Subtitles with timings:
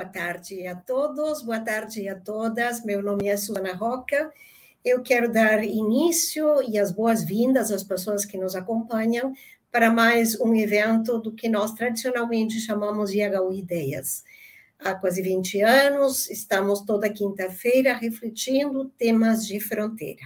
[0.00, 2.82] Boa tarde a todos, boa tarde a todas.
[2.82, 4.32] Meu nome é Susana Roca.
[4.82, 9.34] Eu quero dar início e as boas-vindas às pessoas que nos acompanham
[9.70, 14.24] para mais um evento do que nós tradicionalmente chamamos de IHU Ideias.
[14.78, 20.22] Há quase 20 anos, estamos toda quinta-feira refletindo temas de fronteira.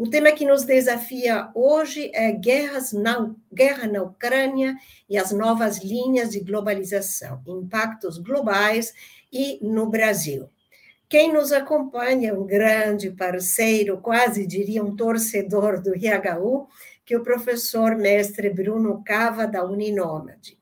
[0.00, 4.74] O tema que nos desafia hoje é guerras na, guerra na Ucrânia
[5.06, 8.94] e as novas linhas de globalização, impactos globais
[9.30, 10.48] e no Brasil.
[11.06, 16.66] Quem nos acompanha, um grande parceiro, quase diria um torcedor do IHU,
[17.04, 20.58] que é o professor mestre Bruno Cava, da Uninômade.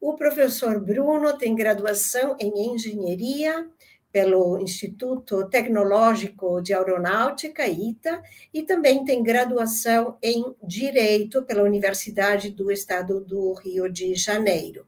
[0.00, 3.68] O professor Bruno tem graduação em engenharia
[4.14, 12.70] pelo Instituto Tecnológico de Aeronáutica, ITA, e também tem graduação em Direito pela Universidade do
[12.70, 14.86] Estado do Rio de Janeiro.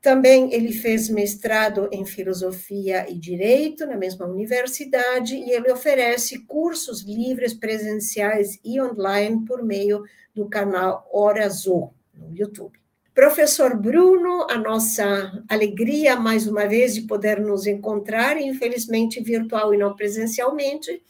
[0.00, 7.02] Também ele fez mestrado em Filosofia e Direito na mesma universidade e ele oferece cursos
[7.02, 12.83] livres presenciais e online por meio do canal Hora Azul no YouTube.
[13.14, 19.78] Professor Bruno, a nossa alegria mais uma vez de poder nos encontrar, infelizmente virtual e
[19.78, 21.00] não presencialmente,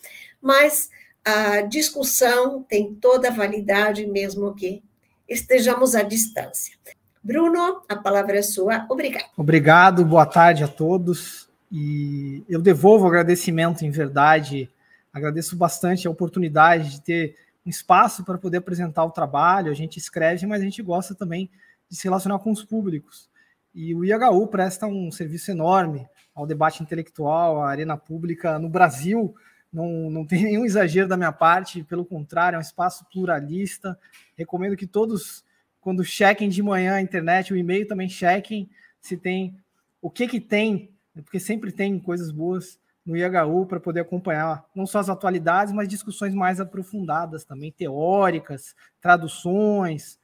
[0.40, 0.90] mas
[1.24, 4.82] a discussão tem toda a validade, mesmo que
[5.26, 6.74] estejamos à distância.
[7.22, 8.84] Bruno, a palavra é sua.
[8.90, 9.30] Obrigado.
[9.34, 11.48] Obrigado, boa tarde a todos.
[11.72, 14.70] E eu devolvo o agradecimento, em verdade.
[15.10, 19.72] Agradeço bastante a oportunidade de ter um espaço para poder apresentar o trabalho.
[19.72, 21.50] A gente escreve, mas a gente gosta também
[21.88, 23.30] de se relacionar com os públicos.
[23.74, 29.34] E o IHU presta um serviço enorme ao debate intelectual, à arena pública no Brasil.
[29.72, 33.98] Não, não tem nenhum exagero da minha parte, pelo contrário, é um espaço pluralista.
[34.36, 35.44] Recomendo que todos,
[35.80, 38.68] quando chequem de manhã a internet, o e-mail também chequem
[39.00, 39.56] se tem
[40.00, 44.86] o que, que tem, porque sempre tem coisas boas no IHU para poder acompanhar não
[44.86, 50.18] só as atualidades, mas discussões mais aprofundadas também, teóricas, traduções,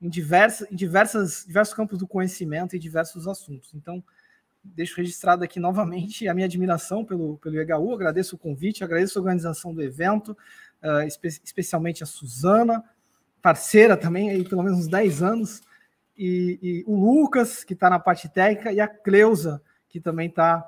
[0.00, 3.74] em, diversas, em diversas, diversos campos do conhecimento e diversos assuntos.
[3.74, 4.02] Então,
[4.62, 9.22] deixo registrado aqui novamente a minha admiração pelo, pelo EHU, agradeço o convite, agradeço a
[9.22, 10.36] organização do evento,
[10.82, 12.84] uh, espe especialmente a Suzana,
[13.40, 15.62] parceira também, aí pelo menos uns 10 anos,
[16.16, 20.66] e, e o Lucas, que está na parte técnica, e a Cleusa, que também está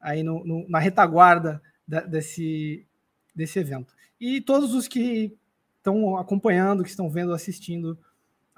[0.00, 2.86] aí no, no, na retaguarda da, desse,
[3.34, 3.94] desse evento.
[4.20, 5.36] E todos os que
[5.78, 7.98] estão acompanhando, que estão vendo, assistindo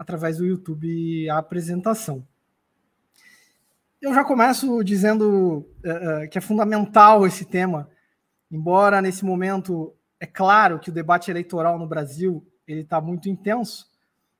[0.00, 2.26] através do YouTube a apresentação.
[4.00, 7.86] Eu já começo dizendo uh, que é fundamental esse tema,
[8.50, 13.90] embora nesse momento é claro que o debate eleitoral no Brasil ele está muito intenso,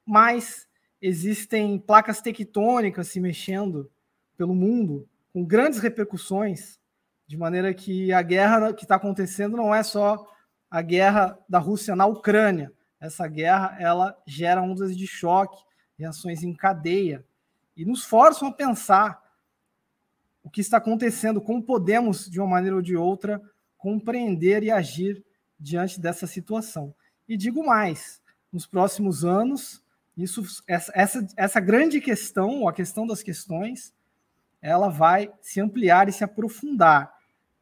[0.07, 0.67] mas
[0.99, 3.91] existem placas tectônicas se mexendo
[4.39, 6.81] pelo mundo com grandes repercussões,
[7.27, 10.27] de maneira que a guerra que está acontecendo não é só
[10.71, 15.57] a guerra da Rússia na Ucrânia, essa guerra ela gera ondas de choque,
[15.99, 17.25] reações em cadeia
[17.77, 19.23] e nos forçam a pensar
[20.43, 23.41] o que está acontecendo, como podemos, de uma maneira ou de outra,
[23.77, 25.25] compreender e agir
[25.59, 26.95] diante dessa situação.
[27.29, 28.21] E digo mais,
[28.53, 29.83] nos próximos anos,
[30.17, 33.95] isso, essa, essa, essa grande questão, ou a questão das questões,
[34.61, 37.15] ela vai se ampliar e se aprofundar.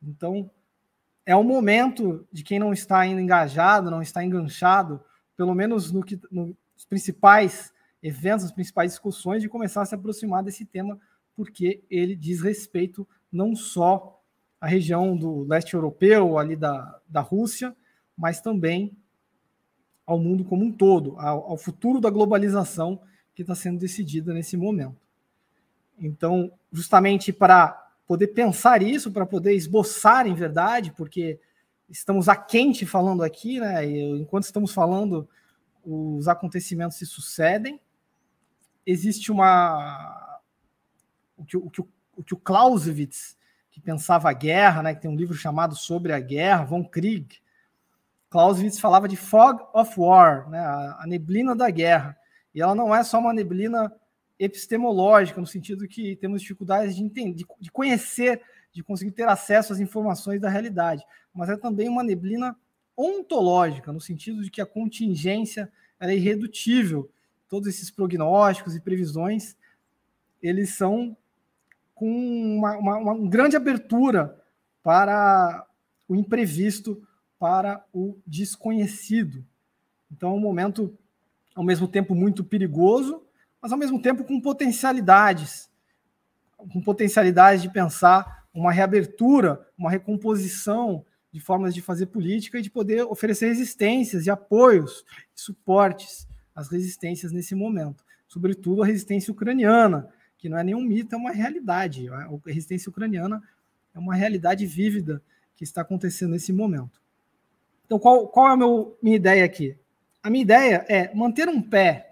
[0.03, 0.51] Então,
[1.27, 5.05] é o momento de quem não está ainda engajado, não está enganchado
[5.39, 10.43] pelo menos no que, nos principais eventos, as principais discussões, de começar a se aproximar
[10.43, 10.99] desse tema,
[11.37, 14.21] porque ele diz respeito não só
[14.61, 17.75] à região do leste europeu, ali da, da Rússia,
[18.17, 18.97] mas também
[20.05, 23.01] ao mundo como um todo, ao, ao futuro da globalização
[23.33, 24.97] que está sendo decidida nesse momento.
[26.01, 27.69] Então, justamente para
[28.09, 31.39] poder pensar isso, para poder esboçar em verdade, porque
[31.89, 33.87] estamos a quente falando aqui, né?
[33.87, 35.29] E enquanto estamos falando,
[35.85, 37.81] os acontecimentos se sucedem.
[38.87, 40.41] Existe uma.
[41.37, 43.37] O que o, que o, que o Clausewitz,
[43.71, 44.95] que pensava a guerra, né?
[44.95, 47.41] Que tem um livro chamado Sobre a Guerra, Von Krieg.
[48.31, 50.59] Clausewitz falava de fog of war, né?
[50.59, 52.17] a, a neblina da guerra.
[52.55, 53.91] E ela não é só uma neblina
[54.39, 59.81] epistemológica, no sentido que temos dificuldades de entender, de conhecer, de conseguir ter acesso às
[59.81, 61.05] informações da realidade,
[61.35, 62.57] mas é também uma neblina
[62.97, 65.71] ontológica, no sentido de que a contingência
[66.01, 67.11] é irredutível.
[67.49, 69.57] Todos esses prognósticos e previsões,
[70.43, 71.17] eles são
[71.95, 74.39] com uma, uma, uma grande abertura
[74.83, 75.67] para
[76.09, 77.03] o imprevisto,
[77.39, 79.45] para o desconhecido.
[80.11, 80.97] Então, é um momento,
[81.55, 83.23] ao mesmo tempo, muito perigoso,
[83.61, 85.69] mas ao mesmo tempo com potencialidades,
[86.57, 92.71] com potencialidades de pensar uma reabertura, uma recomposição de formas de fazer política e de
[92.71, 95.05] poder oferecer resistências e apoios,
[95.37, 101.15] e suportes às resistências nesse momento, sobretudo a resistência ucraniana, que não é nenhum mito,
[101.15, 102.09] é uma realidade.
[102.09, 103.43] A resistência ucraniana
[103.95, 105.23] é uma realidade vívida
[105.55, 107.01] que está acontecendo nesse momento.
[107.85, 109.77] Então, qual, qual é a meu, minha ideia aqui?
[110.23, 112.08] A minha ideia é manter um pé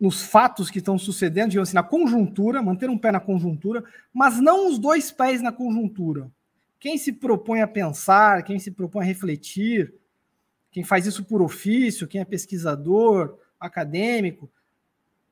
[0.00, 4.40] nos fatos que estão sucedendo, digamos assim, na conjuntura, manter um pé na conjuntura, mas
[4.40, 6.30] não os dois pés na conjuntura.
[6.78, 9.92] Quem se propõe a pensar, quem se propõe a refletir,
[10.70, 14.50] quem faz isso por ofício, quem é pesquisador, acadêmico,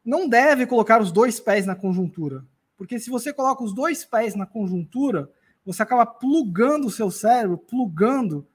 [0.05, 2.45] não deve colocar os dois pés na conjuntura.
[2.77, 5.31] Porque se você coloca os dois pés na conjuntura,
[5.65, 8.47] você acaba plugando o seu cérebro, plugando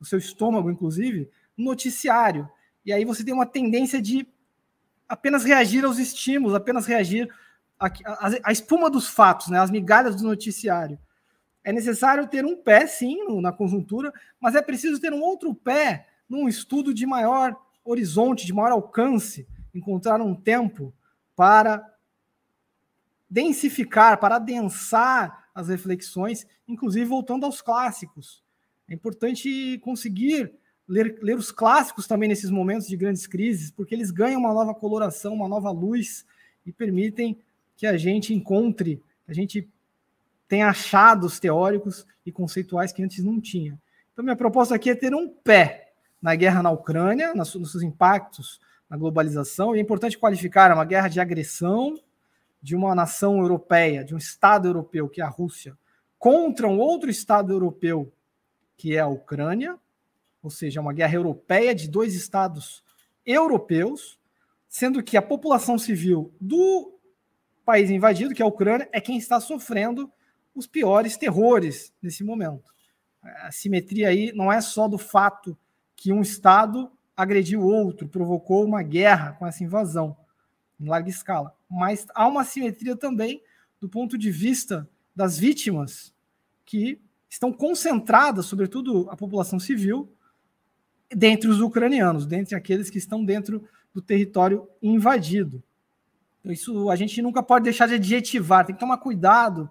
[0.00, 2.48] o seu estômago, inclusive, no noticiário.
[2.84, 4.26] E aí você tem uma tendência de
[5.10, 7.28] apenas reagir aos estímulos, apenas reagir
[7.80, 10.96] à, espuma dos fatos, né, às migalhas do noticiário.
[11.64, 16.06] É necessário ter um pé, sim, na conjuntura, mas é preciso ter um outro pé
[16.28, 20.94] num estudo de maior horizonte, de maior alcance, encontrar um tempo
[21.34, 21.84] para
[23.28, 28.44] densificar, para adensar as reflexões, inclusive voltando aos clássicos.
[28.88, 30.54] É importante conseguir
[30.90, 34.74] ler, ler os clássicos também nesses momentos de grandes crises, porque eles ganham uma nova
[34.74, 36.26] coloração, uma nova luz
[36.66, 37.38] e permitem
[37.76, 39.68] que a gente encontre, a gente
[40.48, 43.80] tenha achados teóricos e conceituais que antes não tinha.
[44.12, 48.60] Então, minha proposta aqui é ter um pé na guerra na Ucrânia, nos seus impactos
[48.88, 51.96] na globalização, e é importante qualificar uma guerra de agressão
[52.60, 55.78] de uma nação europeia, de um Estado europeu, que é a Rússia,
[56.18, 58.12] contra um outro Estado europeu,
[58.76, 59.78] que é a Ucrânia,
[60.42, 62.82] ou seja, uma guerra europeia de dois estados
[63.24, 64.18] europeus,
[64.68, 66.98] sendo que a população civil do
[67.64, 70.10] país invadido, que é a Ucrânia, é quem está sofrendo
[70.54, 72.72] os piores terrores nesse momento.
[73.22, 75.56] A simetria aí não é só do fato
[75.94, 80.16] que um estado agrediu outro, provocou uma guerra com essa invasão
[80.80, 83.42] em larga escala, mas há uma simetria também
[83.78, 86.14] do ponto de vista das vítimas
[86.64, 86.98] que
[87.28, 90.10] estão concentradas, sobretudo a população civil,
[91.14, 95.62] dentre os ucranianos, dentre aqueles que estão dentro do território invadido.
[96.40, 99.70] Então, isso a gente nunca pode deixar de adjetivar, tem que tomar cuidado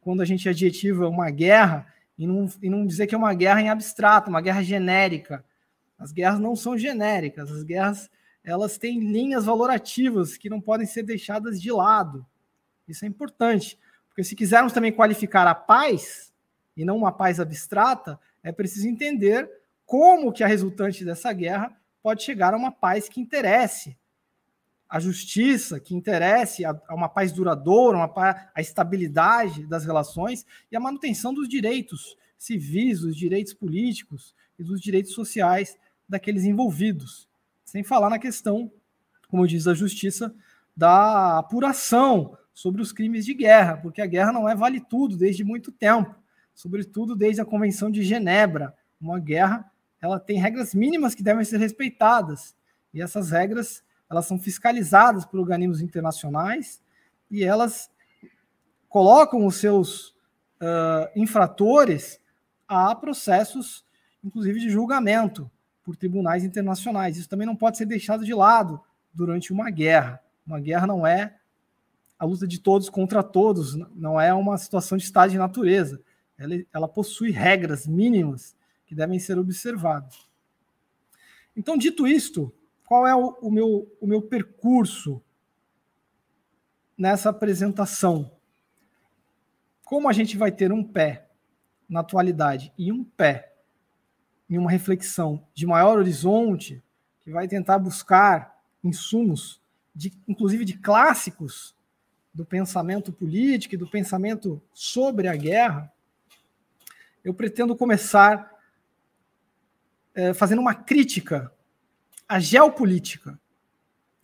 [0.00, 1.86] quando a gente adjetiva uma guerra
[2.18, 5.44] e não, e não dizer que é uma guerra em abstrato, uma guerra genérica.
[5.98, 8.10] As guerras não são genéricas, as guerras
[8.44, 12.24] elas têm linhas valorativas que não podem ser deixadas de lado.
[12.86, 13.76] Isso é importante,
[14.08, 16.32] porque se quisermos também qualificar a paz,
[16.76, 19.50] e não uma paz abstrata, é preciso entender
[19.86, 23.96] como que a resultante dessa guerra pode chegar a uma paz que interesse
[24.88, 30.76] a justiça, que interesse a, a uma paz duradoura, uma a estabilidade das relações e
[30.76, 35.76] a manutenção dos direitos civis, dos direitos políticos e dos direitos sociais
[36.08, 37.28] daqueles envolvidos.
[37.64, 38.70] Sem falar na questão,
[39.28, 40.34] como diz a justiça,
[40.76, 45.42] da apuração sobre os crimes de guerra, porque a guerra não é vale tudo desde
[45.42, 46.14] muito tempo,
[46.54, 51.58] sobretudo desde a Convenção de Genebra, uma guerra ela tem regras mínimas que devem ser
[51.58, 52.54] respeitadas.
[52.92, 56.80] E essas regras elas são fiscalizadas por organismos internacionais
[57.30, 57.90] e elas
[58.88, 60.08] colocam os seus
[60.60, 62.20] uh, infratores
[62.68, 63.84] a processos,
[64.22, 65.50] inclusive de julgamento,
[65.82, 67.16] por tribunais internacionais.
[67.16, 68.80] Isso também não pode ser deixado de lado
[69.12, 70.20] durante uma guerra.
[70.46, 71.36] Uma guerra não é
[72.18, 76.00] a luta de todos contra todos, não é uma situação de estado de natureza.
[76.38, 78.56] Ela, ela possui regras mínimas
[78.86, 80.28] que devem ser observados.
[81.56, 82.52] Então, dito isto,
[82.86, 85.22] qual é o, o, meu, o meu percurso
[86.96, 88.30] nessa apresentação?
[89.84, 91.28] Como a gente vai ter um pé
[91.88, 93.54] na atualidade e um pé
[94.48, 96.82] em uma reflexão de maior horizonte,
[97.24, 99.60] que vai tentar buscar insumos,
[99.94, 101.74] de, inclusive de clássicos
[102.32, 105.92] do pensamento político e do pensamento sobre a guerra,
[107.24, 108.55] eu pretendo começar
[110.16, 111.52] é, fazendo uma crítica
[112.26, 113.38] à geopolítica.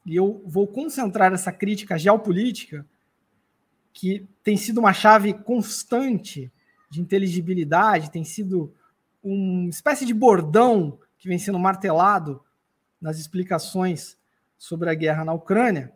[0.06, 2.84] E eu vou concentrar essa crítica à geopolítica,
[3.92, 6.50] que tem sido uma chave constante
[6.90, 8.74] de inteligibilidade, tem sido
[9.22, 12.42] uma espécie de bordão que vem sendo martelado
[13.00, 14.16] nas explicações
[14.56, 15.92] sobre a guerra na Ucrânia,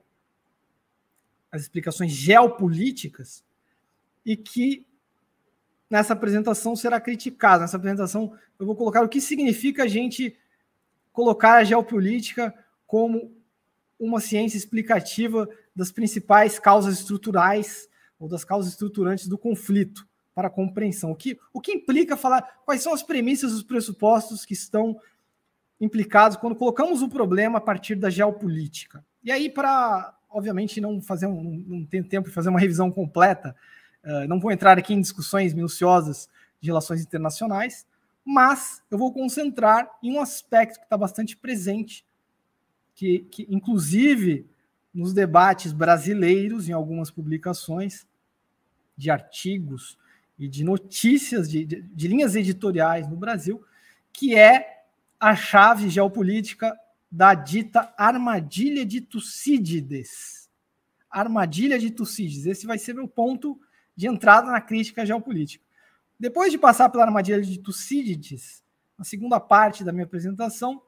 [1.51, 3.43] as explicações geopolíticas,
[4.25, 4.87] e que
[5.91, 7.63] nessa apresentação será criticado.
[7.63, 10.37] Nessa apresentação eu vou colocar o que significa a gente
[11.13, 12.55] colocar a geopolítica
[12.87, 13.33] como
[13.99, 17.89] uma ciência explicativa das principais causas estruturais
[18.19, 21.11] ou das causas estruturantes do conflito para a compreensão.
[21.11, 25.01] O que, o que implica falar quais são as premissas, os pressupostos que estão
[25.81, 29.05] implicados quando colocamos o problema a partir da geopolítica.
[29.23, 33.55] E aí, para, obviamente, não fazer um, não ter tempo de fazer uma revisão completa,
[34.07, 36.29] uh, não vou entrar aqui em discussões minuciosas
[36.61, 37.87] de relações internacionais,
[38.25, 42.05] mas eu vou concentrar em um aspecto que está bastante presente,
[42.95, 44.47] que, que inclusive
[44.93, 48.07] nos debates brasileiros, em algumas publicações
[48.97, 49.99] de artigos
[50.39, 53.63] e de notícias de, de, de linhas editoriais no Brasil,
[54.13, 54.85] que é
[55.21, 56.75] a chave geopolítica
[57.11, 60.49] da dita armadilha de Tucídides.
[61.11, 62.47] Armadilha de Tucídides.
[62.47, 63.61] Esse vai ser meu ponto
[63.97, 65.65] de entrada na crítica geopolítica.
[66.19, 68.63] Depois de passar pela armadilha de Tucídides,
[68.99, 70.83] na segunda parte da minha apresentação,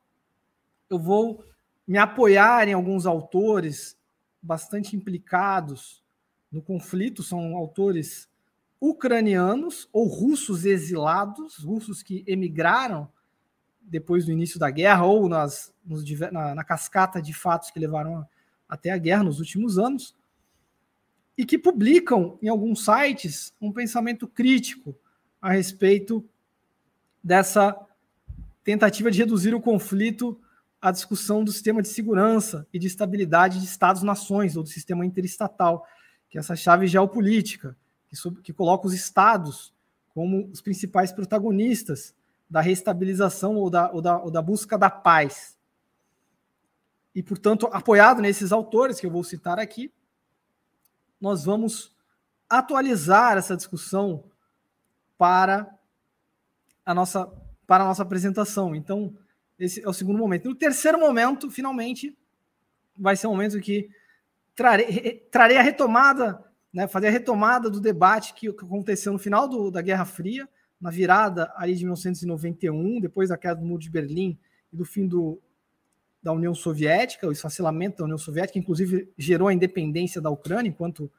[0.88, 1.44] eu vou
[1.86, 3.96] me apoiar em alguns autores
[4.42, 6.02] bastante implicados
[6.50, 8.28] no conflito, são autores
[8.80, 13.10] ucranianos ou russos exilados, russos que emigraram
[13.82, 18.26] depois do início da guerra ou nas, nos, na, na, cascata de fatos que levaram
[18.68, 20.14] até a guerra nos últimos anos,
[21.38, 24.98] e que publicam em alguns sites um pensamento crítico
[25.40, 26.28] a respeito
[27.22, 27.78] dessa
[28.64, 30.38] tentativa de reduzir o conflito
[30.82, 35.86] à discussão do sistema de segurança e de estabilidade de Estados-nações ou do sistema interestatal,
[36.28, 37.76] que é essa chave geopolítica,
[38.08, 39.72] que, que coloca os estados
[40.12, 42.16] como os principais protagonistas
[42.50, 45.56] da restabilização ou da, ou da, ou da busca da paz.
[47.14, 49.92] E, portanto, apoiado nesses autores que eu vou citar aqui,
[51.20, 51.94] nós vamos
[52.48, 54.24] atualizar essa discussão
[55.16, 55.68] para
[56.84, 57.26] a nossa,
[57.66, 58.74] para a nossa apresentação.
[58.74, 59.14] Então,
[59.58, 60.48] esse é o segundo momento.
[60.48, 62.16] No terceiro momento, finalmente,
[62.96, 63.90] vai ser um momento que
[64.54, 69.48] trarei, trarei a retomada, né, fazer a retomada do debate que, que aconteceu no final
[69.48, 70.48] do, da Guerra Fria,
[70.80, 74.38] na virada ali de 1991, depois da queda do Muro de Berlim
[74.72, 75.40] e do fim do,
[76.22, 81.10] da União Soviética, o esfacelamento da União Soviética, inclusive gerou a independência da Ucrânia enquanto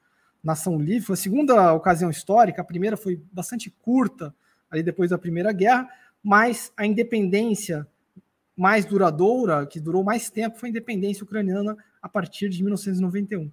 [0.43, 1.05] nação livre.
[1.07, 4.33] Foi a segunda ocasião histórica, a primeira foi bastante curta,
[4.69, 5.89] ali depois da Primeira Guerra,
[6.23, 7.87] mas a independência
[8.55, 13.51] mais duradoura, que durou mais tempo, foi a independência ucraniana a partir de 1991.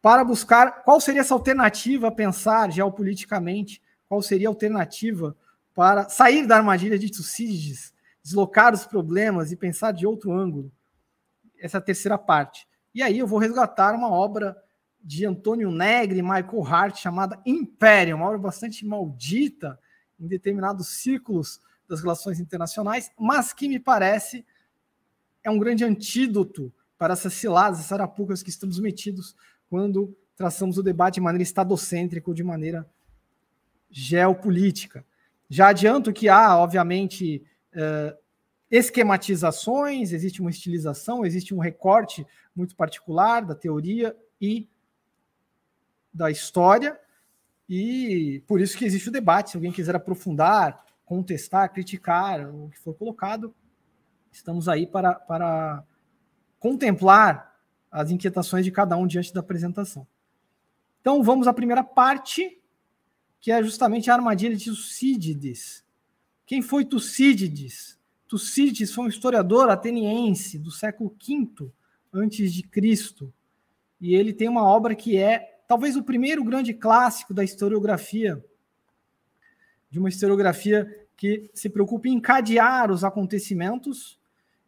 [0.00, 5.36] Para buscar qual seria essa alternativa a pensar geopoliticamente qual seria a alternativa
[5.74, 7.92] para sair da armadilha de Tucídides,
[8.28, 10.70] deslocar os problemas e pensar de outro ângulo.
[11.58, 12.68] Essa é terceira parte.
[12.94, 14.56] E aí eu vou resgatar uma obra
[15.02, 19.78] de Antônio Negri e Michael Hart chamada Império, uma obra bastante maldita
[20.20, 24.44] em determinados círculos das relações internacionais, mas que me parece
[25.42, 29.34] é um grande antídoto para essas ciladas, essas arapucas que estamos metidos
[29.70, 32.86] quando traçamos o debate de maneira estadocêntrica ou de maneira
[33.90, 35.04] geopolítica.
[35.48, 37.42] Já adianto que há, obviamente,
[37.78, 38.18] uh,
[38.70, 44.68] esquematizações, existe uma estilização, existe um recorte muito particular da teoria e
[46.12, 46.98] da história,
[47.68, 49.50] e por isso que existe o debate.
[49.50, 53.54] Se alguém quiser aprofundar, contestar, criticar o que for colocado,
[54.32, 55.84] estamos aí para, para
[56.58, 57.56] contemplar
[57.90, 60.06] as inquietações de cada um diante da apresentação.
[61.00, 62.60] Então, vamos à primeira parte,
[63.40, 65.84] que é justamente a armadilha de Tucídides.
[66.48, 67.98] Quem foi Tucídides?
[68.26, 71.70] Tucídides foi um historiador ateniense do século V
[72.10, 73.30] antes de Cristo.
[74.00, 78.42] E ele tem uma obra que é talvez o primeiro grande clássico da historiografia,
[79.90, 84.18] de uma historiografia que se preocupa em encadear os acontecimentos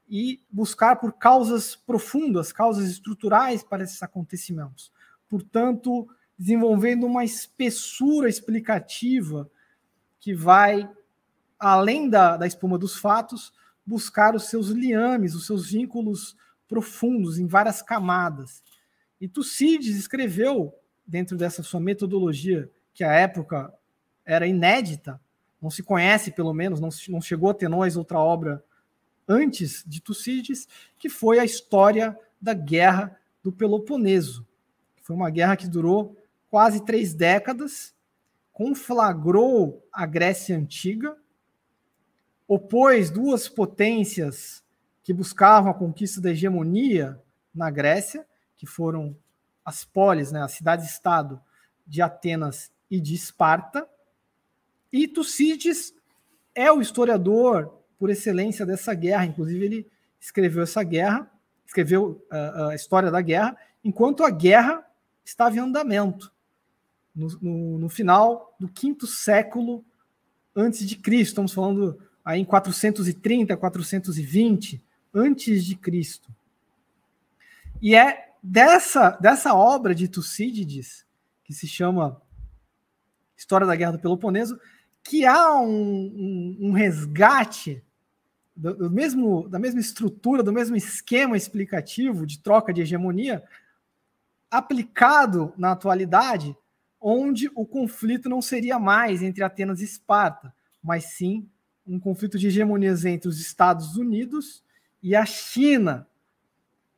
[0.07, 4.93] e buscar por causas profundas, causas estruturais para esses acontecimentos.
[5.27, 6.07] Portanto,
[6.39, 9.51] desenvolvendo uma espessura explicativa
[10.21, 10.87] que vai,
[11.61, 13.53] além da, da espuma dos fatos,
[13.85, 16.35] buscar os seus liames, os seus vínculos
[16.67, 18.63] profundos em várias camadas.
[19.21, 20.75] E Tucídides escreveu,
[21.07, 23.73] dentro dessa sua metodologia, que à época
[24.25, 25.21] era inédita,
[25.61, 28.65] não se conhece, pelo menos, não, não chegou a ter nós outra obra
[29.29, 30.67] antes de Tucídides,
[30.99, 34.47] que foi a história da Guerra do Peloponeso.
[35.03, 36.17] Foi uma guerra que durou
[36.49, 37.95] quase três décadas,
[38.53, 41.17] conflagrou a Grécia Antiga,
[42.51, 44.61] opôs duas potências
[45.05, 47.17] que buscavam a conquista da hegemonia
[47.55, 48.27] na Grécia,
[48.57, 49.17] que foram
[49.65, 51.41] as polis, né, as cidades-estado
[51.87, 53.89] de Atenas e de Esparta.
[54.93, 55.95] E Tucídides
[56.53, 59.91] é o historiador por excelência dessa guerra, inclusive ele
[60.21, 61.31] escreveu essa guerra,
[61.65, 64.85] escreveu uh, a história da guerra, enquanto a guerra
[65.25, 66.33] estava em andamento,
[67.15, 69.85] no, no, no final do quinto século
[70.57, 74.83] antes de Cristo, estamos falando aí em 430, 420
[75.13, 76.33] antes de Cristo.
[77.83, 81.05] E é dessa, dessa obra de Tucídides,
[81.43, 82.23] que se chama
[83.37, 84.61] História da Guerra do Peloponeso,
[85.03, 87.83] que há um, um, um resgate
[88.55, 93.43] do, do, mesmo, da mesma estrutura, do mesmo esquema explicativo de troca de hegemonia
[94.49, 96.57] aplicado na atualidade,
[97.01, 101.49] onde o conflito não seria mais entre Atenas e Esparta, mas sim
[101.95, 104.63] um conflito de hegemonias entre os Estados Unidos
[105.03, 106.07] e a China.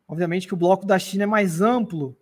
[0.07, 2.17] Obviamente que o bloco da China é mais amplo,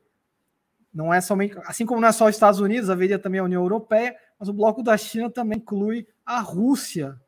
[0.92, 3.62] não é somente, assim como não é só os Estados Unidos, haveria também a União
[3.62, 7.20] Europeia, mas o bloco da China também inclui a Rússia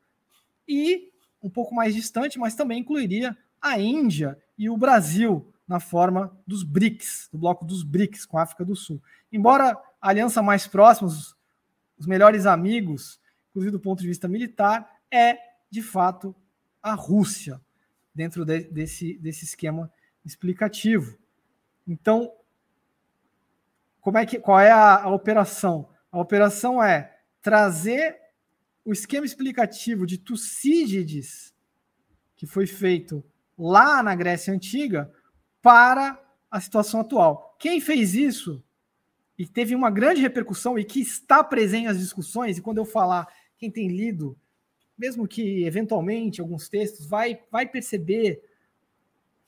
[0.67, 6.37] e um pouco mais distante, mas também incluiria a Índia e o Brasil na forma
[6.45, 9.01] dos BRICS, do bloco dos BRICS com a África do Sul.
[9.31, 11.35] Embora a aliança mais próxima, os,
[12.05, 13.19] melhores amigos,
[13.49, 15.37] inclusive do ponto de vista militar, é
[15.69, 16.35] de fato
[16.81, 17.61] a Rússia
[18.13, 19.91] dentro de, desse, desse esquema
[20.25, 21.17] explicativo.
[21.87, 22.33] Então,
[24.01, 25.89] como é que, qual é a, a operação?
[26.11, 28.19] A operação é trazer
[28.83, 31.53] o esquema explicativo de Tucídides,
[32.35, 33.23] que foi feito
[33.57, 35.11] lá na Grécia Antiga,
[35.61, 36.19] para
[36.51, 37.55] a situação atual.
[37.57, 38.63] Quem fez isso
[39.37, 43.27] e teve uma grande repercussão e que está presente nas discussões, e quando eu falar,
[43.57, 44.37] quem tem lido
[44.97, 48.41] mesmo que eventualmente alguns textos, vai, vai perceber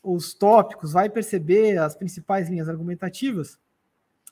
[0.01, 3.59] os tópicos, vai perceber as principais linhas argumentativas.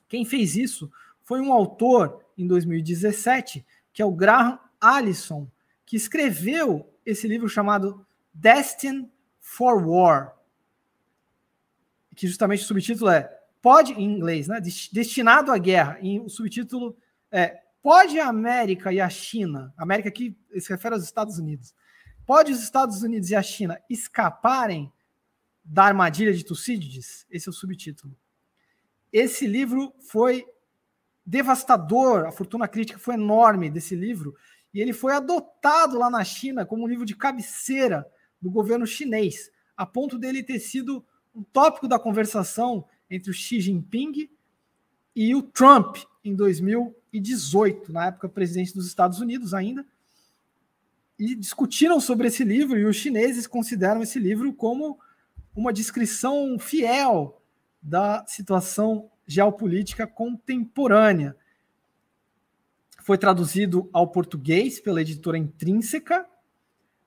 [0.08, 0.90] Quem fez isso
[1.22, 5.48] foi um autor em 2017, que é o Graham Allison,
[5.86, 9.08] que escreveu esse livro chamado Destined
[9.40, 10.36] for War,
[12.14, 13.30] que justamente o subtítulo é
[13.64, 14.60] pode em inglês, né?
[14.60, 15.98] Destinado à guerra.
[16.02, 16.94] E o subtítulo
[17.32, 21.74] é Pode a América e a China, América aqui se refere aos Estados Unidos,
[22.24, 24.90] pode os Estados Unidos e a China escaparem
[25.62, 27.26] da armadilha de Tucídides?
[27.30, 28.16] Esse é o subtítulo.
[29.12, 30.46] Esse livro foi
[31.26, 34.34] devastador, a fortuna crítica foi enorme desse livro,
[34.72, 39.50] e ele foi adotado lá na China como um livro de cabeceira do governo chinês,
[39.76, 44.30] a ponto dele ter sido um tópico da conversação entre o Xi Jinping
[45.14, 46.34] e o Trump em
[47.14, 49.86] 2018, na época presidente dos Estados Unidos ainda,
[51.18, 54.98] e discutiram sobre esse livro e os chineses consideram esse livro como
[55.54, 57.40] uma descrição fiel
[57.80, 61.36] da situação geopolítica contemporânea.
[63.02, 66.26] Foi traduzido ao português pela editora Intrínseca.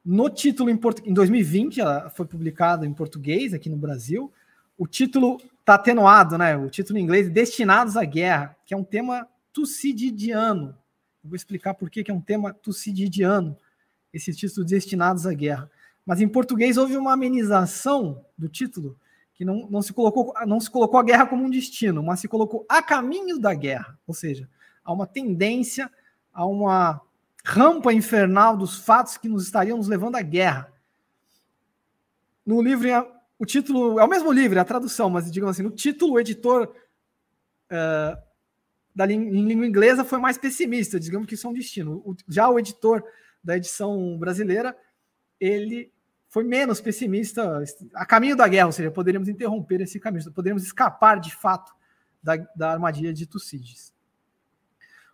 [0.05, 4.31] No título em, em 2020, ela foi publicado em português aqui no Brasil.
[4.77, 6.55] O título está atenuado, né?
[6.55, 10.77] O título em inglês, Destinados à Guerra, que é um tema tucididiano.
[11.23, 13.57] Eu vou explicar por que, é um tema tucididiano,
[14.13, 15.69] esse título Destinados à Guerra.
[16.05, 18.95] Mas em português houve uma amenização do título,
[19.33, 22.27] que não, não, se colocou, não se colocou a guerra como um destino, mas se
[22.27, 23.97] colocou a caminho da guerra.
[24.05, 24.47] Ou seja,
[24.85, 25.91] há uma tendência,
[26.31, 27.01] a uma
[27.43, 30.71] rampa infernal dos fatos que nos estariam nos levando à guerra.
[32.45, 32.87] No livro
[33.39, 36.19] o título é o mesmo livro, é a tradução, mas digamos assim, no título o
[36.19, 36.73] editor
[37.71, 38.26] uh,
[38.97, 42.01] da em língua inglesa foi mais pessimista, digamos que isso é um destino.
[42.03, 43.03] O, já o editor
[43.43, 44.75] da edição brasileira,
[45.39, 45.93] ele
[46.27, 51.19] foi menos pessimista, a caminho da guerra, ou seja, poderíamos interromper esse caminho, poderíamos escapar
[51.19, 51.71] de fato
[52.23, 53.93] da, da armadilha de Tucídides.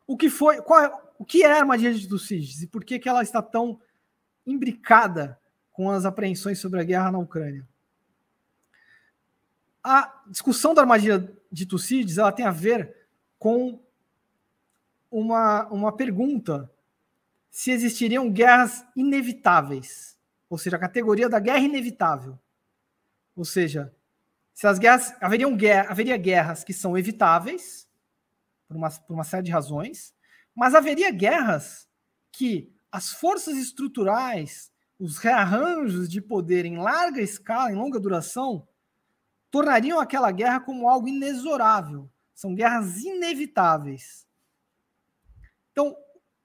[0.07, 2.97] O que foi, qual é, o que é a armadilha de Tucídides e por que,
[2.97, 3.81] que ela está tão
[4.47, 5.37] imbricada
[5.73, 7.67] com as apreensões sobre a guerra na Ucrânia?
[9.83, 13.02] a discussão da armadilha de Tucídides ela tem a ver
[13.43, 13.77] com
[15.11, 16.71] uma, uma pergunta
[17.51, 20.17] se existiriam guerras inevitáveis,
[20.49, 22.39] ou seja, a categoria da guerra inevitável.
[23.35, 23.93] Ou seja,
[24.53, 27.85] se as guerras haveriam guerra, haveria guerras que são evitáveis
[28.65, 30.15] por uma, por uma série de razões,
[30.55, 31.85] mas haveria guerras
[32.31, 38.65] que as forças estruturais, os rearranjos de poder em larga escala, em longa duração,
[39.51, 42.09] tornariam aquela guerra como algo inexorável.
[42.43, 44.27] São guerras inevitáveis.
[45.71, 45.95] Então,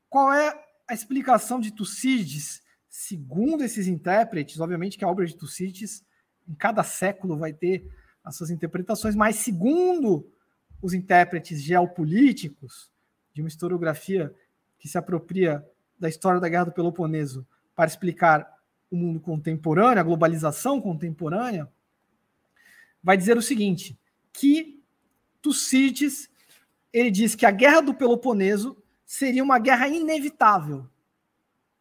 [0.08, 2.62] qual é a explicação de Tucídides?
[2.88, 6.04] Segundo esses intérpretes, obviamente que a obra de Tucídides,
[6.48, 7.84] em cada século, vai ter
[8.22, 10.32] as suas interpretações, mas segundo
[10.80, 12.92] os intérpretes geopolíticos,
[13.34, 14.32] de uma historiografia
[14.78, 18.48] que se apropria da história da Guerra do Peloponeso para explicar
[18.88, 21.68] o mundo contemporâneo, a globalização contemporânea,
[23.02, 23.98] vai dizer o seguinte,
[24.32, 24.77] que
[25.48, 26.28] Tucídides
[26.92, 30.86] ele diz que a Guerra do Peloponeso seria uma guerra inevitável.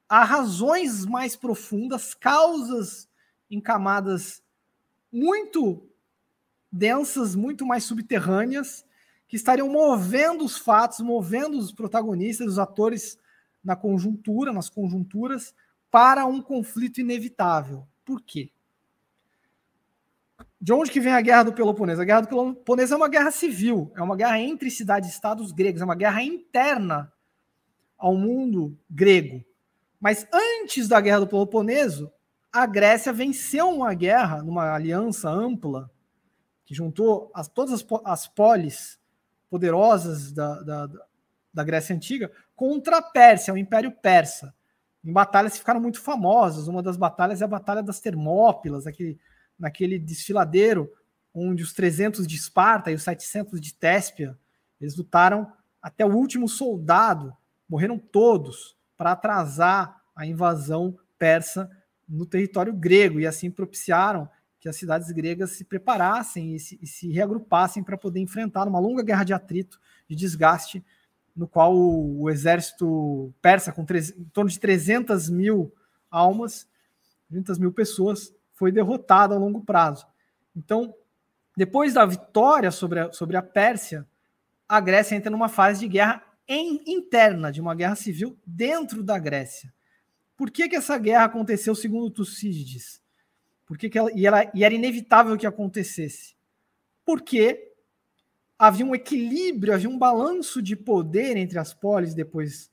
[0.08, 3.10] Há razões mais profundas, causas
[3.51, 4.41] em camadas
[5.12, 5.86] muito
[6.71, 8.86] densas, muito mais subterrâneas,
[9.27, 13.19] que estariam movendo os fatos, movendo os protagonistas, os atores
[13.62, 15.53] na conjuntura, nas conjunturas,
[15.91, 17.86] para um conflito inevitável.
[18.06, 18.49] Por quê?
[20.59, 22.01] De onde que vem a guerra do Peloponeso?
[22.01, 25.85] A guerra do Peloponeso é uma guerra civil, é uma guerra entre cidades-estados gregos, é
[25.85, 27.11] uma guerra interna
[27.97, 29.43] ao mundo grego.
[29.99, 32.11] Mas antes da guerra do Peloponeso,
[32.51, 35.91] a Grécia venceu uma guerra numa aliança ampla
[36.65, 38.99] que juntou as, todas as, as polis
[39.49, 40.89] poderosas da, da,
[41.53, 44.53] da Grécia Antiga contra a Pérsia, o Império Persa.
[45.03, 46.67] Em batalhas que ficaram muito famosas.
[46.67, 49.17] Uma das batalhas é a Batalha das Termópilas, aquele,
[49.59, 50.91] naquele desfiladeiro
[51.33, 54.37] onde os 300 de Esparta e os 700 de Téspia
[54.79, 57.35] eles lutaram até o último soldado,
[57.67, 61.69] morreram todos para atrasar a invasão persa
[62.07, 63.19] no território grego.
[63.19, 67.97] E assim propiciaram que as cidades gregas se preparassem e se, e se reagrupassem para
[67.97, 70.83] poder enfrentar uma longa guerra de atrito, de desgaste,
[71.35, 75.71] no qual o, o exército persa, com tre, em torno de 300 mil
[76.09, 76.67] almas,
[77.29, 80.05] 300 mil pessoas, foi derrotado a longo prazo.
[80.55, 80.93] Então,
[81.55, 84.05] depois da vitória sobre a, sobre a Pérsia,
[84.67, 89.19] a Grécia entra numa fase de guerra em, interna, de uma guerra civil dentro da
[89.19, 89.71] Grécia.
[90.35, 93.01] Por que, que essa guerra aconteceu segundo Tucídides?
[93.65, 96.35] Por que, que ela, e, ela, e era inevitável que acontecesse?
[97.05, 97.73] Porque
[98.57, 102.71] havia um equilíbrio, havia um balanço de poder entre as polis depois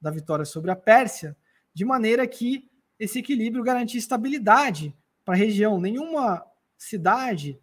[0.00, 1.36] da vitória sobre a Pérsia,
[1.74, 4.96] de maneira que esse equilíbrio garantia estabilidade
[5.26, 5.80] para a região.
[5.80, 6.46] Nenhuma
[6.78, 7.60] cidade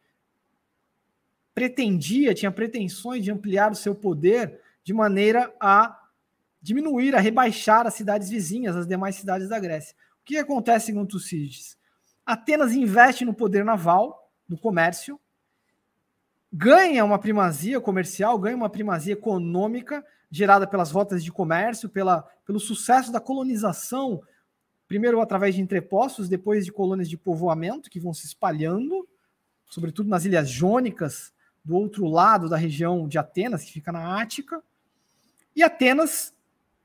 [1.56, 5.98] pretendia, tinha pretensões de ampliar o seu poder de maneira a
[6.62, 9.96] diminuir, a rebaixar as cidades vizinhas, as demais cidades da Grécia.
[10.22, 11.78] O que acontece com Tucídides?
[12.26, 15.20] Atenas investe no poder naval, no comércio,
[16.52, 22.60] ganha uma primazia comercial, ganha uma primazia econômica gerada pelas rotas de comércio, pela, pelo
[22.60, 24.22] sucesso da colonização,
[24.94, 29.08] primeiro através de entrepostos, depois de colônias de povoamento que vão se espalhando,
[29.68, 31.34] sobretudo nas ilhas jônicas,
[31.66, 34.62] do outro lado da região de Atenas, que fica na Ática.
[35.56, 36.32] E Atenas,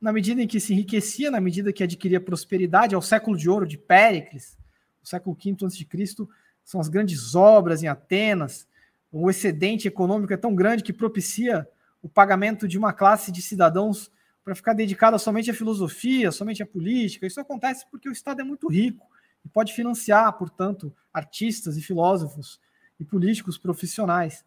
[0.01, 3.67] na medida em que se enriquecia, na medida que adquiria prosperidade, ao século de ouro
[3.67, 4.57] de Péricles,
[5.03, 6.27] século V a.C.,
[6.65, 8.67] são as grandes obras em Atenas.
[9.13, 11.69] O excedente econômico é tão grande que propicia
[12.03, 14.11] o pagamento de uma classe de cidadãos
[14.49, 17.27] para ficar dedicada somente à filosofia, somente à política.
[17.27, 19.07] Isso acontece porque o Estado é muito rico
[19.45, 22.59] e pode financiar, portanto, artistas e filósofos
[22.99, 24.47] e políticos profissionais.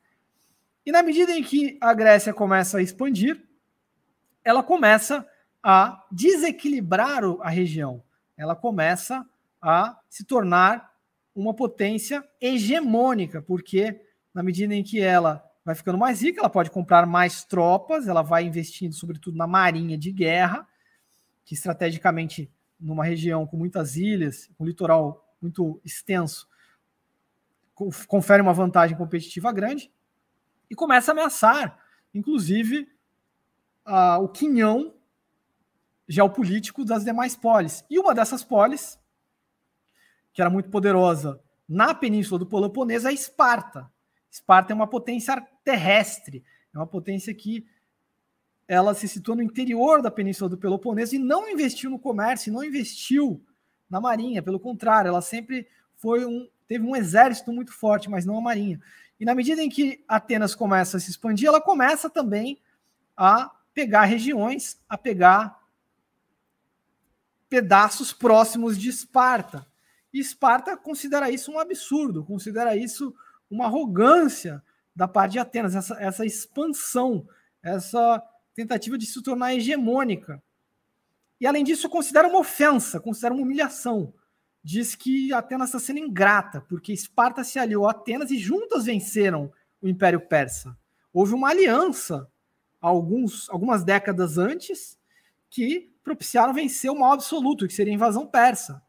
[0.84, 3.48] E na medida em que a Grécia começa a expandir,
[4.44, 5.24] ela começa
[5.62, 8.04] a desequilibrar a região.
[8.36, 9.24] Ela começa
[9.62, 10.96] a se tornar
[11.36, 14.02] uma potência hegemônica, porque
[14.34, 18.21] na medida em que ela vai ficando mais rica, ela pode comprar mais tropas, ela
[18.21, 20.67] vai investindo sobretudo na marinha de guerra,
[21.45, 26.47] que estrategicamente numa região com muitas ilhas, um litoral muito extenso,
[28.08, 29.91] confere uma vantagem competitiva grande
[30.69, 31.78] e começa a ameaçar,
[32.13, 32.88] inclusive,
[34.19, 34.95] o quinhão
[36.08, 37.84] geopolítico das demais polis.
[37.89, 39.00] E uma dessas polis
[40.34, 43.90] que era muito poderosa na península do Peloponeso, é Esparta.
[44.32, 47.67] Esparta é uma potência terrestre, é uma potência que
[48.67, 52.63] ela se situa no interior da península do Peloponeso e não investiu no comércio, não
[52.63, 53.44] investiu
[53.89, 55.67] na marinha, pelo contrário, ela sempre
[55.98, 58.82] foi um teve um exército muito forte, mas não a marinha.
[59.20, 62.62] E na medida em que Atenas começa a se expandir, ela começa também
[63.15, 65.60] a pegar regiões, a pegar
[67.50, 69.67] pedaços próximos de Esparta.
[70.13, 73.13] E Esparta considera isso um absurdo, considera isso
[73.52, 74.64] uma arrogância
[74.96, 77.28] da parte de Atenas, essa, essa expansão,
[77.62, 80.42] essa tentativa de se tornar hegemônica.
[81.40, 84.14] E além disso, considera uma ofensa, considera uma humilhação.
[84.64, 89.52] Diz que Atenas está sendo ingrata, porque Esparta se aliou a Atenas e juntas venceram
[89.82, 90.78] o Império Persa.
[91.12, 92.30] Houve uma aliança
[92.80, 94.98] alguns, algumas décadas antes
[95.50, 98.82] que propiciaram vencer o mal absoluto, que seria a invasão persa.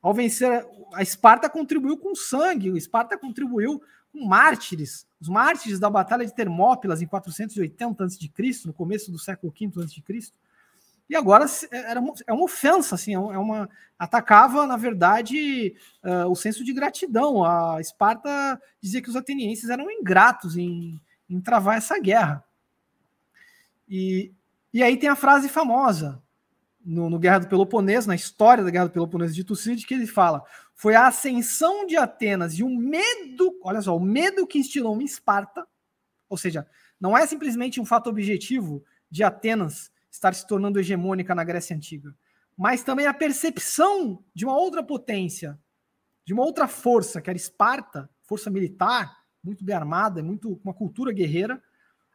[0.00, 3.82] Ao vencer, a Esparta contribuiu com sangue, a Esparta contribuiu
[4.12, 5.06] com mártires.
[5.20, 8.28] Os mártires da Batalha de Termópilas em 480 a.C.,
[8.64, 10.32] no começo do século V a.C.,
[11.10, 16.36] e agora era uma, é uma ofensa, assim, é uma atacava, na verdade, uh, o
[16.36, 17.42] senso de gratidão.
[17.42, 22.44] A Esparta dizia que os atenienses eram ingratos em, em travar essa guerra.
[23.88, 24.30] E,
[24.70, 26.22] e aí tem a frase famosa
[26.84, 30.06] no, no, Guerra do Peloponeso, na história da Guerra do Peloponeso de Tucídides, que ele
[30.06, 30.42] fala:
[30.74, 35.04] foi a ascensão de Atenas e o medo, olha só, o medo que instilou em
[35.04, 35.66] Esparta,
[36.28, 36.66] ou seja,
[37.00, 42.14] não é simplesmente um fato objetivo de Atenas estar se tornando hegemônica na Grécia Antiga,
[42.56, 45.58] mas também a percepção de uma outra potência,
[46.24, 51.12] de uma outra força, que era Esparta, força militar, muito bem armada, muito uma cultura
[51.12, 51.62] guerreira,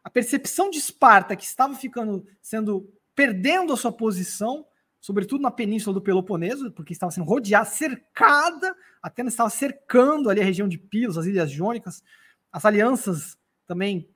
[0.02, 4.66] a percepção de Esparta que estava ficando sendo perdendo a sua posição,
[5.00, 10.44] sobretudo na península do Peloponeso, porque estava sendo rodeada, cercada, Atenas estava cercando ali a
[10.44, 12.02] região de Pilos, as ilhas jônicas,
[12.50, 14.08] as alianças também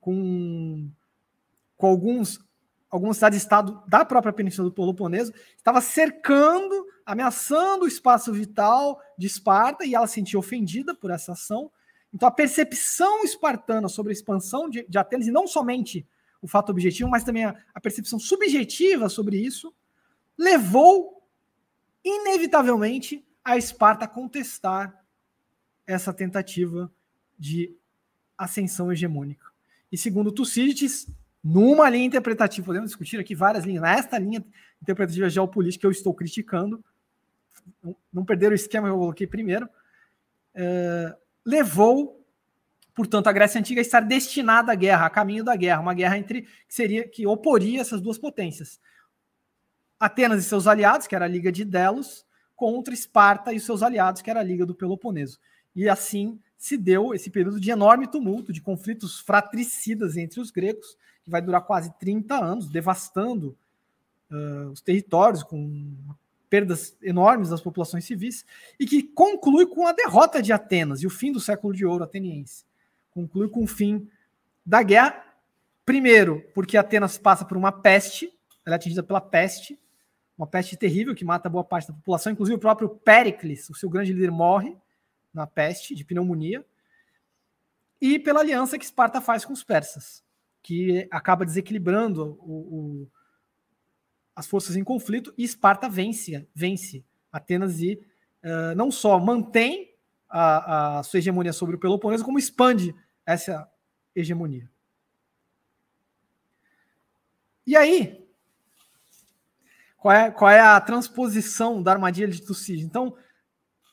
[0.00, 0.90] com,
[1.76, 2.44] com alguns
[2.88, 9.84] algumas cidades-estado da própria Península do Peloponeso, estava cercando, ameaçando o espaço vital de Esparta,
[9.84, 11.70] e ela se sentia ofendida por essa ação.
[12.12, 16.06] Então, a percepção espartana sobre a expansão de, de Atenas, e não somente
[16.40, 19.74] o fato objetivo, mas também a, a percepção subjetiva sobre isso,
[20.36, 21.22] levou,
[22.04, 25.04] inevitavelmente, a Esparta a contestar
[25.86, 26.90] essa tentativa
[27.38, 27.74] de
[28.36, 29.46] ascensão hegemônica.
[29.90, 31.06] E segundo Tucídides,
[31.42, 34.44] numa linha interpretativa, podemos discutir aqui várias linhas, nesta linha
[34.82, 36.84] interpretativa geopolítica que eu estou criticando,
[38.12, 39.68] não perder o esquema que eu coloquei primeiro,
[40.54, 42.25] é, levou,
[42.96, 46.16] portanto, a Grécia Antiga a estar destinada à guerra, a caminho da guerra, uma guerra
[46.16, 48.80] entre que seria que oporia essas duas potências.
[50.00, 52.24] Atenas e seus aliados, que era a Liga de Delos,
[52.56, 55.38] contra Esparta e seus aliados, que era a Liga do Peloponeso.
[55.74, 60.96] E assim se deu esse período de enorme tumulto, de conflitos fratricidas entre os gregos,
[61.22, 63.54] que vai durar quase 30 anos, devastando
[64.30, 65.94] uh, os territórios, com
[66.48, 68.46] perdas enormes das populações civis,
[68.80, 72.04] e que conclui com a derrota de Atenas e o fim do século de ouro
[72.04, 72.64] ateniense.
[73.16, 74.06] Conclui com o fim
[74.64, 75.24] da guerra,
[75.86, 78.30] primeiro, porque Atenas passa por uma peste,
[78.62, 79.80] ela é atingida pela peste,
[80.36, 83.88] uma peste terrível que mata boa parte da população, inclusive o próprio Péricles, o seu
[83.88, 84.76] grande líder, morre
[85.32, 86.62] na peste de pneumonia,
[88.02, 90.22] e pela aliança que Esparta faz com os persas
[90.62, 93.10] que acaba desequilibrando o, o,
[94.34, 97.02] as forças em conflito e Esparta vence, vence
[97.32, 97.98] Atenas e
[98.44, 99.96] uh, não só mantém
[100.28, 102.94] a, a, sua hegemonia sobre o Peloponeso, como expande
[103.26, 103.68] essa
[104.14, 104.70] hegemonia.
[107.66, 108.24] E aí,
[109.98, 112.86] qual é, qual é a transposição da armadilha de Tucídides?
[112.86, 113.16] Então,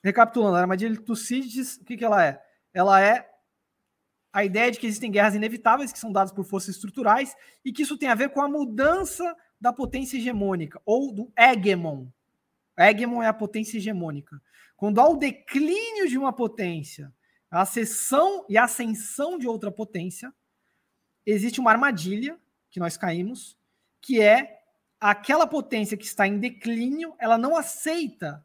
[0.04, 2.40] recapitulando, a armadilha de Tucídides, o que, que ela é?
[2.72, 3.28] Ela é
[4.32, 7.82] a ideia de que existem guerras inevitáveis que são dadas por forças estruturais e que
[7.82, 12.08] isso tem a ver com a mudança da potência hegemônica ou do hegemon.
[12.78, 14.42] Hegemon é a potência hegemônica.
[14.76, 17.14] Quando há o declínio de uma potência,
[17.54, 20.34] a acessão e a ascensão de outra potência,
[21.24, 22.36] existe uma armadilha
[22.72, 23.56] que nós caímos,
[24.02, 24.60] que é
[25.00, 28.44] aquela potência que está em declínio, ela não aceita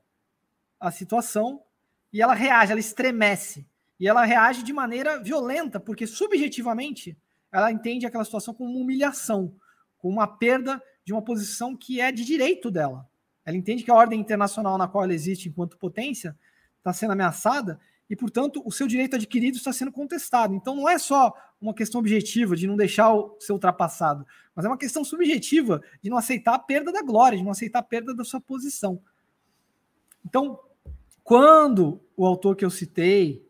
[0.78, 1.64] a situação
[2.12, 3.66] e ela reage, ela estremece.
[3.98, 7.16] E ela reage de maneira violenta, porque subjetivamente
[7.50, 9.56] ela entende aquela situação como uma humilhação,
[9.96, 13.08] como uma perda de uma posição que é de direito dela.
[13.42, 16.38] Ela entende que a ordem internacional na qual ela existe enquanto potência
[16.76, 20.54] está sendo ameaçada e, portanto, o seu direito adquirido está sendo contestado.
[20.54, 24.68] Então, não é só uma questão objetiva de não deixar o ser ultrapassado, mas é
[24.68, 28.14] uma questão subjetiva de não aceitar a perda da glória, de não aceitar a perda
[28.14, 29.00] da sua posição.
[30.24, 30.58] Então,
[31.22, 33.46] quando o autor que eu citei,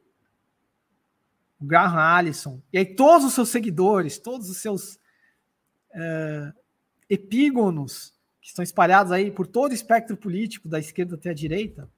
[1.60, 4.98] o Graham Allison, e aí todos os seus seguidores, todos os seus
[5.94, 6.52] é,
[7.08, 11.88] epígonos que estão espalhados aí por todo o espectro político, da esquerda até a direita,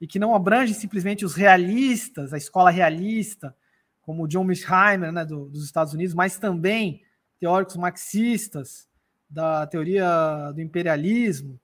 [0.00, 3.56] e que não abrange simplesmente os realistas, a escola realista,
[4.02, 7.02] como o John Mearsheimer, né, do, dos Estados Unidos, mas também
[7.40, 8.88] teóricos marxistas
[9.28, 11.58] da teoria do imperialismo,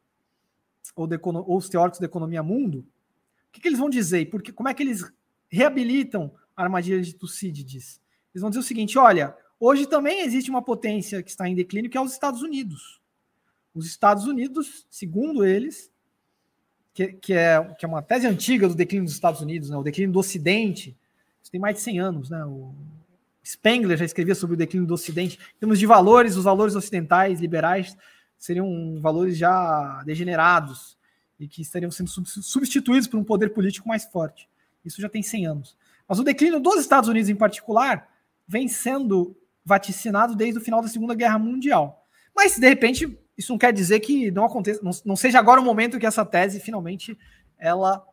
[0.97, 4.31] ou, de, ou os teóricos da economia mundo, o que, que eles vão dizer?
[4.31, 5.12] Porque, como é que eles
[5.49, 8.01] reabilitam a armadilha de Tucídides?
[8.35, 11.90] Eles vão dizer o seguinte: olha, hoje também existe uma potência que está em declínio,
[11.90, 12.99] que é os Estados Unidos.
[13.75, 15.91] Os Estados Unidos, segundo eles,
[16.94, 19.83] que, que, é, que é uma tese antiga do declínio dos Estados Unidos, né, o
[19.83, 20.96] declínio do Ocidente,
[21.42, 22.44] isso tem mais de 100 anos, né?
[22.44, 22.72] O
[23.44, 25.38] Spengler já escrevia sobre o declínio do Ocidente.
[25.57, 27.96] Em termos de valores, os valores ocidentais, liberais,
[28.38, 30.96] seriam valores já degenerados
[31.40, 34.48] e que estariam sendo substituídos por um poder político mais forte.
[34.85, 35.76] Isso já tem 100 anos.
[36.09, 38.09] Mas o declínio dos Estados Unidos, em particular,
[38.46, 42.07] vem sendo vaticinado desde o final da Segunda Guerra Mundial.
[42.35, 45.64] Mas, de repente, isso não quer dizer que não aconteça, não, não seja agora o
[45.64, 47.18] momento que essa tese finalmente
[47.59, 48.05] ela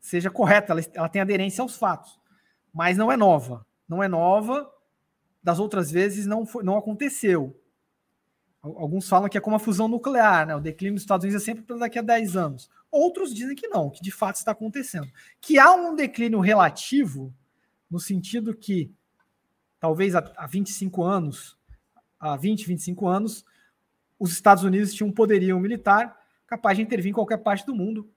[0.00, 2.18] seja correta, ela, ela tem aderência aos fatos.
[2.72, 3.66] Mas não é nova.
[3.88, 4.70] Não é nova.
[5.42, 7.60] Das outras vezes não, foi, não aconteceu.
[8.62, 10.56] Alguns falam que é como a fusão nuclear, né?
[10.56, 12.70] O declínio dos Estados Unidos é sempre para daqui a 10 anos.
[12.90, 15.08] Outros dizem que não, que de fato está acontecendo.
[15.40, 17.32] Que há um declínio relativo,
[17.90, 18.92] no sentido que
[19.78, 21.56] talvez há 25 anos,
[22.18, 23.44] há 20, 25 anos,
[24.18, 28.08] os Estados Unidos tinham um poderio militar capaz de intervir em qualquer parte do mundo,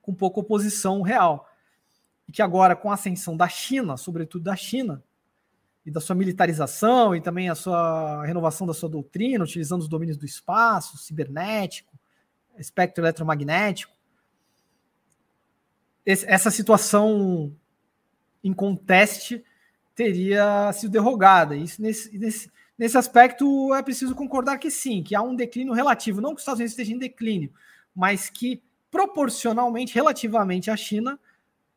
[0.00, 1.48] com pouca oposição real.
[2.28, 5.02] E que agora, com a ascensão da China, sobretudo da China,
[5.86, 10.16] e da sua militarização e também a sua renovação da sua doutrina, utilizando os domínios
[10.16, 11.96] do espaço, cibernético,
[12.58, 13.94] espectro eletromagnético.
[16.04, 17.54] Esse, essa situação
[18.42, 19.44] em conteste
[19.94, 21.54] teria sido derrogada.
[21.54, 26.20] Isso nesse, nesse, nesse aspecto é preciso concordar que sim, que há um declínio relativo,
[26.20, 27.52] não que os Estados Unidos estejam em declínio,
[27.94, 31.18] mas que proporcionalmente, relativamente à China,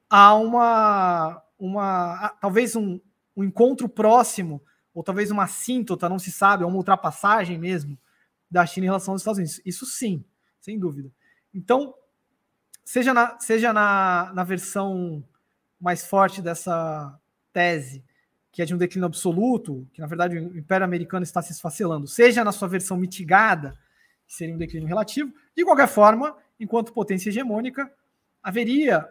[0.10, 3.00] há uma, uma talvez um,
[3.36, 4.62] um encontro próximo,
[4.94, 7.98] ou talvez uma síntota, não se sabe, uma ultrapassagem mesmo
[8.50, 9.62] da China em relação aos Estados Unidos.
[9.66, 10.24] Isso sim,
[10.60, 11.12] sem dúvida.
[11.54, 11.94] Então,
[12.84, 15.24] seja na, seja na, na versão
[15.80, 17.18] mais forte dessa
[17.54, 18.04] tese,
[18.52, 22.08] que é de um declínio absoluto, que na verdade o Império Americano está se esfacelando,
[22.08, 23.78] seja na sua versão mitigada,
[24.28, 27.92] que seria um declínio relativo, de qualquer forma, enquanto potência hegemônica,
[28.42, 29.08] haveria,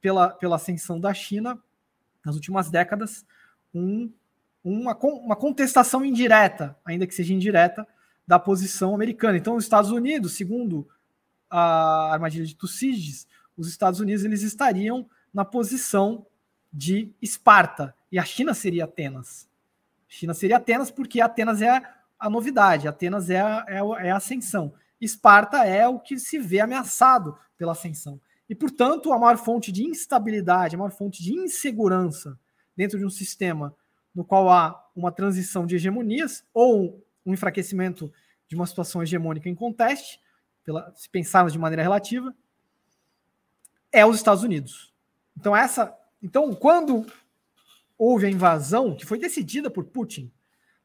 [0.00, 1.58] pela, pela ascensão da China
[2.24, 3.26] nas últimas décadas,
[3.74, 4.10] um,
[4.62, 7.86] uma, uma contestação indireta, ainda que seja indireta,
[8.26, 9.36] da posição americana.
[9.36, 10.88] Então, os Estados Unidos, segundo
[11.50, 16.26] a armadilha de Tucídides, os Estados Unidos eles estariam na posição
[16.72, 19.48] de Esparta e a China seria Atenas.
[20.08, 21.82] China seria Atenas porque Atenas é
[22.18, 24.72] a novidade, Atenas é a, é é a ascensão.
[25.00, 28.20] Esparta é o que se vê ameaçado pela ascensão.
[28.48, 32.38] E, portanto, a maior fonte de instabilidade, a maior fonte de insegurança
[32.76, 33.74] dentro de um sistema
[34.14, 38.12] no qual há uma transição de hegemonias ou um enfraquecimento
[38.46, 40.20] de uma situação hegemônica em conteste,
[40.64, 42.34] pela, se pensarmos de maneira relativa,
[43.90, 44.92] é os Estados Unidos.
[45.36, 47.06] Então essa, então quando
[47.98, 50.30] houve a invasão que foi decidida por Putin,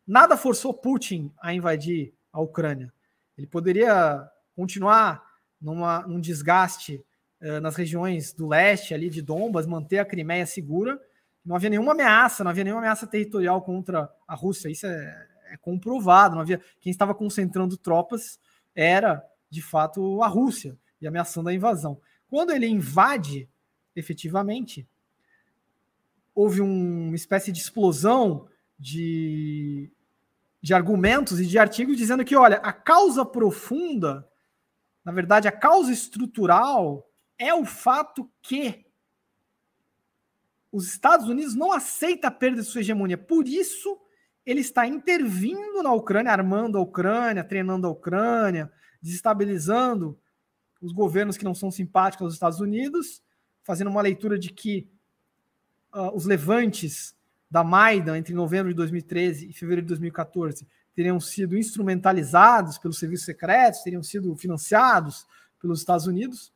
[0.06, 2.94] nada forçou Putin a invadir a Ucrânia.
[3.38, 5.24] Ele poderia continuar
[5.62, 7.04] numa, num desgaste
[7.42, 11.00] uh, nas regiões do leste ali de Donbas, manter a Crimeia segura
[11.48, 14.68] não havia nenhuma ameaça, não havia nenhuma ameaça territorial contra a Rússia.
[14.68, 16.36] Isso é, é comprovado.
[16.36, 18.38] Não havia quem estava concentrando tropas
[18.76, 22.02] era de fato a Rússia e ameaçando a invasão.
[22.28, 23.50] Quando ele invade,
[23.96, 24.86] efetivamente,
[26.38, 28.48] houve uma espécie de explosão
[28.78, 29.92] de,
[30.62, 34.30] de argumentos e de artigos dizendo que, olha, a causa profunda,
[35.04, 38.86] na verdade, a causa estrutural é o fato que
[40.72, 43.18] os Estados Unidos não aceita a perda de sua hegemonia.
[43.18, 44.00] Por isso,
[44.46, 48.72] ele está intervindo na Ucrânia, armando a Ucrânia, treinando a Ucrânia,
[49.02, 50.16] desestabilizando
[50.80, 53.24] os governos que não são simpáticos aos Estados Unidos,
[53.64, 54.88] fazendo uma leitura de que
[55.94, 57.16] uh, os levantes
[57.50, 63.26] da Maidan entre novembro de 2013 e fevereiro de 2014 teriam sido instrumentalizados pelos serviços
[63.26, 65.28] secretos, teriam sido financiados
[65.62, 66.52] pelos Estados Unidos.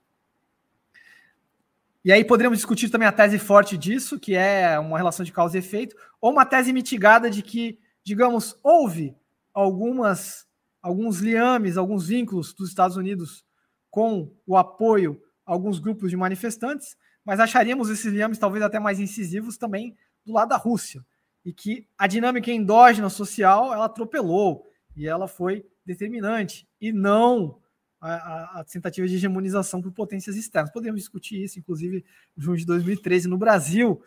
[2.04, 5.58] E aí poderíamos discutir também a tese forte disso, que é uma relação de causa
[5.58, 9.16] e efeito, ou uma tese mitigada de que, digamos, houve
[9.54, 10.50] algumas
[10.82, 13.46] alguns liames, alguns vínculos dos Estados Unidos
[13.92, 19.00] com o apoio a alguns grupos de manifestantes, mas acharíamos esses liames talvez até mais
[19.00, 19.96] incisivos também
[20.26, 21.06] do lado da Rússia,
[21.44, 27.60] e que a dinâmica endógena social ela atropelou e ela foi determinante e não
[28.00, 30.72] a, a, tentativa de hegemonização por potências externas.
[30.72, 32.04] Podemos discutir isso, inclusive,
[32.36, 34.04] junho de 2013, no Brasil,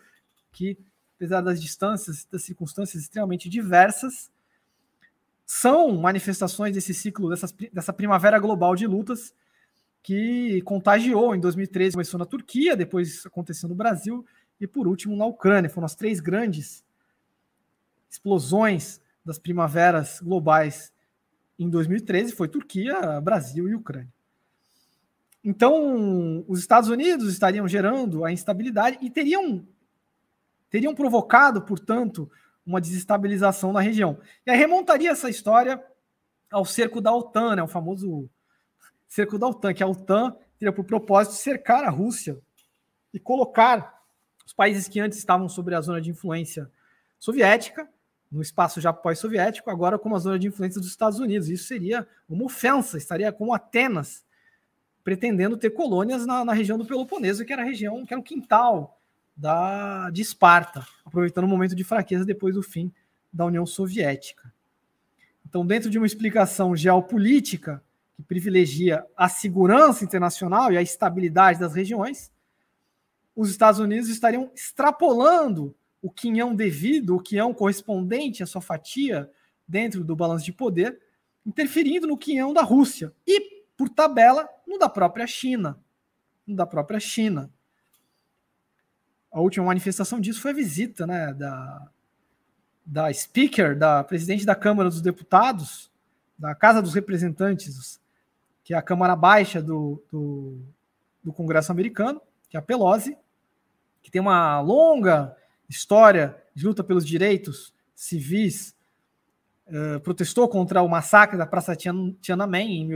[0.51, 0.77] que,
[1.15, 4.29] apesar das distâncias, das circunstâncias extremamente diversas,
[5.45, 9.33] são manifestações desse ciclo, dessas, dessa primavera global de lutas
[10.05, 11.35] que contagiou.
[11.35, 14.23] Em 2013 começou na Turquia, depois aconteceu no Brasil
[14.61, 15.67] e por último na Ucrânia.
[15.67, 16.85] Foram as três grandes
[18.07, 20.93] explosões das primaveras globais
[21.57, 24.13] em 2013 foi Turquia, Brasil e Ucrânia.
[25.43, 29.65] Então, os Estados Unidos estariam gerando a instabilidade e teriam
[30.69, 32.29] teriam provocado, portanto,
[32.63, 34.19] uma desestabilização na região.
[34.45, 35.81] E aí remontaria essa história
[36.51, 38.29] ao cerco da OTAN, né, o famoso
[39.15, 42.37] cerco da OTAN, que a OTAN teria por propósito cercar a Rússia
[43.13, 44.03] e colocar
[44.45, 46.69] os países que antes estavam sobre a zona de influência
[47.17, 47.87] soviética
[48.29, 51.47] no espaço já pós-soviético, agora como a zona de influência dos Estados Unidos.
[51.47, 54.25] Isso seria uma ofensa, estaria como Atenas
[55.01, 58.23] pretendendo ter colônias na, na região do Peloponeso, que era a região, que era o
[58.23, 58.99] quintal
[59.37, 62.91] da, de Esparta, aproveitando o momento de fraqueza depois do fim
[63.31, 64.51] da União Soviética.
[65.47, 67.81] Então, dentro de uma explicação geopolítica
[68.15, 72.31] que privilegia a segurança internacional e a estabilidade das regiões,
[73.35, 79.29] os Estados Unidos estariam extrapolando o quinhão devido, o quinhão correspondente à sua fatia
[79.67, 80.99] dentro do balanço de poder,
[81.45, 85.77] interferindo no quinhão da Rússia e, por tabela, no da própria China.
[86.47, 87.51] No da própria China.
[89.31, 91.89] A última manifestação disso foi a visita né, da,
[92.85, 95.91] da speaker, da presidente da Câmara dos Deputados,
[96.37, 97.99] da Casa dos Representantes,
[98.65, 100.57] que é a Câmara Baixa do, do,
[101.23, 103.15] do Congresso americano, que é a Pelosi,
[104.01, 105.37] que tem uma longa
[105.69, 108.75] história de luta pelos direitos civis,
[109.67, 112.87] uh, protestou contra o massacre da Praça Tiananmen em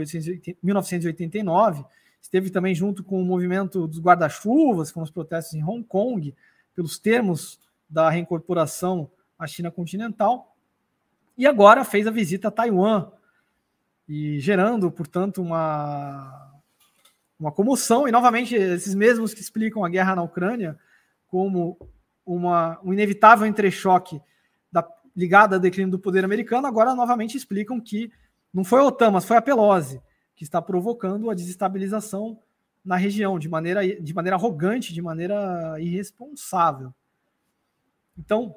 [0.60, 1.84] 1989,
[2.20, 6.34] esteve também junto com o movimento dos guarda-chuvas, com os protestos em Hong Kong,
[6.74, 9.08] pelos termos da reincorporação
[9.38, 10.56] à China continental,
[11.38, 13.12] e agora fez a visita a Taiwan,
[14.12, 16.52] e gerando, portanto, uma,
[17.38, 20.76] uma comoção, e novamente esses mesmos que explicam a guerra na Ucrânia
[21.28, 21.78] como
[22.26, 24.20] uma, um inevitável entrechoque
[24.70, 24.84] da,
[25.16, 28.10] ligado ao declínio do poder americano, agora novamente explicam que
[28.52, 30.02] não foi a OTAN, mas foi a Pelosi
[30.34, 32.36] que está provocando a desestabilização
[32.84, 36.92] na região de maneira, de maneira arrogante, de maneira irresponsável.
[38.18, 38.56] Então,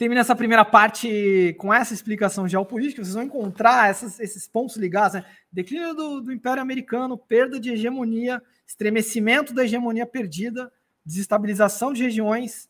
[0.00, 3.04] termina essa primeira parte com essa explicação geopolítica.
[3.04, 5.26] Vocês vão encontrar essas, esses pontos ligados: né?
[5.52, 10.72] declínio do, do Império Americano, perda de hegemonia, estremecimento da hegemonia perdida,
[11.04, 12.66] desestabilização de regiões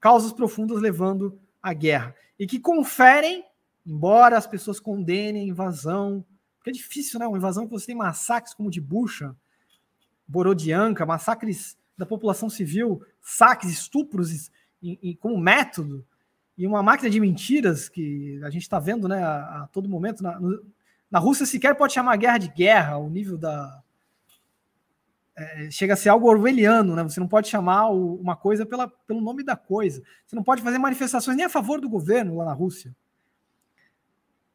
[0.00, 2.12] causas profundas levando à guerra.
[2.36, 3.44] E que conferem,
[3.86, 6.24] embora as pessoas condenem invasão,
[6.56, 7.26] porque é difícil, né?
[7.28, 9.32] Uma invasão que você tem massacres como de Bucha,
[10.26, 14.50] Borodianka, massacres da população civil, saques, estupros
[14.82, 16.04] e, como método,
[16.62, 20.22] e uma máquina de mentiras que a gente está vendo né, a, a, todo momento.
[20.22, 20.64] Na, no,
[21.10, 23.82] na Rússia sequer pode chamar guerra de guerra, o nível da,
[25.34, 27.02] é, chega a ser algo orwelliano, né?
[27.02, 30.04] Você não pode chamar o, uma coisa pela, pelo nome da coisa.
[30.24, 32.94] Você não pode fazer manifestações nem a favor do governo lá na Rússia.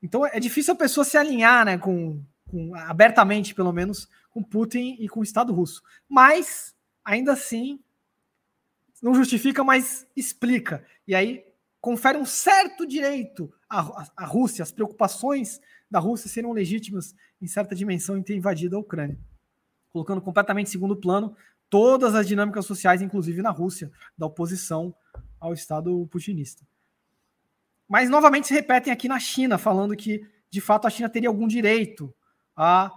[0.01, 4.95] Então é difícil a pessoa se alinhar, né, com, com abertamente, pelo menos, com Putin
[4.97, 5.83] e com o Estado russo.
[6.07, 7.81] Mas ainda assim
[9.03, 10.85] não justifica, mas explica.
[11.05, 11.45] E aí
[11.79, 15.59] confere um certo direito à, à Rússia, as preocupações
[15.89, 19.17] da Rússia seriam legítimas em certa dimensão em ter invadido a Ucrânia
[19.97, 21.35] colocando completamente em segundo plano
[21.69, 24.93] todas as dinâmicas sociais, inclusive na Rússia, da oposição
[25.39, 26.65] ao Estado putinista.
[27.87, 31.47] Mas novamente se repetem aqui na China, falando que de fato a China teria algum
[31.47, 32.13] direito
[32.55, 32.91] a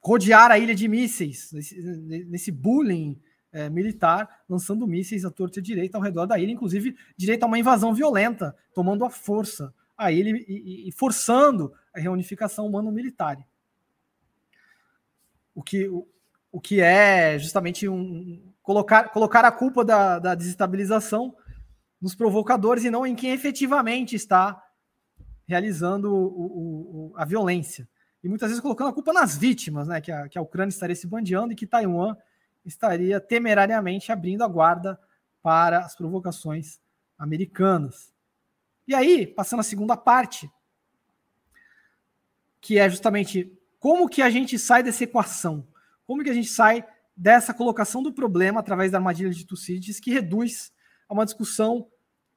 [0.00, 1.80] rodear a ilha de mísseis, nesse,
[2.26, 3.20] nesse bullying
[3.54, 7.58] é, militar, lançando mísseis à torta direita ao redor da ilha, inclusive direito a uma
[7.58, 13.38] invasão violenta, tomando a força a ilha e, e, forçando a reunificação humano-militar.
[15.54, 15.88] O que,
[16.50, 21.36] o que é justamente um, colocar, colocar a culpa da, da desestabilização
[22.00, 24.60] nos provocadores e não em quem efetivamente está
[25.46, 27.88] realizando o, o, a violência.
[28.22, 30.00] E muitas vezes colocando a culpa nas vítimas, né?
[30.00, 32.16] Que a, que a Ucrânia estaria se bandeando e que Taiwan
[32.64, 34.98] estaria temerariamente abrindo a guarda
[35.42, 36.80] para as provocações
[37.18, 38.12] americanas.
[38.86, 40.50] E aí, passando a segunda parte,
[42.60, 45.66] que é justamente como que a gente sai dessa equação?
[46.06, 46.86] Como que a gente sai
[47.16, 50.72] dessa colocação do problema através da armadilha de Tucídides, que reduz
[51.08, 51.88] a uma discussão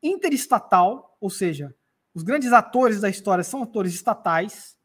[0.03, 1.75] interestatal, ou seja,
[2.13, 4.78] os grandes atores da história são atores estatais.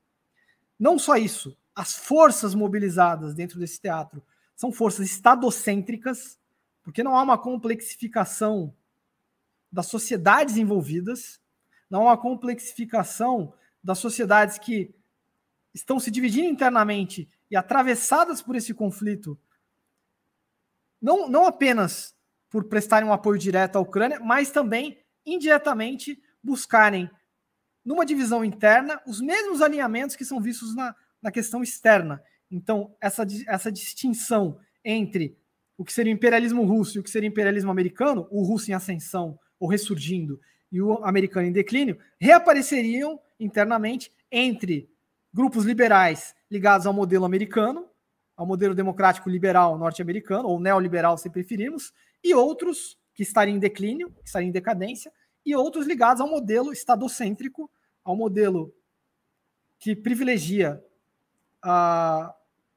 [0.78, 4.22] Não só isso, as forças mobilizadas dentro desse teatro
[4.62, 6.38] são forças estadocêntricas,
[6.84, 8.72] porque não há uma complexificação
[9.72, 11.40] das sociedades envolvidas,
[11.90, 13.52] não há uma complexificação
[13.82, 14.94] das sociedades que
[15.74, 19.36] estão se dividindo internamente e atravessadas por esse conflito,
[21.00, 22.14] não, não apenas
[22.48, 24.96] por prestarem um apoio direto à Ucrânia, mas também
[25.26, 27.10] indiretamente buscarem,
[27.84, 32.22] numa divisão interna, os mesmos alinhamentos que são vistos na, na questão externa.
[32.52, 35.36] Então, essa, essa distinção entre
[35.78, 38.70] o que seria o imperialismo russo e o que seria o imperialismo americano, o russo
[38.70, 40.38] em ascensão ou ressurgindo
[40.70, 44.88] e o americano em declínio, reapareceriam internamente entre
[45.32, 47.88] grupos liberais ligados ao modelo americano,
[48.36, 51.92] ao modelo democrático liberal norte-americano, ou neoliberal, se preferirmos,
[52.22, 55.12] e outros que estariam em declínio, que estariam em decadência,
[55.44, 57.70] e outros ligados ao modelo estadocêntrico,
[58.04, 58.74] ao modelo
[59.78, 60.82] que privilegia
[61.62, 62.34] a,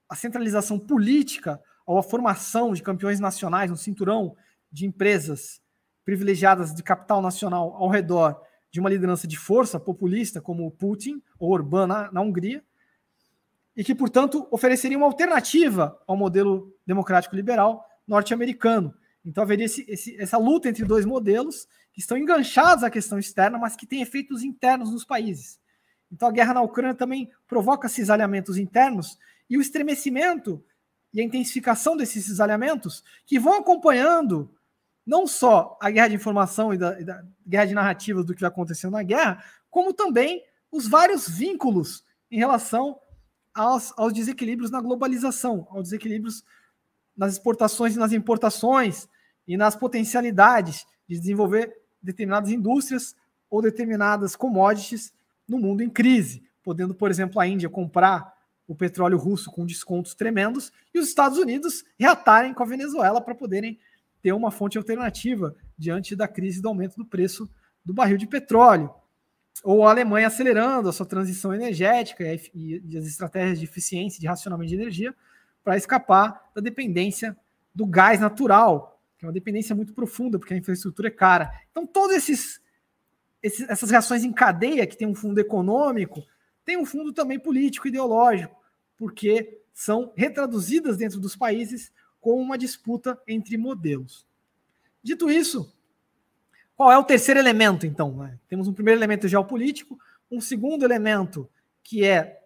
[0.09, 4.35] a centralização política ou a formação de campeões nacionais, um cinturão
[4.71, 5.61] de empresas
[6.03, 8.39] privilegiadas de capital nacional ao redor
[8.71, 12.63] de uma liderança de força populista como Putin ou Orbán na, na Hungria,
[13.75, 18.93] e que, portanto, ofereceria uma alternativa ao modelo democrático liberal norte-americano.
[19.23, 23.57] Então haveria esse, esse, essa luta entre dois modelos que estão enganchados à questão externa,
[23.57, 25.59] mas que têm efeitos internos nos países.
[26.11, 29.17] Então a guerra na Ucrânia também provoca cisalhamentos internos
[29.49, 30.63] e o estremecimento
[31.13, 34.51] e a intensificação desses cisalhamentos que vão acompanhando
[35.05, 38.41] não só a guerra de informação e da, e da guerra de narrativas do que
[38.41, 42.99] vai acontecendo na guerra, como também os vários vínculos em relação
[43.53, 46.43] aos, aos desequilíbrios na globalização, aos desequilíbrios
[47.15, 49.07] nas exportações e nas importações
[49.47, 53.15] e nas potencialidades de desenvolver determinadas indústrias
[53.49, 55.13] ou determinadas commodities
[55.47, 58.34] no mundo em crise, podendo, por exemplo, a Índia comprar
[58.67, 63.35] o petróleo russo com descontos tremendos e os Estados Unidos reatarem com a Venezuela para
[63.35, 63.79] poderem
[64.21, 67.49] ter uma fonte alternativa diante da crise do aumento do preço
[67.83, 68.89] do barril de petróleo.
[69.63, 74.27] Ou a Alemanha acelerando a sua transição energética e, as estratégias de eficiência e de
[74.27, 75.15] racionamento de energia
[75.63, 77.37] para escapar da dependência
[77.73, 81.51] do gás natural, que é uma dependência muito profunda, porque a infraestrutura é cara.
[81.71, 82.59] Então, esses
[83.43, 86.23] essas reações em cadeia, que tem um fundo econômico,
[86.65, 88.59] tem um fundo também político, ideológico,
[88.97, 94.25] porque são retraduzidas dentro dos países com uma disputa entre modelos.
[95.03, 95.71] Dito isso,
[96.75, 98.29] qual é o terceiro elemento, então?
[98.49, 99.97] Temos um primeiro elemento geopolítico,
[100.31, 101.47] um segundo elemento
[101.83, 102.41] que é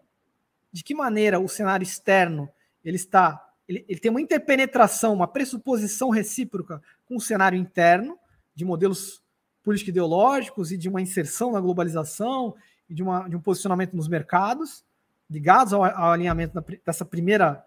[0.72, 2.50] de que maneira o cenário externo
[2.84, 8.20] ele está, ele, ele tem uma interpenetração, uma pressuposição recíproca com o cenário interno
[8.54, 9.24] de modelos
[9.64, 12.56] político-ideológicos e de uma inserção na globalização
[12.90, 14.84] e de, uma, de um posicionamento nos mercados
[15.30, 17.64] ligados ao, ao alinhamento da, dessa primeira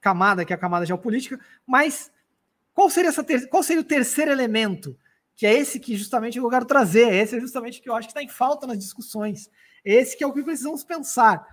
[0.00, 2.10] camada, que é a camada geopolítica, mas
[2.74, 4.98] qual seria, ter, qual seria o terceiro elemento?
[5.36, 8.10] Que é esse que justamente eu quero trazer, esse é justamente que eu acho que
[8.10, 9.48] está em falta nas discussões.
[9.84, 11.46] Esse que é o que precisamos pensar.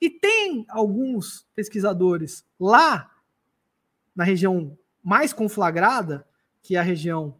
[0.00, 3.10] E tem alguns pesquisadores lá
[4.14, 6.26] na região mais conflagrada,
[6.62, 7.36] que é a região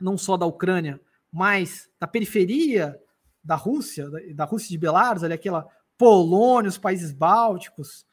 [0.00, 1.00] não só da Ucrânia,
[1.32, 3.00] mas da periferia
[3.48, 8.06] da Rússia, da, Rússia de Belarus, ali aquela Polônia, os países bálticos,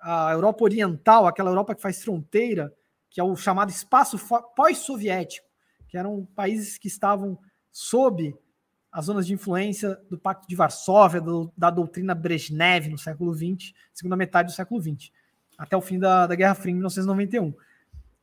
[0.00, 2.74] a Europa Oriental, aquela Europa que faz fronteira,
[3.08, 4.18] que é o chamado espaço
[4.56, 5.46] pós-soviético,
[5.86, 7.38] que eram países que estavam
[7.70, 8.36] sob
[8.90, 13.72] as zonas de influência do Pacto de Varsóvia, do, da doutrina Brezhnev no século XX,
[13.94, 15.12] segunda metade do século XX,
[15.56, 17.54] até o fim da, da Guerra Fria em 1991.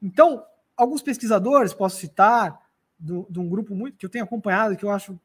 [0.01, 0.43] Então,
[0.75, 2.59] alguns pesquisadores, posso citar,
[2.99, 5.17] de um grupo muito que eu tenho acompanhado, que eu acho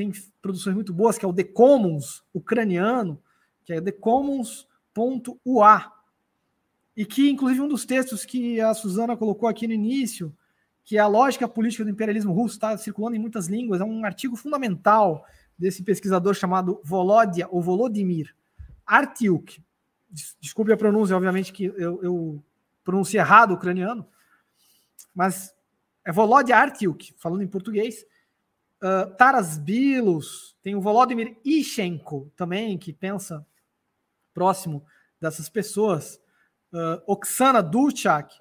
[0.00, 3.22] tem produções muito boas, que é o The Commons ucraniano,
[3.64, 5.92] que é thecommons.ua,
[6.96, 10.34] e que, inclusive, um dos textos que a Suzana colocou aqui no início,
[10.82, 14.04] que é a lógica política do imperialismo russo, está circulando em muitas línguas, é um
[14.04, 15.26] artigo fundamental
[15.58, 18.34] desse pesquisador chamado Volodia, ou Volodymyr
[18.86, 19.62] Artiuk.
[20.40, 22.42] Desculpe a pronúncia, obviamente que eu, eu
[22.82, 24.06] pronunciei errado o ucraniano,
[25.14, 25.54] mas
[26.04, 28.06] é Volodya Artiuk, falando em português.
[28.82, 33.46] Uh, Taras Bilos, tem o Volodymyr Ishenko também, que pensa
[34.32, 34.84] próximo
[35.20, 36.20] dessas pessoas
[36.72, 38.34] uh, Oksana Dulchak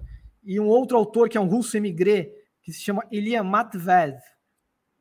[0.44, 4.18] e um outro autor que é um russo emigré, que se chama Ilya Matvev.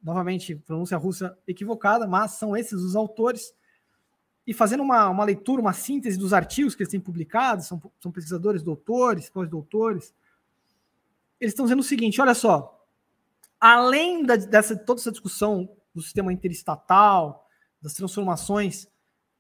[0.02, 3.54] Novamente, pronúncia russa equivocada, mas são esses os autores.
[4.46, 8.10] E fazendo uma, uma leitura, uma síntese dos artigos que eles têm publicados, são, são
[8.10, 10.14] pesquisadores, doutores, pós-doutores,
[11.40, 12.77] eles estão dizendo o seguinte: olha só,
[13.60, 17.46] além da, dessa toda essa discussão do sistema interestatal,
[17.80, 18.86] das transformações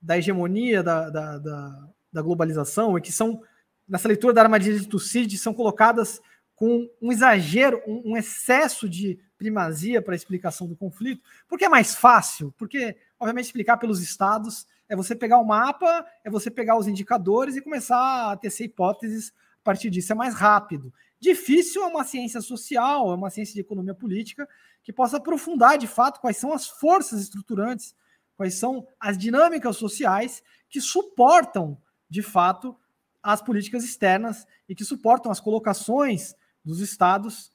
[0.00, 3.42] da hegemonia da, da, da, da globalização, e que são
[3.88, 6.20] nessa leitura da armadilha de Tucídides são colocadas
[6.54, 11.68] com um exagero, um, um excesso de primazia para a explicação do conflito, porque é
[11.68, 16.76] mais fácil, porque, obviamente, explicar pelos estados é você pegar o mapa, é você pegar
[16.76, 20.12] os indicadores e começar a tecer hipóteses a partir disso.
[20.12, 20.92] É mais rápido.
[21.20, 24.48] Difícil é uma ciência social, é uma ciência de economia política
[24.82, 27.94] que possa aprofundar de fato quais são as forças estruturantes,
[28.36, 31.76] quais são as dinâmicas sociais que suportam
[32.08, 32.76] de fato
[33.22, 37.52] as políticas externas e que suportam as colocações dos estados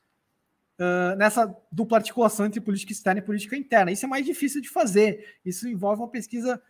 [0.79, 3.91] uh, nessa dupla articulação entre política externa e política interna.
[3.91, 5.37] Isso é mais difícil de fazer.
[5.45, 6.61] Isso envolve uma pesquisa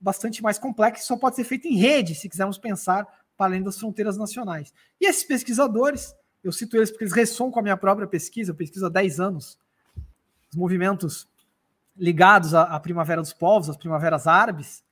[0.00, 3.06] bastante mais complexa, que só pode ser feita em rede, se quisermos pensar
[3.36, 4.72] para além das fronteiras nacionais.
[5.00, 8.54] E esses pesquisadores, eu cito eles porque eles ressonam com a minha própria pesquisa, eu
[8.54, 9.58] pesquiso há 10 anos,
[10.50, 11.28] os movimentos
[11.96, 14.82] ligados à, à Primavera dos Povos, às Primaveras Árabes,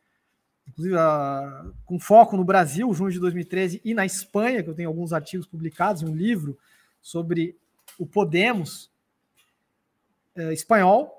[0.68, 4.88] inclusive a, com foco no Brasil, junho de 2013, e na Espanha, que eu tenho
[4.88, 6.59] alguns artigos publicados, um livro
[7.01, 7.57] sobre
[7.99, 8.90] o Podemos
[10.36, 11.14] é, espanhol,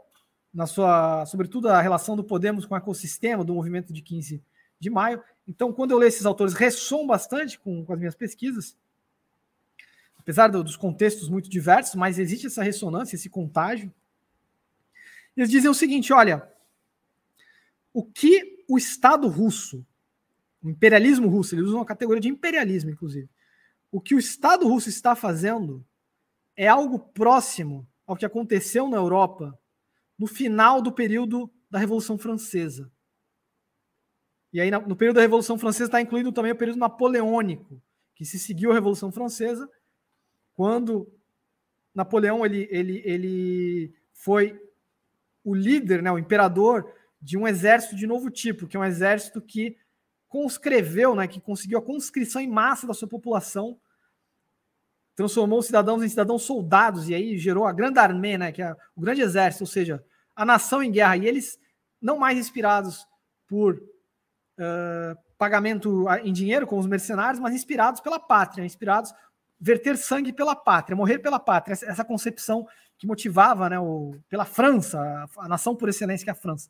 [0.54, 4.42] na sua, sobretudo a relação do Podemos com o ecossistema do movimento de 15
[4.80, 5.22] de maio.
[5.48, 8.78] Então, quando eu leio esses autores, ressoam bastante com, com as minhas pesquisas,
[10.20, 13.92] apesar do, dos contextos muito diversos, mas existe essa ressonância, esse contágio.
[15.36, 16.48] Eles dizem o seguinte: olha,
[17.94, 19.86] o que o Estado russo,
[20.62, 23.30] o imperialismo russo, eles usam a categoria de imperialismo, inclusive,
[23.92, 25.84] o que o Estado russo está fazendo
[26.56, 29.58] é algo próximo ao que aconteceu na Europa
[30.18, 32.92] no final do período da Revolução Francesa.
[34.52, 37.82] E aí, no período da Revolução Francesa, está incluído também o período napoleônico,
[38.16, 39.70] que se seguiu a Revolução Francesa,
[40.60, 41.10] quando
[41.96, 44.62] Napoleão ele, ele, ele foi
[45.42, 49.42] o líder, né, o imperador de um exército de novo tipo, que é um exército
[49.42, 49.78] que
[50.28, 53.80] conscreveu, né, que conseguiu a conscrição em massa da sua população
[55.16, 58.76] transformou os cidadãos em cidadãos soldados, e aí gerou a grande armê, né, que é
[58.94, 60.04] o grande exército, ou seja,
[60.36, 61.16] a nação em guerra.
[61.16, 61.58] E eles,
[62.02, 63.08] não mais inspirados
[63.48, 69.14] por uh, pagamento em dinheiro, como os mercenários, mas inspirados pela pátria, inspirados
[69.60, 72.66] verter sangue pela pátria, morrer pela pátria, essa, concepção
[72.98, 76.70] que motivava né, o, pela França, a, a, nação por excelência que é a França.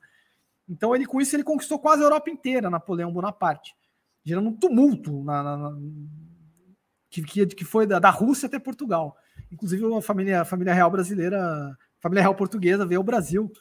[0.68, 3.76] Então, ele com isso, ele conquistou quase a Europa inteira, Napoleão Bonaparte,
[4.24, 5.78] gerando um tumulto na, na,
[7.10, 9.16] que, que, que foi da, da Rússia até Portugal.
[9.52, 13.52] Inclusive, a família, a família real brasileira, a família real portuguesa veio ao Brasil,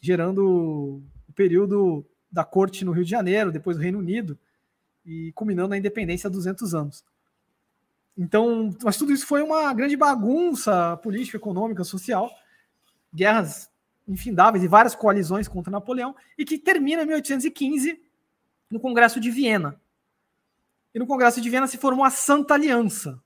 [0.00, 4.38] gerando o período da corte no Rio de Janeiro, depois do Reino Unido,
[5.04, 7.04] e culminando na independência há 200 anos.
[8.18, 12.28] Então, mas tudo isso foi uma grande bagunça política, econômica, social,
[13.14, 13.70] guerras
[14.08, 18.02] infindáveis e várias coalizões contra Napoleão, e que termina em 1815
[18.68, 19.80] no Congresso de Viena,
[20.92, 23.22] e no Congresso de Viena se formou a Santa Aliança.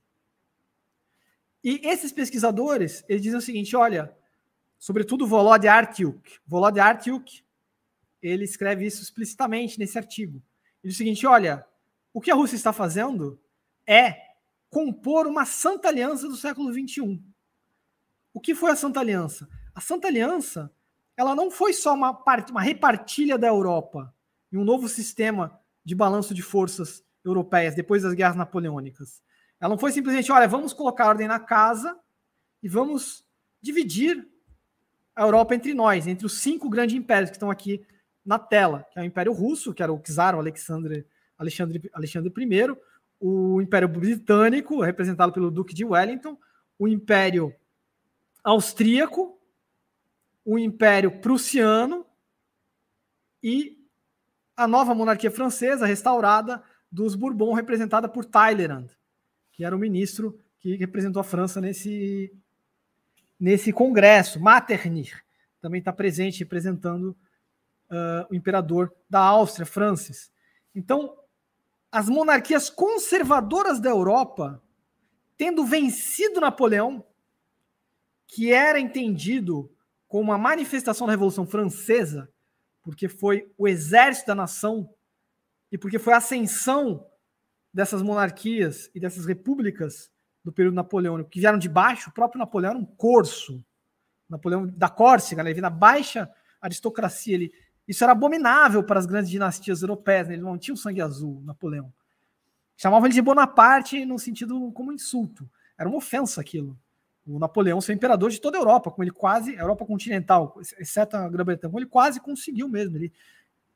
[1.65, 4.15] E esses pesquisadores, eles dizem o seguinte, olha,
[4.79, 7.43] sobretudo Volod Artyuk, Volod Artyuk,
[8.21, 10.43] ele escreve isso explicitamente nesse artigo.
[10.83, 11.65] Ele diz o seguinte, olha,
[12.13, 13.41] o que a Rússia está fazendo
[13.87, 14.32] é
[14.73, 17.23] compor uma Santa Aliança do século XXI.
[18.33, 19.47] O que foi a Santa Aliança?
[19.75, 20.73] A Santa Aliança,
[21.15, 22.51] ela não foi só uma, part...
[22.51, 24.13] uma repartilha da Europa
[24.51, 29.23] em um novo sistema de balanço de forças europeias depois das guerras napoleônicas.
[29.61, 31.95] Ela não foi simplesmente, olha, vamos colocar ordem na casa
[32.63, 33.27] e vamos
[33.61, 34.27] dividir
[35.15, 37.85] a Europa entre nós, entre os cinco grandes impérios que estão aqui
[38.25, 41.07] na tela, que é o Império Russo, que era o czar, o Alexandre,
[41.37, 42.77] Alexandre, Alexandre I,
[43.25, 46.37] o Império Britânico, representado pelo Duque de Wellington,
[46.77, 47.55] o Império
[48.43, 49.39] Austríaco,
[50.45, 52.05] o Império Prussiano
[53.41, 53.79] e
[54.57, 56.61] a nova monarquia francesa restaurada
[56.91, 58.89] dos Bourbon, representada por Talleyrand,
[59.53, 62.35] que era o ministro que representou a França nesse,
[63.39, 64.43] nesse congresso.
[64.43, 65.15] Metternich
[65.61, 67.17] também está presente, representando
[67.89, 70.33] uh, o imperador da Áustria, Francis.
[70.75, 71.17] Então,
[71.93, 74.63] as monarquias conservadoras da Europa,
[75.37, 77.05] tendo vencido Napoleão,
[78.27, 79.71] que era entendido
[80.09, 82.33] como uma manifestação da Revolução Francesa,
[82.83, 84.89] porque foi o exército da nação
[85.71, 87.07] e porque foi a ascensão
[87.73, 90.11] dessas monarquias e dessas repúblicas
[90.43, 93.63] do período napoleônico que vieram de baixo, o próprio Napoleão era um corso,
[94.29, 95.51] Napoleão da Córcega, né?
[95.51, 96.29] ele veio da baixa
[96.61, 97.53] aristocracia, ele,
[97.87, 100.35] isso era abominável para as grandes dinastias europeias, né?
[100.35, 101.93] ele não tinha o sangue azul, Napoleão.
[102.77, 106.79] Chamavam ele de Bonaparte no sentido como insulto, era uma ofensa aquilo.
[107.27, 111.17] O Napoleão ser imperador de toda a Europa, como ele quase, a Europa continental, exceto
[111.17, 112.97] a Grã-Bretanha, ele quase conseguiu mesmo.
[112.97, 113.13] Ele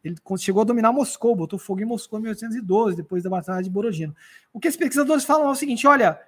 [0.06, 3.68] ele chegou a dominar Moscou, botou fogo em Moscou em 1812, depois da Batalha de
[3.68, 4.14] Borodino.
[4.52, 6.20] O que os pesquisadores falam é o seguinte: olha,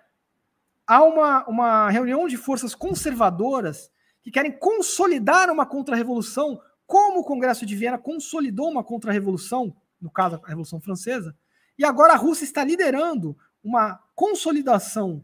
[0.84, 7.66] há uma, uma reunião de forças conservadoras que querem consolidar uma contra-revolução como o Congresso
[7.66, 11.36] de Viena consolidou uma contra-revolução, no caso a Revolução Francesa,
[11.78, 15.22] e agora a Rússia está liderando uma consolidação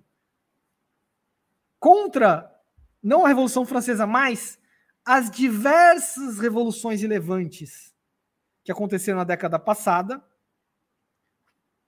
[1.80, 2.54] contra
[3.02, 4.58] não a Revolução Francesa, mas
[5.06, 7.94] as diversas revoluções relevantes
[8.62, 10.22] que aconteceram na década passada.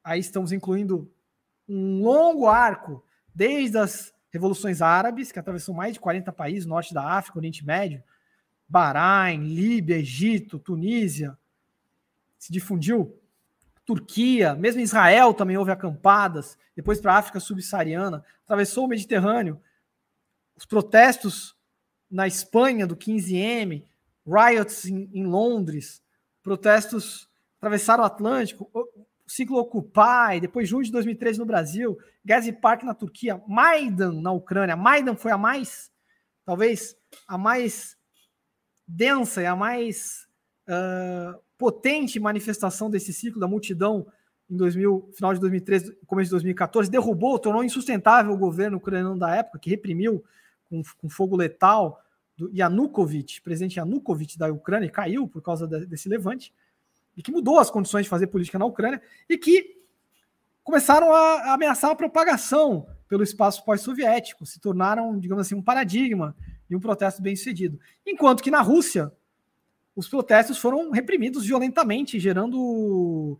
[0.03, 1.15] Aí estamos incluindo
[1.69, 3.05] um longo arco,
[3.35, 8.03] desde as revoluções árabes, que atravessou mais de 40 países, norte da África, Oriente Médio,
[8.69, 11.37] Bahrein, Líbia, Egito, Tunísia,
[12.39, 13.19] se difundiu.
[13.85, 19.61] Turquia, mesmo Israel também houve acampadas, depois para a África subsaariana, atravessou o Mediterrâneo,
[20.57, 21.57] os protestos
[22.11, 23.85] na Espanha do 15M,
[24.27, 26.03] riots em, em Londres,
[26.43, 28.87] protestos atravessaram o Atlântico, o
[29.27, 34.77] ciclo Occupy, depois junho de 2013 no Brasil, Gezi Park na Turquia, Maidan na Ucrânia.
[34.77, 35.91] Maidan foi a mais,
[36.45, 36.97] talvez,
[37.27, 37.96] a mais
[38.87, 40.27] densa e a mais
[40.69, 44.07] uh, potente manifestação desse ciclo da multidão
[44.49, 49.35] em 2000, final de 2013, começo de 2014, derrubou, tornou insustentável o governo ucraniano da
[49.35, 50.25] época, que reprimiu
[50.69, 52.01] com, com fogo letal
[52.37, 56.55] do Yanukovych, presidente Yanukovych da Ucrânia, caiu por causa de, desse levante,
[57.17, 59.77] e que mudou as condições de fazer política na Ucrânia, e que
[60.63, 66.37] começaram a, a ameaçar a propagação pelo espaço pós-soviético, se tornaram, digamos assim, um paradigma
[66.69, 67.79] e um protesto bem sucedido.
[68.05, 69.13] Enquanto que na Rússia,
[69.95, 73.39] os protestos foram reprimidos violentamente, gerando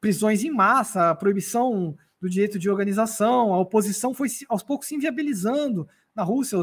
[0.00, 5.88] prisões em massa, proibição do direito de organização, a oposição foi aos poucos se inviabilizando
[6.14, 6.58] na Rússia.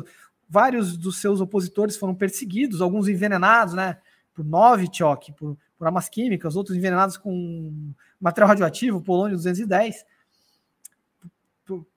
[0.49, 3.97] Vários dos seus opositores foram perseguidos, alguns envenenados, né?
[4.33, 10.05] Por Novichok, por, por armas químicas, outros envenenados com material radioativo, polônio 210,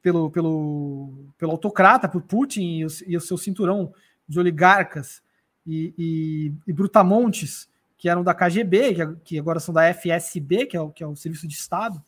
[0.03, 3.93] pelo, pelo, pelo autocrata, por Putin e o, e o seu cinturão
[4.29, 5.23] de oligarcas
[5.67, 10.77] e, e, e, brutamontes, que eram da KGB, que, que agora são da FSB, que
[10.77, 12.03] é, o, que é o Serviço de Estado.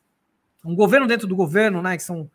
[0.64, 1.96] Um governo dentro do governo, né?
[1.96, 2.30] Que são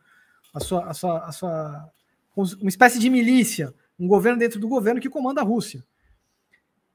[0.53, 1.91] a sua, a sua, a sua
[2.35, 5.83] uma espécie de milícia, um governo dentro do governo que comanda a Rússia.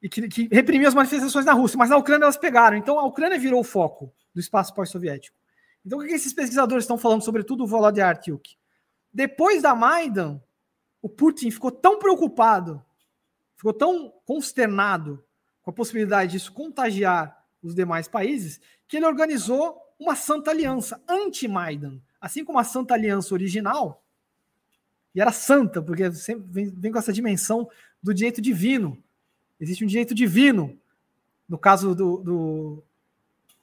[0.00, 2.76] E que, que reprimiu as manifestações na Rússia, mas na Ucrânia elas pegaram.
[2.76, 5.36] Então a Ucrânia virou o foco do espaço pós-soviético.
[5.84, 8.56] Então o que esses pesquisadores estão falando, sobretudo o Volodymyr Artyuk?
[9.12, 10.40] Depois da Maidan,
[11.00, 12.82] o Putin ficou tão preocupado,
[13.56, 15.22] ficou tão consternado
[15.62, 22.00] com a possibilidade disso contagiar os demais países, que ele organizou uma Santa Aliança anti-Maidan.
[22.20, 24.02] Assim como a Santa Aliança original,
[25.14, 27.68] e era santa, porque sempre vem, vem, com essa dimensão
[28.02, 29.02] do direito divino.
[29.60, 30.78] Existe um direito divino,
[31.48, 32.84] no caso do, do,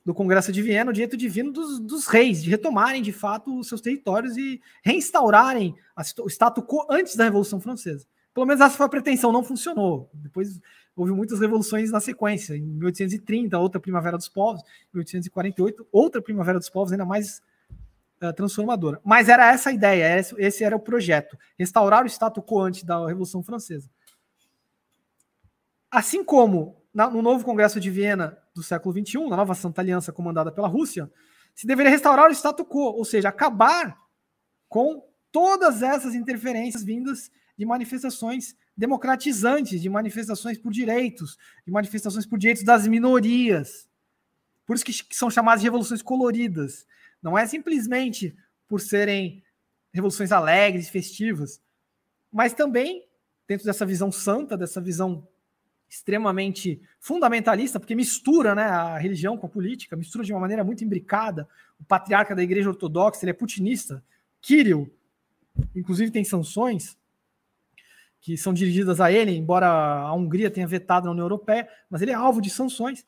[0.09, 3.67] do Congresso de Viena, o direito divino dos, dos, reis, de retomarem de fato os
[3.67, 8.07] seus territórios e reinstaurarem a, o status quo antes da Revolução Francesa.
[8.33, 10.09] Pelo menos essa foi a pretensão, não funcionou.
[10.11, 10.59] Depois
[10.95, 12.55] houve muitas revoluções na sequência.
[12.57, 17.39] Em 1830, outra Primavera dos Povos, em 1848, outra Primavera dos Povos, ainda mais
[18.19, 18.99] uh, transformadora.
[19.05, 23.05] Mas era essa a ideia, esse era o projeto: restaurar o status quo antes da
[23.05, 23.87] Revolução Francesa.
[25.91, 30.11] Assim como na, no novo Congresso de Viena do século XXI, na nova Santa Aliança
[30.11, 31.11] comandada pela Rússia,
[31.53, 33.97] se deveria restaurar o status quo, ou seja, acabar
[34.67, 42.39] com todas essas interferências vindas de manifestações democratizantes, de manifestações por direitos, de manifestações por
[42.39, 43.89] direitos das minorias.
[44.65, 46.87] Por isso que são chamadas de revoluções coloridas.
[47.21, 48.35] Não é simplesmente
[48.67, 49.43] por serem
[49.91, 51.61] revoluções alegres festivas,
[52.31, 53.05] mas também
[53.47, 55.27] dentro dessa visão santa, dessa visão
[55.89, 60.83] extremamente fundamentalista, porque mistura né, a religião com a política, mistura de uma maneira muito
[60.83, 61.47] imbricada.
[61.79, 64.03] O patriarca da Igreja Ortodoxa ele é putinista,
[64.41, 64.91] Kirill,
[65.75, 66.97] inclusive tem sanções
[68.21, 72.11] que são dirigidas a ele, embora a Hungria tenha vetado na União Europeia, mas ele
[72.11, 73.05] é alvo de sanções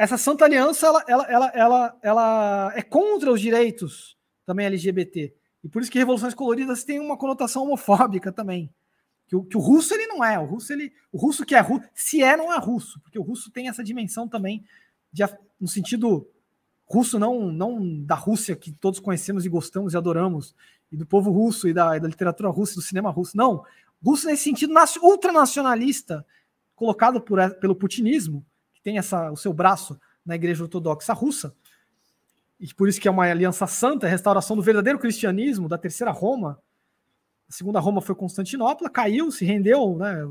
[0.00, 4.16] essa Santa Aliança ela, ela, ela, ela, ela é contra os direitos
[4.46, 5.34] também LGBT.
[5.62, 8.72] E por isso que revoluções coloridas têm uma conotação homofóbica também.
[9.30, 10.36] Que o, que o russo ele não é.
[10.40, 13.22] O russo, ele, o russo que é russo, se é, não é russo, porque o
[13.22, 14.64] russo tem essa dimensão também,
[15.12, 15.22] de,
[15.60, 16.28] no sentido
[16.84, 20.56] russo, não, não da Rússia que todos conhecemos e gostamos e adoramos,
[20.90, 23.36] e do povo russo e da, e da literatura russa, do cinema russo.
[23.36, 23.64] Não.
[24.04, 26.26] Russo nesse sentido ultranacionalista,
[26.74, 31.54] colocado por, pelo putinismo, que tem essa, o seu braço na Igreja Ortodoxa Russa,
[32.58, 36.10] e por isso que é uma aliança santa, a restauração do verdadeiro cristianismo, da terceira
[36.10, 36.60] Roma.
[37.50, 40.24] A segunda Roma foi Constantinopla, caiu, se rendeu né,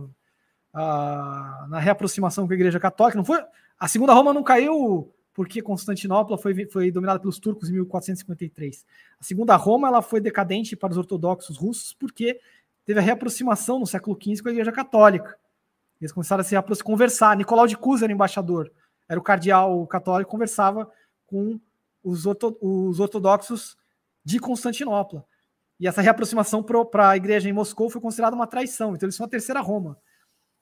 [0.73, 3.17] a, na reaproximação com a Igreja Católica.
[3.17, 3.43] Não foi,
[3.77, 8.85] a segunda Roma não caiu porque Constantinopla foi, foi dominada pelos turcos em 1453.
[9.19, 12.39] A segunda Roma ela foi decadente para os ortodoxos russos porque
[12.85, 15.37] teve a reaproximação no século XV com a Igreja Católica.
[15.99, 17.35] Eles começaram a se conversar.
[17.35, 18.71] Nicolau de Cusa era embaixador,
[19.09, 20.89] era o cardeal católico, conversava
[21.27, 21.59] com
[22.01, 23.77] os, orto, os ortodoxos
[24.23, 25.25] de Constantinopla.
[25.79, 28.95] E essa reaproximação para a igreja em Moscou foi considerada uma traição.
[28.95, 29.97] Então eles são a terceira Roma,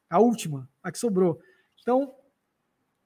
[0.09, 1.39] a última, a que sobrou.
[1.81, 2.13] Então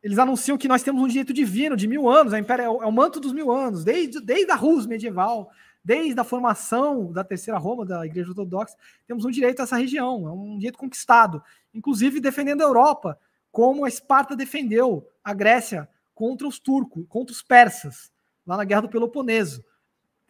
[0.03, 2.83] eles anunciam que nós temos um direito divino de mil anos, a império, é, o,
[2.83, 5.51] é o manto dos mil anos, desde, desde a Rus medieval,
[5.83, 8.75] desde a formação da terceira Roma, da Igreja Ortodoxa,
[9.07, 11.41] temos um direito a essa região, é um direito conquistado,
[11.73, 13.17] inclusive defendendo a Europa,
[13.51, 18.11] como a Esparta defendeu a Grécia contra os turcos, contra os persas,
[18.45, 19.63] lá na Guerra do Peloponeso.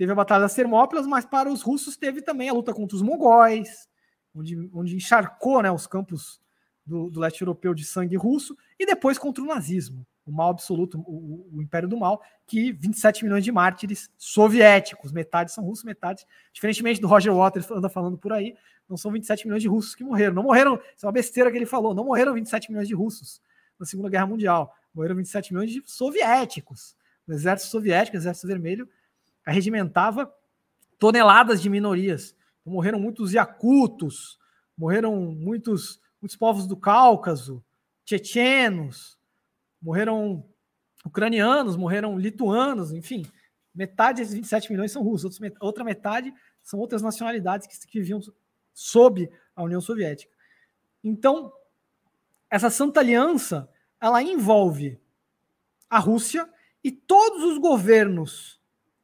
[0.02, 3.04] Teve a Batalha das Termópilas, mas para os russos teve também a luta contra os
[3.04, 3.88] mongóis,
[4.34, 6.42] onde, onde encharcou né, os campos
[6.84, 11.00] do, do leste europeu de sangue russo, e depois contra o nazismo, o mal absoluto,
[11.06, 16.26] o, o, império do mal, que 27 milhões de mártires soviéticos, metade são russos, metade,
[16.52, 18.56] diferentemente do Roger Waters anda falando por aí,
[18.90, 21.58] não são 27 milhões de russos que morreram, não morreram, isso é uma besteira que
[21.58, 23.40] ele falou, não morreram 27 milhões de russos
[23.80, 26.96] na Segunda Guerra Mundial, morreram 27 milhões de soviéticos,
[27.28, 28.90] o exército soviético, exército vermelho,
[29.46, 30.32] arregimentava
[31.00, 34.40] toneladas de minorias, então, morreram muitos iacutos,
[34.78, 37.64] morreram muitos muitos povos do Cáucaso,
[38.06, 39.18] tchetchenos,
[39.82, 40.46] morreram
[41.04, 43.26] ucranianos, morreram lituanos, enfim,
[43.74, 46.32] metade desses 27 milhões são russos, outra metade
[46.62, 48.22] são outras nacionalidades que, que viviam
[48.72, 50.32] sob a União Soviética.
[51.04, 51.52] Então,
[52.50, 53.68] essa Santa Aliança,
[54.00, 55.00] ela envolve
[55.90, 56.48] a Rússia
[56.84, 58.61] e todos os governos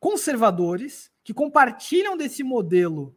[0.08, 3.14] conservadores que compartilham desse modelo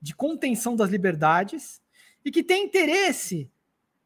[0.00, 1.82] de contenção das liberdades
[2.24, 3.50] e que tem interesse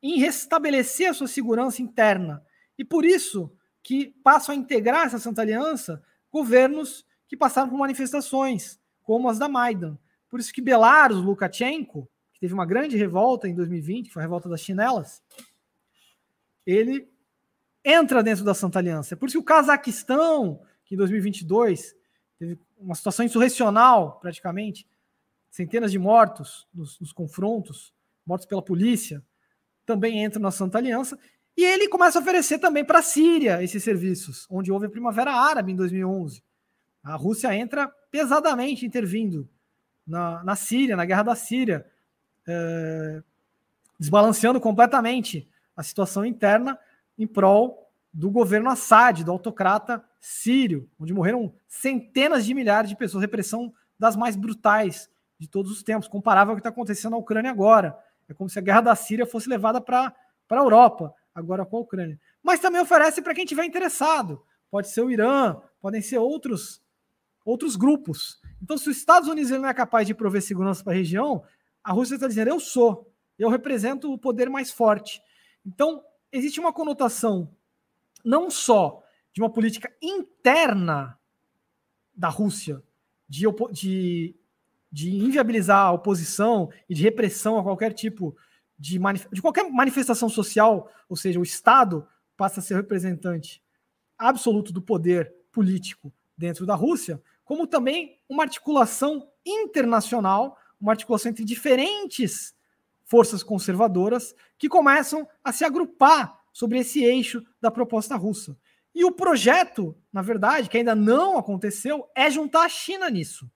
[0.03, 2.43] em restabelecer a sua segurança interna.
[2.79, 3.53] E por isso
[3.83, 6.03] que passam a integrar essa Santa Aliança
[6.33, 9.99] governos que passaram por manifestações, como as da Maidan.
[10.31, 14.25] Por isso que Belarus Lukashenko, que teve uma grande revolta em 2020, que foi a
[14.25, 15.23] revolta das chinelas,
[16.65, 17.11] ele
[17.85, 19.13] entra dentro da Santa Aliança.
[19.13, 21.95] É por isso que o Cazaquistão, que em 2022
[22.39, 24.87] teve uma situação insurrecional, praticamente,
[25.51, 27.93] centenas de mortos nos, nos confrontos,
[28.27, 29.23] mortos pela polícia,
[29.85, 31.19] também entra na Santa Aliança.
[31.57, 35.33] E ele começa a oferecer também para a Síria esses serviços, onde houve a Primavera
[35.33, 36.43] Árabe em 2011.
[37.03, 39.49] A Rússia entra pesadamente intervindo
[40.07, 41.87] na, na Síria, na guerra da Síria,
[42.47, 43.23] é,
[43.99, 46.79] desbalanceando completamente a situação interna
[47.19, 47.86] em prol
[48.17, 54.17] do governo Assad, do autocrata sírio, onde morreram centenas de milhares de pessoas, repressão das
[54.17, 57.95] mais brutais de todos os tempos, comparável ao que está acontecendo na Ucrânia agora.
[58.27, 60.15] É como se a guerra da Síria fosse levada para
[60.49, 62.19] a Europa, agora com a Ucrânia.
[62.43, 64.43] Mas também oferece para quem tiver interessado.
[64.71, 66.83] Pode ser o Irã, podem ser outros,
[67.45, 68.41] outros grupos.
[68.63, 71.45] Então, se os Estados Unidos não é capaz de prover segurança para a região,
[71.85, 75.21] a Rússia está dizendo: eu sou, eu represento o poder mais forte.
[75.67, 76.03] Então,
[76.33, 77.55] existe uma conotação
[78.27, 79.03] não só
[79.33, 81.19] de uma política interna
[82.15, 82.83] da Rússia,
[83.29, 84.35] de, de
[84.97, 88.35] de inviabilizar a oposição e de repressão a qualquer tipo
[88.79, 88.99] de,
[89.31, 93.63] de qualquer manifestação social, ou seja, o Estado passa a ser representante
[94.17, 101.45] absoluto do poder político dentro da Rússia, como também uma articulação internacional, uma articulação entre
[101.45, 102.55] diferentes
[103.05, 108.57] forças conservadoras que começam a se agrupar sobre esse eixo da proposta russa.
[108.95, 113.51] E o projeto, na verdade, que ainda não aconteceu, é juntar a China nisso.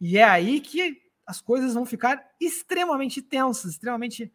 [0.00, 4.32] E é aí que as coisas vão ficar extremamente tensas, extremamente.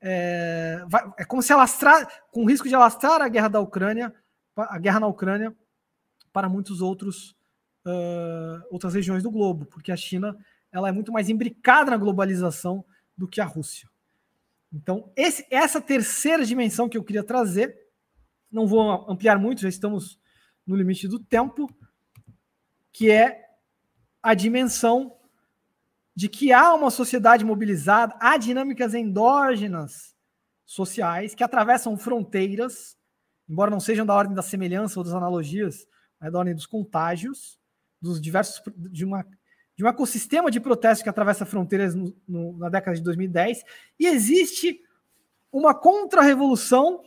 [0.00, 4.14] É, vai, é como se alastrar, com risco de alastrar a guerra da Ucrânia,
[4.54, 5.52] a guerra na Ucrânia,
[6.32, 7.36] para muitos outros
[7.84, 10.38] uh, outras regiões do globo, porque a China
[10.70, 12.84] ela é muito mais imbricada na globalização
[13.18, 13.89] do que a Rússia.
[14.72, 17.76] Então, esse, essa terceira dimensão que eu queria trazer,
[18.50, 20.18] não vou ampliar muito, já estamos
[20.66, 21.68] no limite do tempo,
[22.92, 23.46] que é
[24.22, 25.16] a dimensão
[26.14, 30.14] de que há uma sociedade mobilizada, há dinâmicas endógenas
[30.64, 32.96] sociais que atravessam fronteiras,
[33.48, 35.86] embora não sejam da ordem da semelhança ou das analogias,
[36.20, 37.58] mas da ordem dos contágios,
[38.00, 39.26] dos diversos de uma
[39.80, 43.64] de um ecossistema de protesto que atravessa fronteiras no, no, na década de 2010,
[43.98, 44.78] e existe
[45.50, 47.02] uma contra-revolução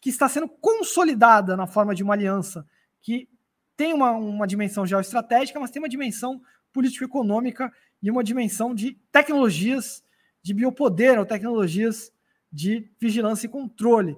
[0.00, 2.64] que está sendo consolidada na forma de uma aliança
[3.02, 3.28] que
[3.76, 6.40] tem uma, uma dimensão geoestratégica, mas tem uma dimensão
[6.72, 10.00] político-econômica e uma dimensão de tecnologias
[10.40, 12.12] de biopoder ou tecnologias
[12.52, 14.16] de vigilância e controle,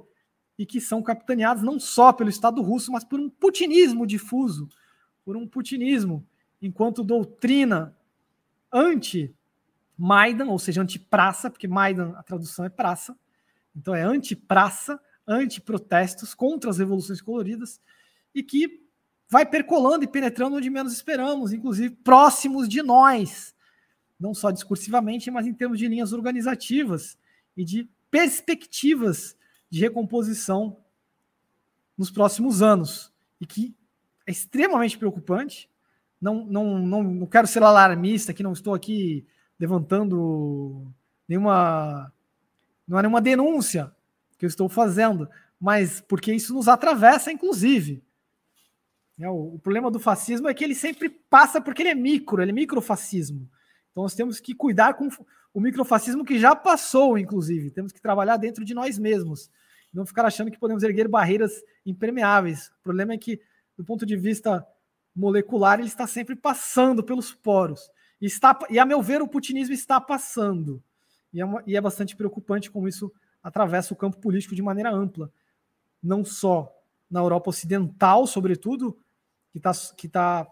[0.58, 4.68] e que são capitaneadas não só pelo Estado russo, mas por um putinismo difuso,
[5.24, 6.27] por um putinismo
[6.60, 7.96] enquanto doutrina
[8.72, 9.34] anti
[9.96, 13.18] Maidan, ou seja, anti-praça, porque Maidan, a tradução é praça,
[13.74, 17.80] então é anti-praça, anti-protestos contra as revoluções coloridas,
[18.34, 18.86] e que
[19.28, 23.54] vai percolando e penetrando onde menos esperamos, inclusive próximos de nós,
[24.18, 27.18] não só discursivamente, mas em termos de linhas organizativas
[27.56, 29.36] e de perspectivas
[29.68, 30.78] de recomposição
[31.96, 33.74] nos próximos anos, e que
[34.26, 35.68] é extremamente preocupante.
[36.20, 39.26] Não, não, não, não quero ser alarmista, que não estou aqui
[39.58, 40.86] levantando
[41.28, 42.12] nenhuma.
[42.86, 43.92] Não é nenhuma denúncia
[44.38, 45.28] que eu estou fazendo,
[45.60, 48.02] mas porque isso nos atravessa, inclusive.
[49.20, 52.52] É, o, problema do fascismo é que ele sempre passa porque ele é micro, ele
[52.52, 53.48] é microfascismo.
[53.90, 55.08] Então nós temos que cuidar com
[55.52, 57.70] o microfascismo que já passou, inclusive.
[57.70, 59.50] Temos que trabalhar dentro de nós mesmos.
[59.92, 61.52] Não ficar achando que podemos erguer barreiras
[61.84, 62.68] impermeáveis.
[62.80, 63.40] O problema é que,
[63.76, 64.64] do ponto de vista
[65.18, 67.90] molecular, ele está sempre passando pelos poros.
[68.20, 70.82] E, está, e a meu ver, o putinismo está passando.
[71.32, 73.12] E é, uma, e é bastante preocupante como isso
[73.42, 75.30] atravessa o campo político de maneira ampla.
[76.02, 76.72] Não só
[77.10, 78.96] na Europa Ocidental, sobretudo,
[79.50, 80.46] que está que tá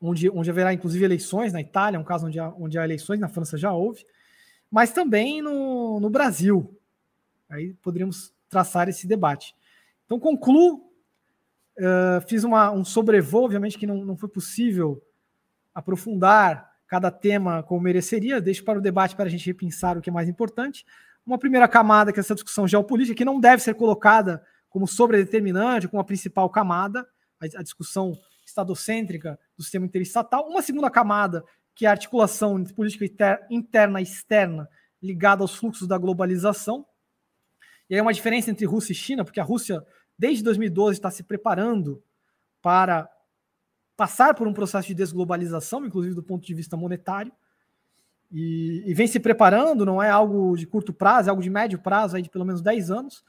[0.00, 3.28] onde, onde haverá inclusive eleições, na Itália, um caso onde há, onde há eleições, na
[3.28, 4.04] França já houve,
[4.70, 6.78] mas também no, no Brasil.
[7.48, 9.54] Aí poderíamos traçar esse debate.
[10.04, 10.93] Então, concluo.
[11.76, 15.02] Uh, fiz uma, um sobrevoo, obviamente que não, não foi possível
[15.74, 20.08] aprofundar cada tema como mereceria, deixo para o debate para a gente repensar o que
[20.08, 20.84] é mais importante.
[21.26, 25.88] Uma primeira camada, que é essa discussão geopolítica, que não deve ser colocada como sobredeterminante,
[25.88, 27.06] como a principal camada,
[27.40, 28.12] a, a discussão
[28.46, 30.46] estadocêntrica do sistema interestatal.
[30.48, 31.44] Uma segunda camada,
[31.74, 34.68] que é a articulação entre política interna e externa
[35.02, 36.86] ligada aos fluxos da globalização.
[37.88, 39.84] E aí uma diferença entre Rússia e China, porque a Rússia,
[40.18, 42.02] desde 2012, está se preparando
[42.62, 43.08] para
[43.96, 47.32] passar por um processo de desglobalização, inclusive do ponto de vista monetário,
[48.32, 51.78] e, e, vem se preparando, não é algo de curto prazo, é algo de médio
[51.78, 53.24] prazo, aí de pelo menos 10 anos,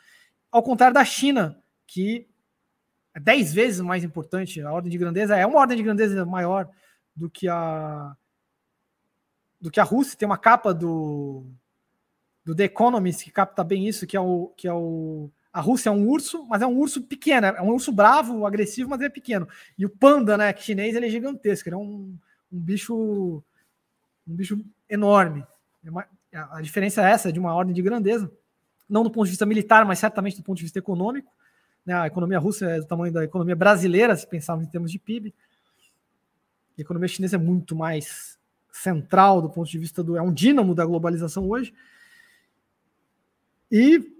[0.52, 2.28] ao contrário da China, que
[3.14, 6.70] é 10 vezes mais importante, a ordem de grandeza é uma ordem de grandeza maior
[7.16, 8.16] do que a
[9.62, 11.46] do que a Rússia, tem uma capa do
[12.44, 15.90] do The Economist que capta bem isso, que é o que é o a Rússia
[15.90, 19.10] é um urso, mas é um urso pequeno, é um urso bravo, agressivo, mas é
[19.10, 19.48] pequeno.
[19.78, 22.18] E o panda, né, chinês, ele é gigantesco, ele é um,
[22.52, 23.44] um bicho
[24.28, 25.46] um bicho enorme.
[26.32, 28.30] É a diferença é essa, de uma ordem de grandeza
[28.90, 31.32] não do ponto de vista militar, mas certamente do ponto de vista econômico.
[31.86, 31.94] Né?
[31.94, 35.34] A economia russa é do tamanho da economia brasileira, se pensarmos em termos de PIB.
[36.78, 38.38] A economia chinesa é muito mais
[38.72, 40.18] central do ponto de vista do.
[40.18, 41.74] é um dínamo da globalização hoje.
[43.72, 44.15] E,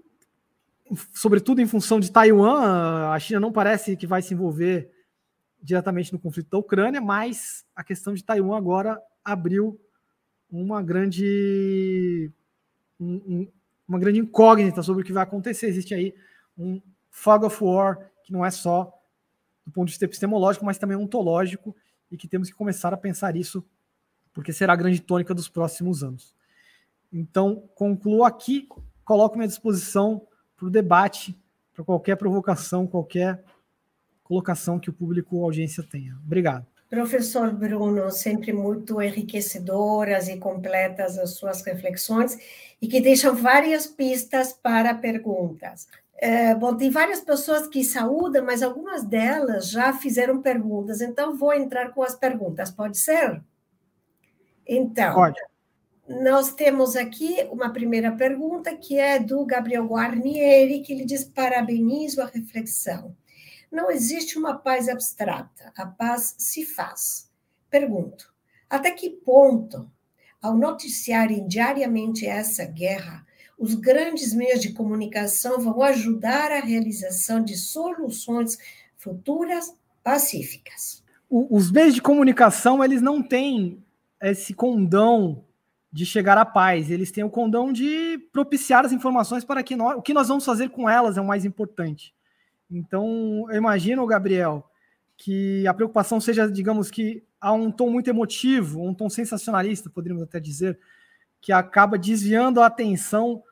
[1.12, 4.90] sobretudo em função de Taiwan, a China não parece que vai se envolver
[5.62, 9.80] diretamente no conflito da Ucrânia, mas a questão de Taiwan agora abriu
[10.50, 12.30] uma grande.
[12.98, 13.48] Um,
[13.86, 15.66] uma grande incógnita sobre o que vai acontecer.
[15.66, 16.14] Existe aí
[16.58, 16.80] um
[17.10, 18.92] fog of war que não é só
[19.66, 21.74] do ponto de vista epistemológico, mas também ontológico,
[22.10, 23.64] e que temos que começar a pensar isso,
[24.32, 26.34] porque será a grande tônica dos próximos anos.
[27.12, 28.68] Então, concluo aqui,
[29.04, 30.26] coloco minha disposição
[30.56, 31.38] para o debate,
[31.74, 33.42] para qualquer provocação, qualquer
[34.24, 36.16] colocação que o público ou audiência tenha.
[36.24, 36.66] Obrigado.
[36.88, 42.38] Professor Bruno, sempre muito enriquecedoras e completas as suas reflexões
[42.80, 45.88] e que deixam várias pistas para perguntas.
[46.18, 51.52] É, bom, tem várias pessoas que saúdam, mas algumas delas já fizeram perguntas, então vou
[51.52, 53.42] entrar com as perguntas, pode ser?
[54.66, 55.38] Então, pode.
[56.08, 62.22] Nós temos aqui uma primeira pergunta que é do Gabriel Guarnieri, que ele diz: parabenizo
[62.22, 63.16] a reflexão.
[63.70, 67.30] Não existe uma paz abstrata, a paz se faz.
[67.68, 68.32] Pergunto:
[68.70, 69.90] até que ponto,
[70.40, 73.26] ao noticiarem diariamente essa guerra,
[73.58, 78.58] os grandes meios de comunicação vão ajudar a realização de soluções
[78.96, 81.04] futuras pacíficas?
[81.28, 83.82] os meios de comunicação eles não têm
[84.22, 85.44] esse condão
[85.92, 89.96] de chegar à paz, eles têm o condão de propiciar as informações para que nós,
[89.96, 92.14] o que nós vamos fazer com elas é o mais importante.
[92.70, 94.68] Então, eu imagino, Gabriel,
[95.16, 100.24] que a preocupação seja, digamos que, há um tom muito emotivo, um tom sensacionalista, poderíamos
[100.24, 100.78] até dizer,
[101.40, 103.42] que acaba desviando a atenção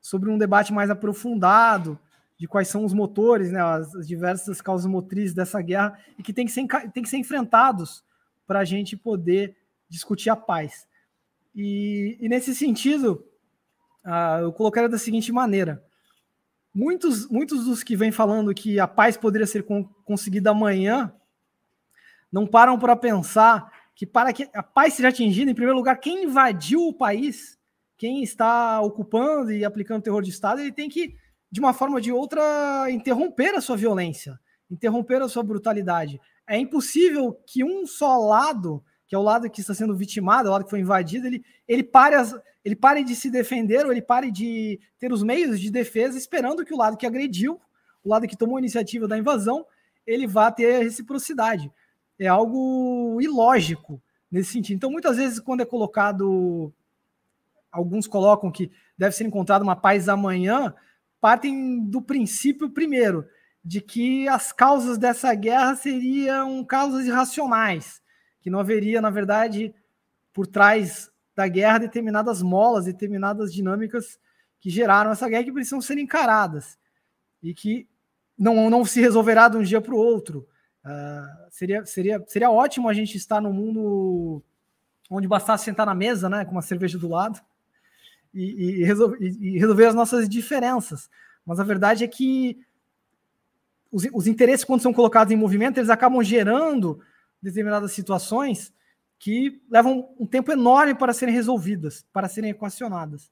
[0.00, 1.98] sobre um debate mais aprofundado
[2.38, 6.32] de quais são os motores, né, as, as diversas causas motrizes dessa guerra e que
[6.32, 8.04] tem que ser, tem que ser enfrentados
[8.46, 9.56] para a gente poder
[9.88, 10.86] discutir a paz.
[11.56, 13.24] E, e nesse sentido,
[14.04, 15.82] uh, eu colocaria da seguinte maneira:
[16.74, 19.64] muitos, muitos dos que vêm falando que a paz poderia ser
[20.04, 21.12] conseguida amanhã
[22.30, 26.24] não param para pensar que para que a paz seja atingida, em primeiro lugar, quem
[26.24, 27.58] invadiu o país,
[27.96, 31.16] quem está ocupando e aplicando terror de Estado, ele tem que,
[31.50, 34.38] de uma forma ou de outra, interromper a sua violência,
[34.70, 36.20] interromper a sua brutalidade.
[36.46, 40.52] É impossível que um só lado, que é o lado que está sendo vitimado, o
[40.52, 42.34] lado que foi invadido, ele, ele, pare, as,
[42.64, 46.64] ele pare de se defender ou ele pare de ter os meios de defesa, esperando
[46.64, 47.60] que o lado que agrediu,
[48.04, 49.64] o lado que tomou a iniciativa da invasão,
[50.06, 51.70] ele vá ter reciprocidade.
[52.18, 54.00] É algo ilógico
[54.30, 54.76] nesse sentido.
[54.76, 56.72] Então, muitas vezes, quando é colocado,
[57.70, 60.74] alguns colocam que deve ser encontrada uma paz amanhã,
[61.20, 63.26] partem do princípio, primeiro,
[63.64, 68.00] de que as causas dessa guerra seriam causas irracionais,
[68.46, 69.74] que não haveria, na verdade,
[70.32, 74.20] por trás da guerra determinadas molas, determinadas dinâmicas
[74.60, 76.78] que geraram essa guerra que precisam ser encaradas
[77.42, 77.88] e que
[78.38, 80.46] não, não se resolverá de um dia para o outro.
[80.84, 84.40] Uh, seria, seria, seria ótimo a gente estar num mundo
[85.10, 87.40] onde bastasse sentar na mesa, né, com uma cerveja do lado
[88.32, 91.10] e, e, resolver, e resolver as nossas diferenças.
[91.44, 92.60] Mas a verdade é que
[93.90, 97.02] os, os interesses, quando são colocados em movimento, eles acabam gerando
[97.46, 98.72] determinadas situações
[99.18, 103.30] que levam um tempo enorme para serem resolvidas, para serem equacionadas.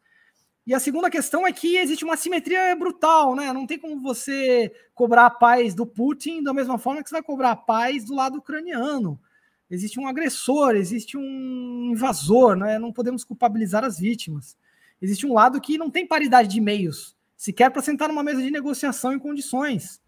[0.67, 3.53] E a segunda questão é que existe uma simetria brutal, né?
[3.53, 7.23] Não tem como você cobrar a paz do Putin da mesma forma que você vai
[7.23, 9.21] cobrar a paz do lado ucraniano.
[9.71, 12.79] Existe um agressor, existe um invasor, né?
[12.79, 14.57] Não podemos culpabilizar as vítimas.
[15.03, 18.51] Existe um lado que não tem paridade de meios, sequer para sentar numa mesa de
[18.51, 20.01] negociação em condições.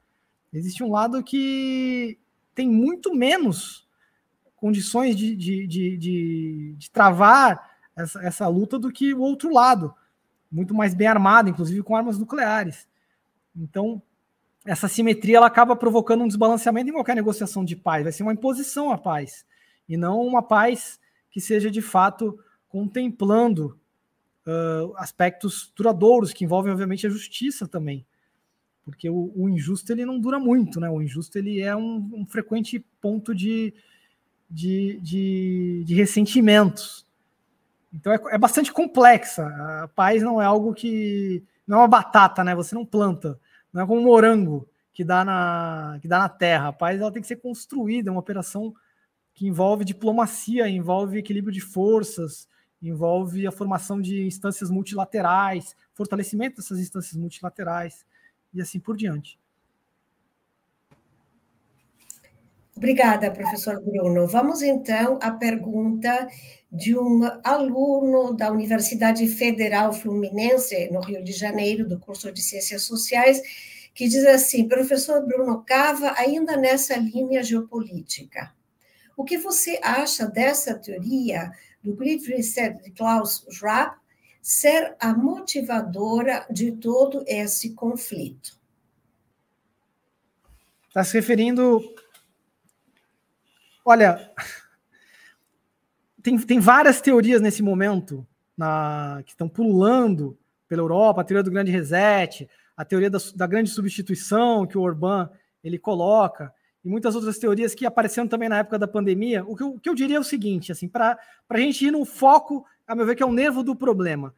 [0.53, 2.19] Existe um lado que
[2.55, 3.86] tem muito menos
[4.67, 9.95] condições de, de, de, de, de travar essa, essa luta do que o outro lado
[10.51, 12.89] muito mais bem armada, inclusive com armas nucleares.
[13.55, 14.03] Então,
[14.65, 18.03] essa simetria ela acaba provocando um desbalanceamento em qualquer negociação de paz.
[18.03, 19.47] Vai ser uma imposição à paz,
[19.89, 20.99] e não uma paz
[21.31, 22.37] que seja de fato
[22.69, 23.79] contemplando
[24.49, 28.05] uh, aspectos duradouros, que envolvem, obviamente, a justiça também.
[28.85, 30.91] Porque o, o, injusto ele não dura muito, né?
[30.91, 33.73] O injusto ele é um, um frequente ponto de,
[34.49, 37.07] de, de, de ressentimentos.
[37.93, 39.47] Então é, é, bastante complexa.
[39.83, 41.43] A paz não é algo que.
[41.67, 42.55] Não é uma batata, né?
[42.55, 43.39] Você não planta.
[43.73, 46.69] Não é como um morango que dá na, que dá na terra.
[46.69, 48.75] A paz ela tem que ser construída, é uma operação
[49.35, 52.49] que envolve diplomacia, envolve equilíbrio de forças,
[52.83, 58.07] envolve a formação de instâncias multilaterais, fortalecimento dessas instâncias multilaterais
[58.55, 59.39] e assim por diante.
[62.77, 64.27] Obrigada, professor Bruno.
[64.27, 66.29] Vamos então à pergunta
[66.71, 72.83] de um aluno da Universidade Federal Fluminense, no Rio de Janeiro, do curso de Ciências
[72.83, 73.41] Sociais,
[73.95, 78.53] que diz assim: professor Bruno Cava, ainda nessa linha geopolítica,
[79.17, 81.51] o que você acha dessa teoria
[81.83, 83.97] do Great Reset de Klaus Schwab
[84.43, 88.61] ser a motivadora de todo esse conflito?
[90.89, 91.81] Está se referindo
[93.89, 94.33] Olha,
[96.21, 98.27] tem, tem várias teorias nesse momento
[98.57, 103.47] na, que estão pulando pela Europa, a teoria do grande reset, a teoria da, da
[103.47, 105.31] grande substituição que o Orbán
[105.63, 106.53] ele coloca,
[106.85, 109.45] e muitas outras teorias que apareceram também na época da pandemia.
[109.47, 111.17] O que eu, o que eu diria é o seguinte, assim, para
[111.49, 114.35] a gente ir no foco, a meu ver, que é o nervo do problema.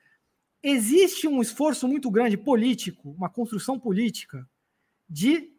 [0.62, 4.47] Existe um esforço muito grande político, uma construção política,
[5.09, 5.51] de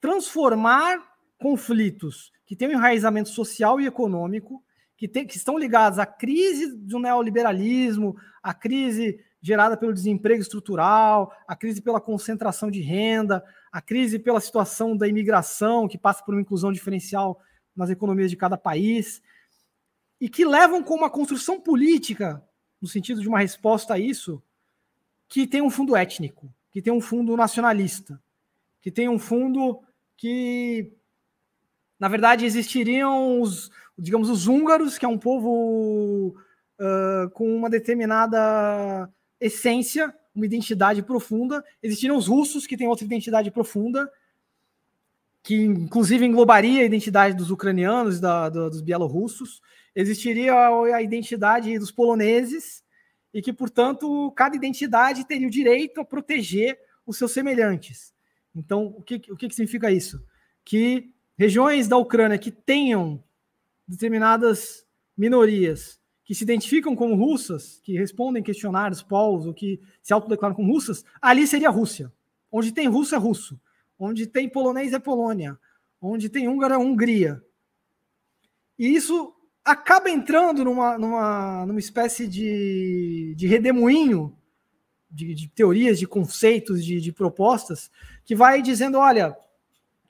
[0.00, 1.10] transformar
[1.40, 4.62] conflitos que têm um enraizamento social e econômico,
[4.94, 11.32] que, tem, que estão ligados à crise do neoliberalismo, à crise gerada pelo desemprego estrutural,
[11.48, 13.42] à crise pela concentração de renda,
[13.72, 17.40] à crise pela situação da imigração, que passa por uma inclusão diferencial
[17.74, 19.22] nas economias de cada país,
[20.20, 22.46] e que levam com uma construção política,
[22.82, 24.42] no sentido de uma resposta a isso,
[25.26, 28.22] que tem um fundo étnico, que tem um fundo nacionalista,
[28.82, 29.82] que tem um fundo
[30.18, 30.92] que
[32.02, 36.34] na verdade, existiriam os, digamos, os húngaros, que é um povo
[36.80, 39.08] uh, com uma determinada
[39.40, 41.64] essência, uma identidade profunda.
[41.80, 44.10] Existiriam os russos, que têm outra identidade profunda,
[45.44, 49.62] que inclusive englobaria a identidade dos ucranianos, da, da, dos bielorrussos.
[49.94, 52.82] Existiria a, a identidade dos poloneses,
[53.32, 56.76] e que, portanto, cada identidade teria o direito a proteger
[57.06, 58.12] os seus semelhantes.
[58.52, 60.20] Então, o que, o que significa isso?
[60.64, 63.22] Que regiões da Ucrânia que tenham
[63.86, 64.86] determinadas
[65.16, 70.72] minorias que se identificam como russas, que respondem questionários, polls, ou que se autodeclaram como
[70.72, 72.12] russas, ali seria a Rússia.
[72.50, 73.60] Onde tem russo é russo.
[73.98, 75.58] Onde tem polonês é Polônia.
[76.00, 77.42] Onde tem húngaro é Hungria.
[78.78, 79.34] E isso
[79.64, 84.36] acaba entrando numa, numa, numa espécie de, de redemoinho
[85.10, 87.90] de, de teorias, de conceitos, de, de propostas,
[88.24, 89.36] que vai dizendo: olha,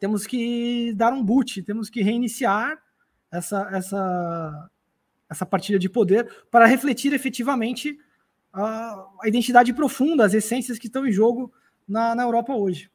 [0.03, 2.77] temos que dar um boot, temos que reiniciar
[3.31, 4.71] essa, essa,
[5.31, 7.97] essa partilha de poder para refletir efetivamente
[8.53, 11.53] a, a identidade profunda, as essências que estão em jogo
[11.87, 12.91] na, na Europa hoje.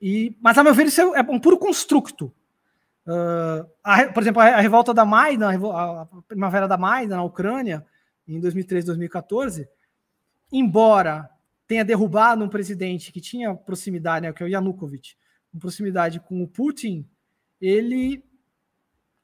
[0.00, 2.34] E, mas, a meu ver, isso é, é um puro construto.
[3.06, 7.86] Uh, a, por exemplo, a, a, revolta da Maidan, a, primavera da Maidan na Ucrânia,
[8.26, 9.68] em 2013, 2014,
[10.50, 11.30] embora
[11.68, 15.16] tenha derrubado um presidente que tinha proximidade, né, que é o Yanukovych,
[15.58, 17.06] proximidade com o Putin,
[17.60, 18.22] ele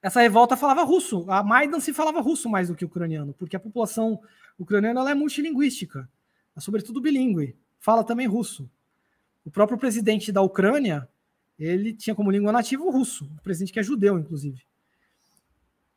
[0.01, 1.29] essa revolta falava russo.
[1.29, 4.21] A Maidan se falava russo mais do que ucraniano, porque a população
[4.59, 6.09] ucraniana é multilinguística,
[6.57, 8.71] é sobretudo bilíngue, fala também russo.
[9.45, 11.09] O próprio presidente da Ucrânia,
[11.59, 14.63] ele tinha como língua nativa o russo, o presidente que é judeu, inclusive.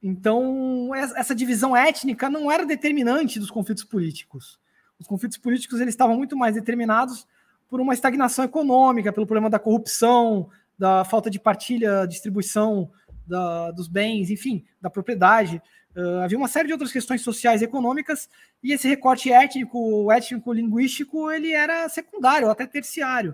[0.01, 4.59] Então, essa divisão étnica não era determinante dos conflitos políticos.
[4.97, 7.27] Os conflitos políticos eles estavam muito mais determinados
[7.71, 12.91] por uma estagnação econômica, pelo problema da corrupção, da falta de partilha, distribuição
[13.25, 15.61] da, dos bens, enfim, da propriedade.
[15.95, 18.29] Uh, havia uma série de outras questões sociais e econômicas,
[18.61, 23.33] e esse recorte étnico, étnico-linguístico, ele era secundário, até terciário.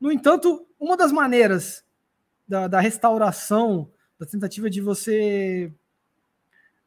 [0.00, 1.84] No entanto, uma das maneiras
[2.48, 5.72] da, da restauração, da tentativa de você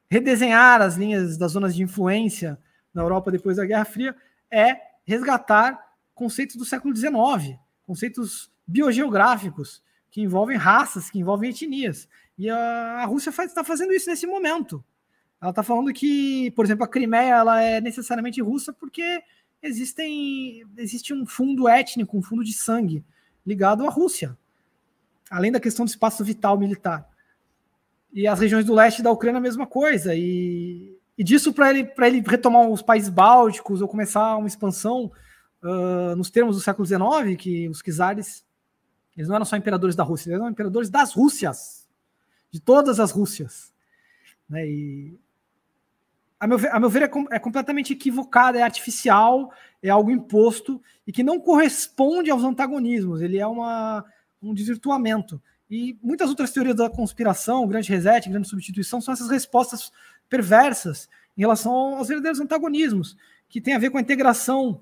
[0.09, 2.59] redesenhar as linhas das zonas de influência
[2.93, 4.15] na Europa depois da Guerra Fria
[4.51, 4.75] é
[5.05, 5.86] resgatar
[6.17, 12.09] conceitos do século XIX, conceitos biogeográficos que envolvem raças, que envolvem etnias.
[12.37, 14.83] E a, Rússia está fazendo isso nesse momento.
[15.39, 19.21] Ela está falando que, por exemplo, a Crimeia ela é necessariamente russa porque
[19.61, 23.05] existem, existe um fundo étnico, um fundo de sangue
[23.45, 24.35] ligado à Rússia,
[25.29, 27.07] além da questão do espaço vital militar.
[28.11, 30.15] E as regiões do leste da Ucrânia a mesma coisa.
[30.15, 35.11] E, e disso para ele, ele retomar os países bálticos ou começar uma expansão
[35.63, 38.45] uh, nos termos do século XIX, que os czares
[39.17, 41.87] eles não eram só imperadores da Rússia, eles eram imperadores das Rússias,
[42.51, 43.73] de todas as Rússias.
[44.47, 44.67] Né?
[44.67, 45.19] E
[46.39, 49.51] a meu ver, a meu ver é, com, é, completamente equivocado, é artificial,
[49.81, 53.21] é algo imposto e que não corresponde aos antagonismos.
[53.21, 54.05] Ele é uma,
[54.41, 55.41] um desvirtuamento.
[55.69, 59.91] E muitas outras teorias da conspiração, grande reset, grande substituição, são essas respostas
[60.29, 63.17] perversas em relação aos verdadeiros antagonismos,
[63.49, 64.81] que tem a ver com a integração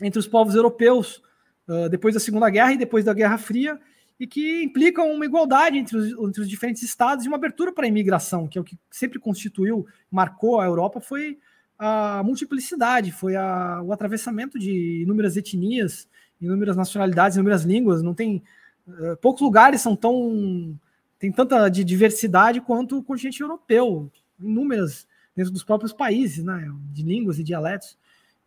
[0.00, 1.22] entre os povos europeus
[1.68, 3.78] uh, depois da Segunda Guerra e depois da Guerra Fria,
[4.18, 7.86] e que implicam uma igualdade entre os, entre os diferentes estados e uma abertura para
[7.86, 11.38] a imigração, que é o que sempre constituiu, marcou a Europa, foi
[11.78, 16.06] a multiplicidade, foi a, o atravessamento de inúmeras etnias,
[16.38, 18.02] inúmeras nacionalidades, inúmeras línguas.
[18.02, 18.42] Não tem
[18.86, 20.78] uh, poucos lugares são tão
[21.18, 24.10] tem tanta de diversidade quanto o continente europeu,
[24.40, 25.06] inúmeras
[25.36, 27.98] dentro dos próprios países, né, de línguas e dialetos.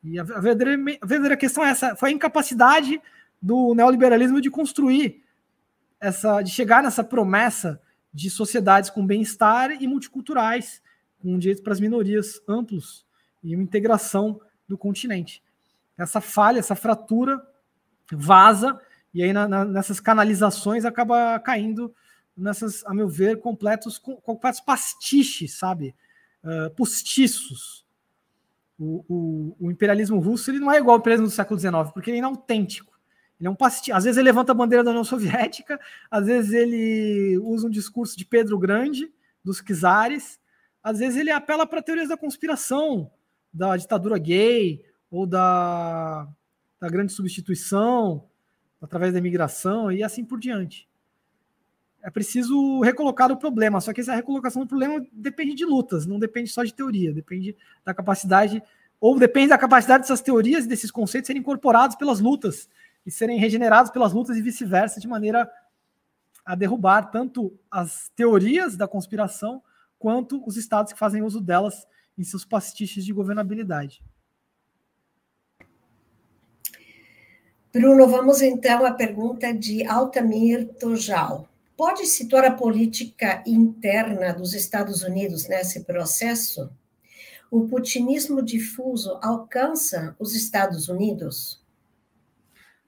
[0.03, 3.01] E a verdadeira, a verdadeira questão é essa, foi a incapacidade
[3.41, 5.23] do neoliberalismo de construir
[5.99, 7.81] essa, de chegar nessa promessa
[8.13, 10.81] de sociedades com bem-estar e multiculturais,
[11.19, 13.05] com direitos para as minorias amplos
[13.41, 15.41] e uma integração do continente.
[15.97, 17.41] Essa falha, essa fratura
[18.11, 18.79] vaza
[19.13, 21.93] e aí na, na, nessas canalizações acaba caindo
[22.35, 25.95] nessas, a meu ver, completos, completos pastiches, sabe?
[26.43, 27.82] Uh, postiços.
[28.77, 32.09] O, o, o, imperialismo russo ele não é igual ao imperialismo do século XIX, porque
[32.09, 32.93] ele é inautêntico.
[33.39, 33.91] Ele é um pastiche.
[33.91, 35.79] Às vezes ele levanta a bandeira da União Soviética,
[36.09, 39.11] às vezes ele usa um discurso de Pedro Grande,
[39.43, 40.39] dos czares,
[40.81, 43.11] às vezes ele apela para teorias da conspiração,
[43.53, 46.27] da ditadura gay, ou da,
[46.79, 48.27] da grande substituição,
[48.81, 50.89] através da imigração, e assim por diante.
[52.03, 56.19] É preciso recolocar o problema, só que essa recolocação do problema depende de lutas, não
[56.19, 57.55] depende só de teoria, depende
[57.85, 58.61] da capacidade,
[58.99, 62.69] ou depende da capacidade dessas teorias e desses conceitos serem incorporados pelas lutas
[63.05, 65.49] e serem regenerados pelas lutas e vice-versa, de maneira
[66.45, 69.63] a derrubar tanto as teorias da conspiração
[69.97, 74.03] quanto os estados que fazem uso delas em seus pastiches de governabilidade.
[77.71, 81.47] Bruno, vamos então à pergunta de Altamir Tojal.
[81.75, 86.71] Pode situar a política interna dos Estados Unidos nesse processo?
[87.49, 91.63] O putinismo difuso alcança os Estados Unidos?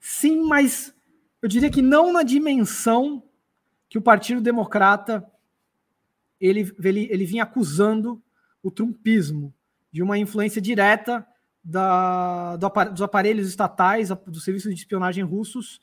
[0.00, 0.94] Sim, mas
[1.42, 3.22] eu diria que não na dimensão
[3.88, 5.24] que o Partido Democrata
[6.40, 8.22] ele, ele, ele vinha acusando
[8.62, 9.54] o trumpismo
[9.90, 11.26] de uma influência direta
[11.62, 15.80] da, do, dos aparelhos estatais, dos serviços de espionagem russos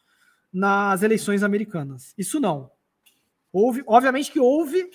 [0.52, 2.14] nas eleições americanas.
[2.18, 2.72] Isso não.
[3.54, 4.90] Houve, obviamente que houve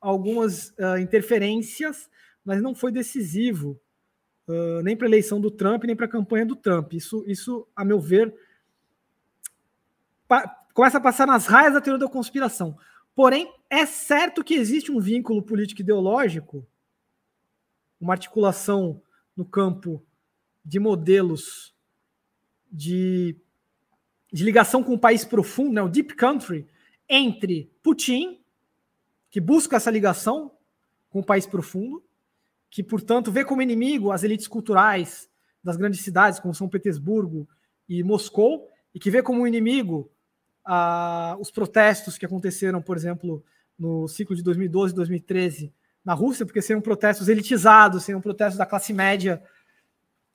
[0.00, 2.10] algumas uh, interferências,
[2.44, 3.80] mas não foi decisivo
[4.48, 6.92] uh, nem para a eleição do Trump, nem para a campanha do Trump.
[6.92, 8.34] Isso, isso a meu ver,
[10.74, 12.76] começa a passar nas raias da teoria da conspiração.
[13.14, 16.66] Porém, é certo que existe um vínculo político ideológico,
[18.00, 19.00] uma articulação
[19.36, 20.04] no campo
[20.64, 21.72] de modelos
[22.70, 23.36] de,
[24.32, 26.66] de ligação com o país profundo, né, o deep country,
[27.08, 28.40] entre Putin,
[29.30, 30.52] que busca essa ligação
[31.10, 32.02] com o país profundo,
[32.70, 35.28] que, portanto, vê como inimigo as elites culturais
[35.62, 37.48] das grandes cidades, como São Petersburgo
[37.88, 40.10] e Moscou, e que vê como inimigo
[40.64, 43.44] ah, os protestos que aconteceram, por exemplo,
[43.78, 45.72] no ciclo de 2012 e 2013
[46.04, 49.42] na Rússia, porque seriam protestos elitizados, seriam protestos da classe média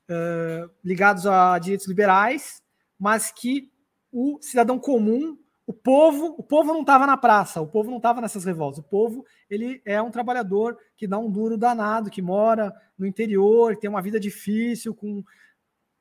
[0.10, 2.64] uh, ligados a direitos liberais,
[2.98, 3.72] mas que
[4.12, 5.38] o cidadão comum
[5.70, 8.80] o povo, o povo não estava na praça, o povo não estava nessas revoltas.
[8.80, 13.78] O povo, ele é um trabalhador que dá um duro danado, que mora no interior,
[13.78, 15.24] tem uma vida difícil, com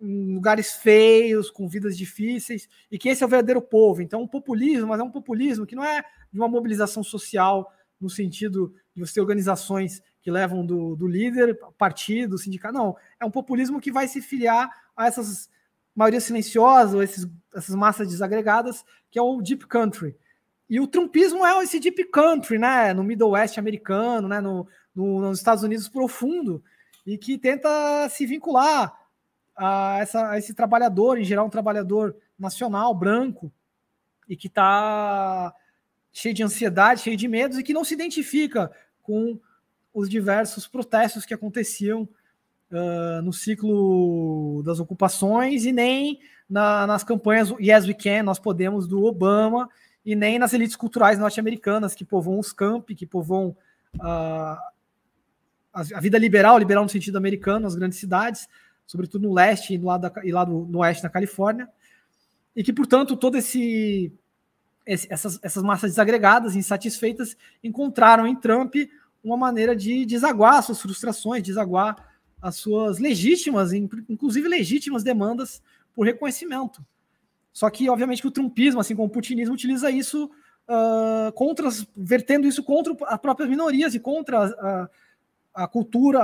[0.00, 4.00] lugares feios, com vidas difíceis, e que esse é o verdadeiro povo.
[4.00, 7.70] Então, um populismo, mas é um populismo que não é de uma mobilização social
[8.00, 12.72] no sentido de você ter organizações que levam do, do líder, partido, sindicato.
[12.72, 15.50] Não, é um populismo que vai se filiar a essas
[15.98, 20.16] maioria silenciosa, esses, essas massas desagregadas, que é o Deep Country.
[20.70, 22.94] E o trumpismo é esse Deep Country, né?
[22.94, 24.40] No Middle West americano, né?
[24.40, 26.62] No, no, nos Estados Unidos profundo,
[27.04, 28.96] e que tenta se vincular
[29.56, 33.52] a, essa, a esse trabalhador, em geral um trabalhador nacional, branco,
[34.28, 35.52] e que está
[36.12, 38.70] cheio de ansiedade, cheio de medos, e que não se identifica
[39.02, 39.40] com
[39.92, 42.08] os diversos protestos que aconteciam
[42.70, 48.86] uh, no ciclo das ocupações e nem na, nas campanhas Yes We Can, Nós Podemos,
[48.86, 49.68] do Obama,
[50.04, 53.56] e nem nas elites culturais norte-americanas que povoam os campi, que povoam
[53.96, 54.58] uh,
[55.72, 58.48] a, a, vida liberal, liberal no sentido americano, nas grandes cidades,
[58.86, 61.68] sobretudo no leste e, no lado da, e lá do, no oeste da Califórnia,
[62.56, 64.12] e que, portanto, todo esse,
[64.86, 68.74] esse essas, essas massas desagregadas, insatisfeitas, encontraram em Trump
[69.22, 72.07] uma maneira de desaguar suas frustrações, desaguar
[72.40, 75.62] as suas legítimas, inclusive legítimas demandas
[75.94, 76.84] por reconhecimento.
[77.52, 80.30] Só que, obviamente, que o trumpismo, assim como o putinismo, utiliza isso
[80.68, 84.88] uh, contra, vertendo isso contra as próprias minorias e contra a,
[85.64, 86.22] a cultura,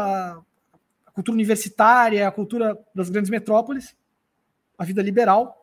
[1.06, 3.96] a cultura universitária, a cultura das grandes metrópoles,
[4.78, 5.60] a vida liberal.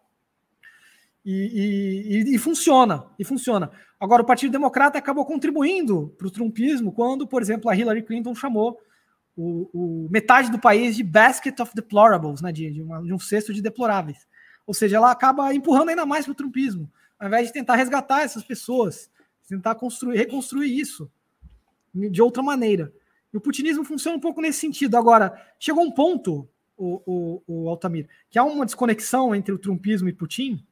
[1.24, 3.70] E, e, e, funciona, e funciona.
[4.00, 8.34] Agora, o Partido Democrata acabou contribuindo para o trumpismo quando, por exemplo, a Hillary Clinton
[8.34, 8.80] chamou
[9.36, 13.20] o, o, metade do país de basket of deplorables, né, de, de, uma, de, um
[13.20, 14.28] cesto de deploráveis.
[14.66, 18.22] Ou seja, ela acaba empurrando ainda mais para o trumpismo, ao invés de tentar resgatar
[18.22, 19.10] essas pessoas,
[19.48, 21.10] tentar construir, reconstruir isso
[21.94, 22.94] de outra maneira.
[23.34, 24.98] E o putinismo funciona um pouco nesse sentido.
[24.98, 26.48] Agora, chegou um ponto,
[26.78, 30.66] o, o, o Altamir, que há uma desconexão entre o trumpismo e Putin,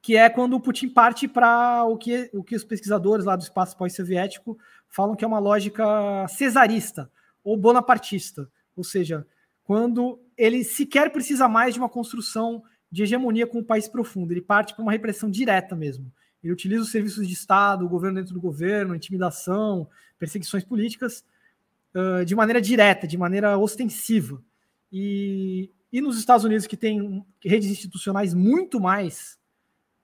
[0.00, 3.42] que é quando o Putin parte para o que, o que os pesquisadores lá do
[3.42, 4.58] espaço pós-soviético
[4.88, 5.84] falam que é uma lógica
[6.28, 7.10] cesarista,
[7.42, 9.26] ou bonapartista, ou seja,
[9.64, 14.40] quando ele sequer precisa mais de uma construção de hegemonia com o país profundo, ele
[14.40, 16.10] parte para uma repressão direta mesmo.
[16.42, 19.88] Ele utiliza os serviços de Estado, o governo dentro do governo, intimidação,
[20.18, 21.24] perseguições políticas,
[21.94, 24.40] uh, de maneira direta, de maneira ostensiva.
[24.92, 29.38] E, e nos Estados Unidos, que tem redes institucionais muito mais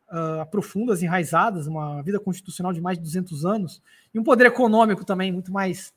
[0.08, 3.82] uh, profundas, enraizadas, uma vida constitucional de mais de 200 anos,
[4.12, 5.92] e um poder econômico também muito mais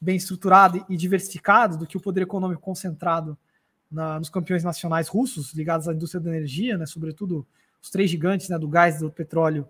[0.00, 3.36] bem estruturado e diversificado do que o poder econômico concentrado
[3.90, 7.46] na, nos campeões nacionais russos ligados à indústria da energia, né, sobretudo
[7.82, 9.68] os três gigantes né, do gás, do petróleo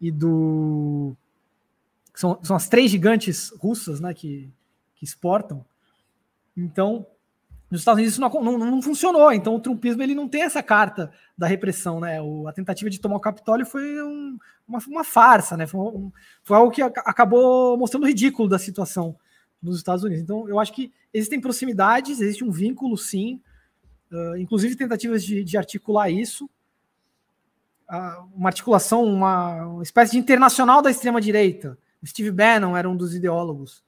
[0.00, 1.14] e do.
[2.14, 4.52] São, são as três gigantes russas né, que,
[4.96, 5.64] que exportam.
[6.56, 7.06] Então,
[7.72, 10.62] nos Estados Unidos isso não, não, não, funcionou, então o trumpismo ele não tem essa
[10.62, 12.20] carta da repressão, né?
[12.20, 14.38] O, a tentativa de tomar o Capitólio foi um,
[14.68, 15.66] uma, uma, farsa, né?
[15.66, 16.12] Foi, um,
[16.42, 19.16] foi algo que a, acabou mostrando o ridículo da situação
[19.62, 20.22] nos Estados Unidos.
[20.22, 23.40] Então, eu acho que existem proximidades, existe um vínculo, sim,
[24.12, 26.44] uh, inclusive tentativas de, de articular isso,
[27.88, 31.78] uh, uma articulação, uma, uma espécie de internacional da extrema-direita.
[32.04, 33.82] Steve Bannon era um dos ideólogos.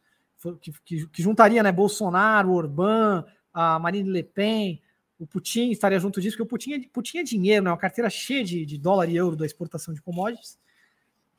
[0.60, 3.24] Que, que, que, juntaria né, Bolsonaro, Orbán,
[3.54, 4.82] a Marine Le Pen,
[5.18, 7.70] o Putin estaria junto disso, porque o Putin é, Putin é dinheiro, né?
[7.70, 10.58] Uma carteira cheia de, de dólar e euro da exportação de commodities,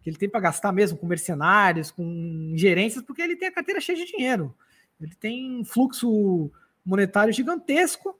[0.01, 3.81] que ele tem para gastar mesmo com mercenários, com gerências, porque ele tem a carteira
[3.81, 4.55] cheia de dinheiro.
[4.99, 6.49] Ele tem um fluxo
[6.85, 8.17] monetário gigantesco.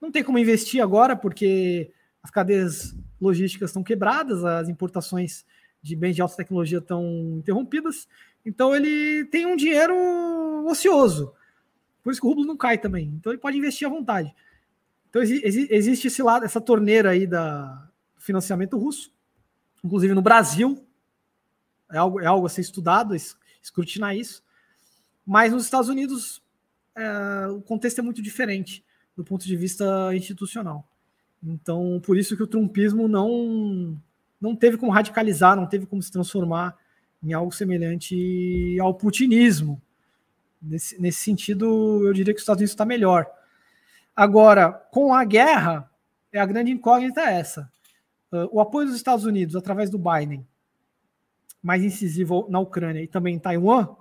[0.00, 1.90] Não tem como investir agora, porque
[2.22, 5.46] as cadeias logísticas estão quebradas, as importações
[5.80, 8.08] de bens de alta tecnologia estão interrompidas.
[8.44, 9.94] Então ele tem um dinheiro
[10.66, 11.32] ocioso.
[12.02, 13.08] Por isso que o rublo não cai também.
[13.18, 14.34] Então ele pode investir à vontade.
[15.08, 19.12] Então existe esse lado, essa torneira aí da, do financiamento russo,
[19.84, 20.84] inclusive no Brasil.
[21.90, 23.14] É algo, é algo a ser estudado,
[23.62, 24.42] escrutinar isso.
[25.24, 26.42] Mas nos Estados Unidos
[26.96, 28.84] é, o contexto é muito diferente
[29.16, 30.88] do ponto de vista institucional.
[31.42, 33.98] Então, por isso que o trumpismo não
[34.40, 36.76] não teve como radicalizar, não teve como se transformar
[37.22, 39.80] em algo semelhante ao putinismo.
[40.62, 43.26] Nesse, nesse sentido, eu diria que os Estados Unidos está melhor.
[44.14, 45.90] Agora, com a guerra,
[46.32, 47.70] é a grande incógnita é essa.
[48.30, 50.46] Uh, o apoio dos Estados Unidos através do Biden,
[51.62, 53.94] mais incisivo na Ucrânia e também em Taiwan,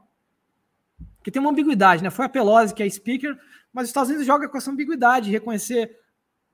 [1.23, 2.09] que tem uma ambiguidade, né?
[2.09, 3.37] Foi a Pelosi que é speaker,
[3.73, 5.97] mas os Estados Unidos joga com essa ambiguidade de reconhecer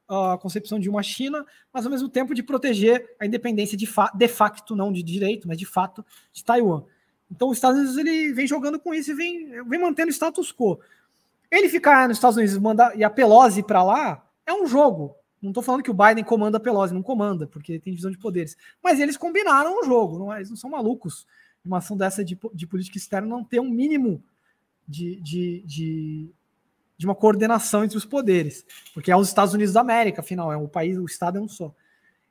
[0.08, 4.12] a concepção de uma China, mas ao mesmo tempo de proteger a independência de, fa
[4.14, 6.84] de facto, não de direito, mas de fato, de Taiwan.
[7.30, 10.52] Então os Estados Unidos ele vem jogando com isso e vem, vem mantendo o status
[10.52, 10.80] quo.
[11.52, 15.16] Ele ficar nos Estados Unidos mandar, e a Pelosi para lá é um jogo.
[15.42, 18.18] Não estou falando que o Biden comanda a Pelosi, não comanda, porque tem divisão de
[18.18, 18.58] poderes.
[18.84, 20.38] Mas eles combinaram o jogo, não, é?
[20.38, 21.28] eles não são malucos.
[21.64, 24.24] Uma ação dessa de, de política externa não ter um mínimo
[24.88, 26.32] de, de, de
[26.98, 30.58] de uma coordenação entre os poderes, porque é os Estados Unidos da América, afinal, é
[30.58, 31.74] um país, o Estado é um só.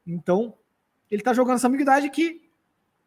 [0.04, 0.54] Então,
[1.08, 2.45] ele está jogando essa ambiguidade que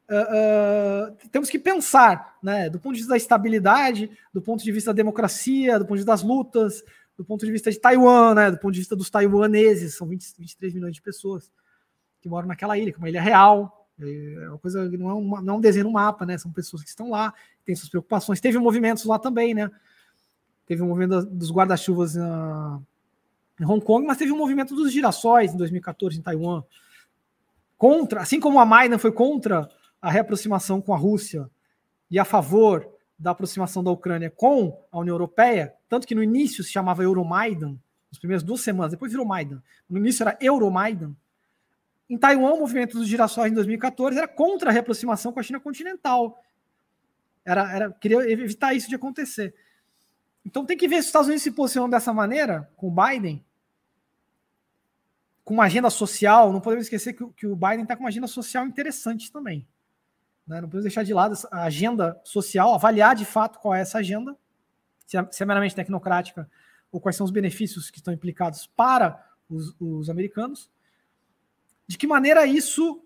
[0.09, 4.71] uh, uh, temos que pensar, né, do ponto de vista da estabilidade, do ponto de
[4.71, 6.83] vista da democracia, do ponto de vista das lutas,
[7.17, 10.35] do ponto de vista de Taiwan, né, do ponto de vista dos taiwaneses, são 20,
[10.37, 11.51] 23 milhões de pessoas
[12.21, 15.41] que moram naquela ilha, que é uma ilha real, é uma coisa não é, uma,
[15.41, 16.37] não é um desenho no mapa, né?
[16.37, 17.33] São pessoas que estão lá,
[17.65, 18.39] têm suas preocupações.
[18.39, 19.69] Teve movimentos lá também, né?
[20.69, 25.57] teve um movimento dos guarda-chuvas em Hong Kong, mas teve um movimento dos girassóis em
[25.57, 26.63] 2014 em Taiwan.
[27.75, 29.67] Contra, assim como a Maidan foi contra
[30.01, 31.49] a reaproximação com a Rússia
[32.09, 36.63] e a favor da aproximação da Ucrânia com a União Europeia, tanto que no início
[36.63, 37.77] se chamava Euromaidan,
[38.09, 39.61] nas primeiras duas semanas, depois virou Maidan.
[39.89, 41.13] No início era Euromaidan.
[42.09, 45.59] Em Taiwan, o movimento dos girassóis em 2014 era contra a reaproximação com a China
[45.59, 46.43] continental.
[47.45, 49.53] Era, era queria evitar isso de acontecer.
[50.43, 53.45] Então tem que ver se os Estados Unidos se posicionam dessa maneira, com o Biden,
[55.43, 56.51] com uma agenda social.
[56.51, 59.67] Não podemos esquecer que, que o Biden está com uma agenda social interessante também.
[60.49, 60.59] Né?
[60.59, 64.35] Não podemos deixar de lado a agenda social, avaliar de fato qual é essa agenda,
[65.05, 66.49] se é, se é meramente tecnocrática
[66.91, 70.71] ou quais são os benefícios que estão implicados para os, os americanos.
[71.87, 73.05] De que maneira isso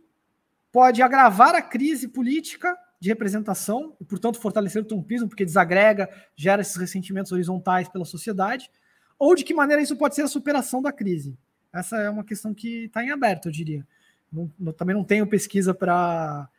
[0.72, 6.61] pode agravar a crise política de representação e, portanto, fortalecer o trumpismo, porque desagrega, gera
[6.61, 8.72] esses ressentimentos horizontais pela sociedade,
[9.20, 11.38] ou de que maneira isso pode ser a superação da crise?
[11.74, 13.86] Essa é uma questão que está em aberto, eu diria.
[14.32, 16.49] Não, não, também não tenho pesquisa para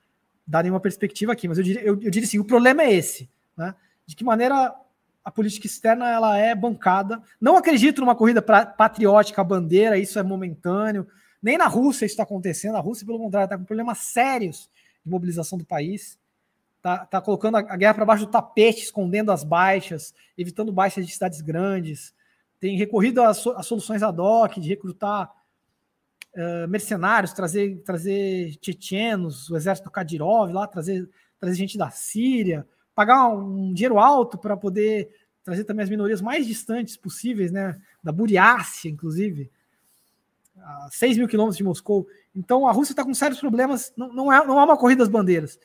[0.46, 3.28] dar nenhuma perspectiva aqui, mas eu diria, eu, eu diria assim, o problema é esse,
[3.56, 3.74] né?
[4.06, 4.74] De que maneira
[5.24, 7.22] a política externa ela é bancada.
[7.40, 11.06] Não acredito numa corrida pra, patriótica bandeira, isso é momentâneo.
[11.42, 12.76] Nem na Rússia isso está acontecendo.
[12.76, 14.70] A Rússia, pelo contrário, está com problemas sérios
[15.02, 16.18] de mobilização do país
[16.84, 21.14] tá, tá colocando a, guerra para baixo do tapete, escondendo as baixas, evitando baixas de
[21.14, 22.14] cidades grandes,
[22.60, 25.32] tem recorrido a, so, a soluções ad hoc de recrutar
[26.68, 31.08] mercenários, trazer, trazer tchetchenos, o exército Kadyrov lá, trazer,
[31.38, 35.10] trazer gente da Síria, pagar um dinheiro alto para poder
[35.44, 39.50] trazer também as minorias mais distantes possíveis, né, da Buriácia, inclusive,
[40.58, 42.06] a 6 mil quilômetros de Moscou.
[42.34, 45.08] Então a Rússia está com sérios problemas, não, não, é, não é uma corrida às
[45.08, 45.58] bandeiras.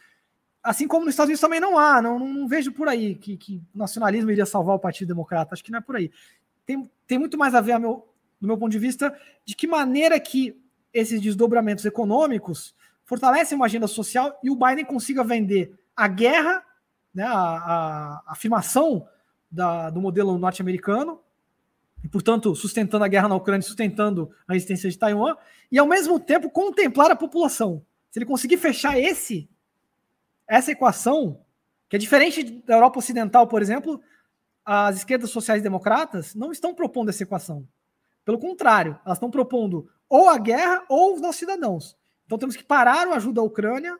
[0.61, 3.37] Assim como nos Estados Unidos também não há, não, não, não vejo por aí que,
[3.37, 5.53] que nacionalismo iria salvar o Partido Democrata.
[5.53, 6.11] Acho que não é por aí.
[6.65, 8.08] Tem, tem muito mais a ver, a meu,
[8.39, 10.59] do meu ponto de vista, de que maneira que
[10.93, 12.75] esses desdobramentos econômicos
[13.05, 16.63] fortalecem uma agenda social e o Biden consiga vender a guerra,
[17.13, 19.07] né, a, a, afirmação
[19.51, 21.19] da, do modelo norte-americano,
[22.03, 25.35] e, portanto, sustentando a guerra na Ucrânia, sustentando a resistência de Taiwan,
[25.71, 27.85] e ao mesmo tempo contemplar a população.
[28.09, 29.49] Se ele conseguir fechar esse
[30.47, 31.41] essa equação,
[31.87, 34.01] que é diferente da Europa Ocidental, por exemplo,
[34.65, 37.67] as esquerdas sociais democratas não estão propondo essa equação.
[38.29, 41.97] Pelo contrário, elas estão propondo ou a guerra ou os nossos cidadãos.
[42.27, 43.97] Então temos que parar o ajuda à Ucrânia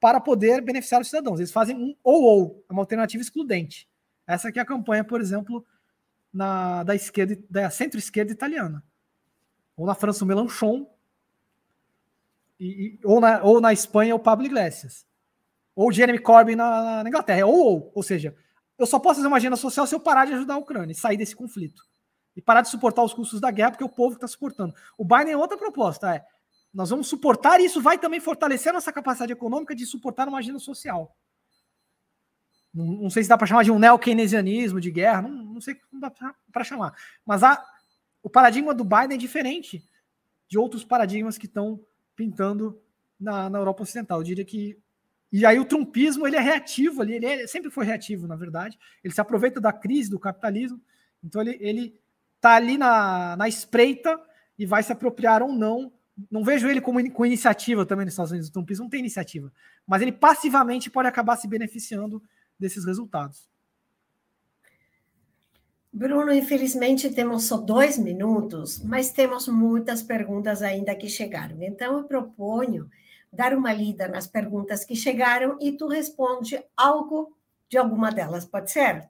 [0.00, 1.40] para poder beneficiar os cidadãos.
[1.40, 3.86] Eles fazem um ou ou, é uma alternativa excludente.
[4.26, 5.62] Essa aqui é a campanha, por exemplo,
[6.32, 8.82] na, da esquerda, da centro-esquerda italiana.
[9.76, 10.90] Ou na França, o Melanchon,
[12.58, 15.06] e, e, ou, na, ou na Espanha, o Pablo Iglesias.
[15.76, 17.44] Ou Jeremy Corbyn na, na Inglaterra.
[17.44, 18.34] Ou, ou, ou seja,
[18.78, 20.96] eu só posso fazer uma agenda social se eu parar de ajudar a Ucrânia e
[20.96, 21.82] sair desse conflito.
[22.36, 24.74] E parar de suportar os custos da guerra, porque é o povo está suportando.
[24.98, 26.24] O Biden é outra proposta, é
[26.74, 30.38] nós vamos suportar e isso vai também fortalecer a nossa capacidade econômica de suportar uma
[30.38, 31.16] agenda social.
[32.74, 35.76] Não, não sei se dá para chamar de um neo-keynesianismo de guerra, não, não sei
[35.76, 36.92] como dá para chamar.
[37.24, 37.64] Mas a,
[38.20, 39.88] o paradigma do Biden é diferente
[40.48, 41.80] de outros paradigmas que estão
[42.16, 42.82] pintando
[43.20, 44.18] na, na Europa Ocidental.
[44.18, 44.76] Eu diria que.
[45.32, 48.78] E aí o trumpismo ele é reativo ali, ele é, sempre foi reativo, na verdade.
[49.02, 50.80] Ele se aproveita da crise do capitalismo,
[51.22, 52.00] então ele, ele
[52.44, 54.20] tá ali na, na espreita
[54.58, 55.90] e vai se apropriar ou não
[56.30, 58.48] não vejo ele como com iniciativa também nos Estados Unidos.
[58.48, 59.52] O trumpismo não tem iniciativa,
[59.86, 62.22] mas ele passivamente pode acabar se beneficiando
[62.58, 63.48] desses resultados.
[65.92, 71.62] Bruno, infelizmente temos só dois minutos, mas temos muitas perguntas ainda que chegaram.
[71.62, 72.90] Então, eu proponho
[73.32, 77.36] dar uma lida nas perguntas que chegaram e tu responde algo
[77.68, 79.08] de alguma delas, pode ser?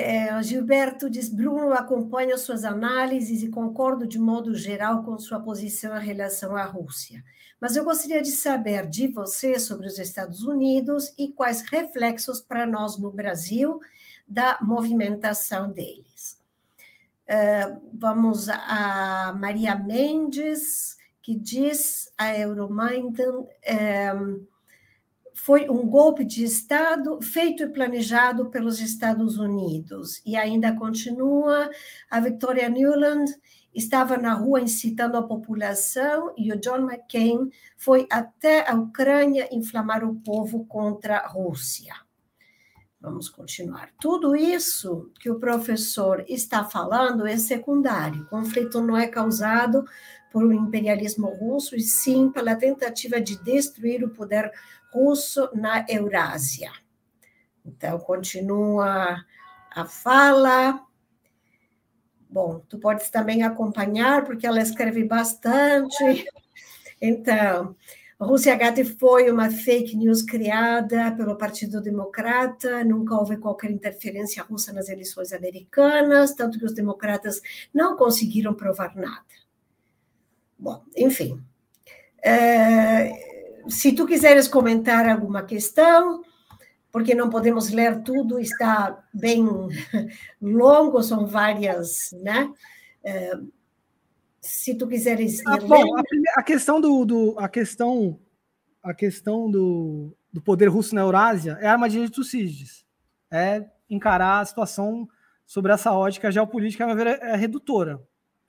[0.00, 5.96] É, Gilberto diz: Bruno, acompanho suas análises e concordo de modo geral com sua posição
[5.96, 7.22] em relação à Rússia.
[7.60, 12.66] Mas eu gostaria de saber de você sobre os Estados Unidos e quais reflexos para
[12.66, 13.80] nós no Brasil
[14.26, 16.40] da movimentação deles.
[17.26, 23.44] É, vamos a Maria Mendes, que diz a Euromaidan.
[23.62, 24.12] É,
[25.50, 30.22] foi um golpe de Estado feito e planejado pelos Estados Unidos.
[30.24, 31.68] E ainda continua,
[32.08, 33.24] a Victoria Newland
[33.74, 40.04] estava na rua incitando a população e o John McCain foi até a Ucrânia inflamar
[40.04, 41.94] o povo contra a Rússia.
[43.00, 43.90] Vamos continuar.
[44.00, 48.22] Tudo isso que o professor está falando é secundário.
[48.22, 49.84] O conflito não é causado
[50.30, 54.50] por um imperialismo russo, e sim pela tentativa de destruir o poder
[54.92, 56.70] russo na Eurásia.
[57.64, 59.24] Então, continua
[59.70, 60.84] a fala.
[62.28, 66.26] Bom, tu podes também acompanhar, porque ela escreve bastante.
[67.00, 67.74] Então,
[68.20, 74.74] Rússia Gate foi uma fake news criada pelo Partido Democrata, nunca houve qualquer interferência russa
[74.74, 77.40] nas eleições americanas, tanto que os democratas
[77.72, 79.39] não conseguiram provar nada.
[80.60, 81.42] Bom, enfim.
[82.22, 83.10] É,
[83.66, 86.22] se tu quiseres comentar alguma questão,
[86.92, 89.46] porque não podemos ler tudo, está bem
[90.40, 92.52] longo, são várias, né?
[93.02, 93.32] É,
[94.40, 96.02] se tu quiseres ah, bom, a,
[96.36, 98.18] a, questão do, do, a questão
[98.82, 102.84] a questão do, do poder russo na Eurásia é a armadilha de Tucídides.
[103.30, 105.08] É encarar a situação
[105.46, 108.00] sobre essa ótica geopolítica, ver, é redutora.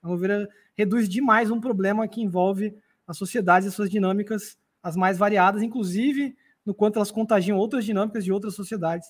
[0.02, 2.76] A ver, reduz demais um problema que envolve
[3.06, 8.24] as sociedades e suas dinâmicas as mais variadas, inclusive no quanto elas contagiam outras dinâmicas
[8.24, 9.08] de outras sociedades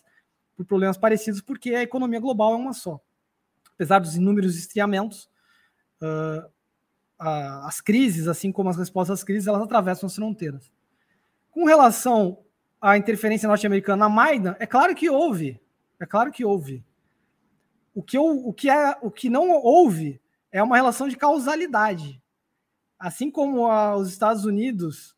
[0.54, 3.00] por problemas parecidos, porque a economia global é uma só.
[3.74, 5.30] Apesar dos inúmeros estriamentos,
[6.02, 6.50] uh,
[7.18, 10.70] as crises, assim como as respostas às crises, elas atravessam as fronteiras.
[11.50, 12.38] Com relação
[12.80, 15.60] à interferência norte-americana na Maidan, é claro que houve,
[16.00, 16.84] é claro que houve.
[17.94, 20.20] O que, eu, o, que é, o que não houve
[20.52, 22.22] é uma relação de causalidade.
[22.98, 25.16] Assim como a, os Estados Unidos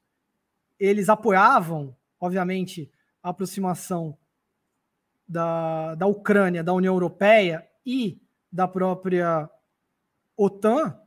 [0.79, 2.91] eles apoiavam, obviamente,
[3.23, 4.17] a aproximação
[5.27, 8.21] da, da Ucrânia, da União Europeia e
[8.51, 9.49] da própria
[10.37, 10.99] OTAN,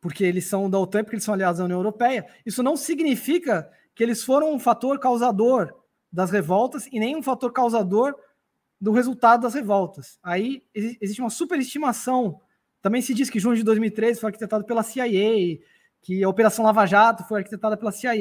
[0.00, 3.70] porque eles são da OTAN, porque eles são aliados da União Europeia, isso não significa
[3.94, 5.74] que eles foram um fator causador
[6.12, 8.14] das revoltas e nem um fator causador
[8.80, 10.18] do resultado das revoltas.
[10.22, 12.40] Aí existe uma superestimação.
[12.86, 15.58] Também se diz que junho de 2013 foi arquitetado pela CIA,
[16.00, 18.12] que a Operação Lava Jato foi arquitetada pela CIA.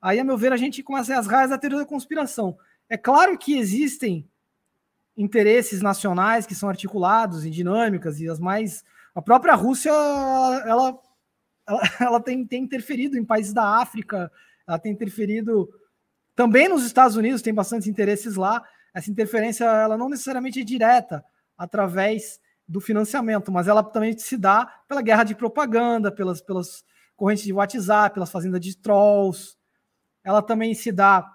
[0.00, 2.56] Aí, a meu ver, a gente começa as raias da teoria da conspiração.
[2.88, 4.24] É claro que existem
[5.16, 8.84] interesses nacionais que são articulados em dinâmicas e as mais.
[9.16, 11.00] A própria Rússia, ela,
[11.66, 14.30] ela, ela tem, tem interferido em países da África,
[14.64, 15.68] ela tem interferido
[16.36, 18.64] também nos Estados Unidos, tem bastantes interesses lá.
[18.94, 21.24] Essa interferência, ela não necessariamente é direta
[21.58, 22.38] através
[22.68, 26.84] do financiamento, mas ela também se dá pela guerra de propaganda, pelas, pelas
[27.16, 29.56] correntes de WhatsApp, pelas fazendas de trolls,
[30.22, 31.26] ela também se dá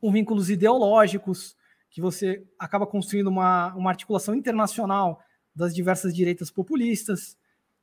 [0.00, 1.56] com vínculos ideológicos,
[1.90, 5.20] que você acaba construindo uma, uma articulação internacional
[5.54, 7.36] das diversas direitas populistas,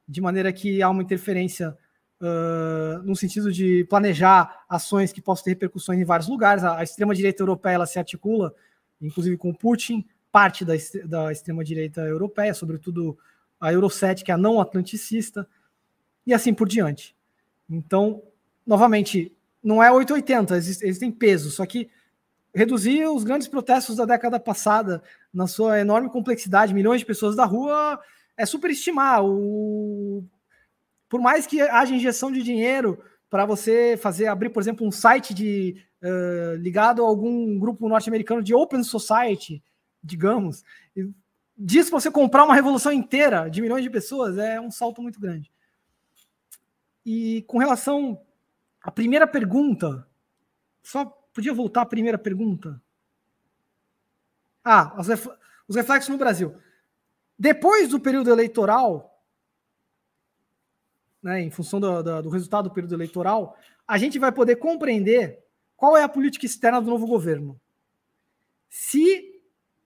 [0.08, 1.78] de maneira que há uma interferência
[2.22, 6.64] uh, no sentido de planejar ações que possam ter repercussões em vários lugares.
[6.64, 8.54] A, a extrema-direita europeia ela se articula,
[9.02, 10.74] inclusive com Putin, parte da,
[11.06, 13.18] da extrema-direita europeia, sobretudo
[13.60, 15.48] a é a não atlanticista,
[16.26, 17.16] e assim por diante.
[17.70, 18.22] Então,
[18.66, 21.90] novamente, não é 880, eles têm peso, só que
[22.54, 25.04] reduzir os grandes protestos da década passada
[25.34, 28.00] na sua enorme complexidade, milhões de pessoas da rua,
[28.38, 30.24] é superestimar o,
[31.10, 35.34] por mais que haja injeção de dinheiro para você fazer abrir, por exemplo, um site
[35.34, 39.62] de uh, ligado a algum grupo norte-americano de open society,
[40.04, 40.64] digamos,
[41.58, 45.52] disso você comprar uma revolução inteira de milhões de pessoas é um salto muito grande.
[47.06, 48.22] E com relação
[48.82, 50.08] à primeira pergunta,
[50.82, 52.82] só podia voltar à primeira pergunta?
[54.64, 54.96] Ah,
[55.68, 56.56] os reflexos no Brasil.
[57.38, 59.24] Depois do período eleitoral,
[61.24, 63.58] né, em função do, do, do resultado do período eleitoral,
[63.88, 65.44] a gente vai poder compreender
[65.76, 67.60] qual é a política externa do novo governo.
[68.70, 69.29] Se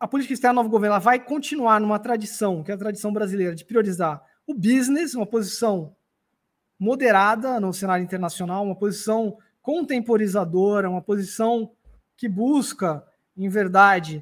[0.04, 3.56] a política externa do novo governo vai continuar numa tradição, que é a tradição brasileira,
[3.56, 5.96] de priorizar o business, uma posição
[6.78, 11.72] moderada no cenário internacional, uma posição contemporizadora, uma posição
[12.18, 13.02] que busca,
[13.38, 14.22] em verdade,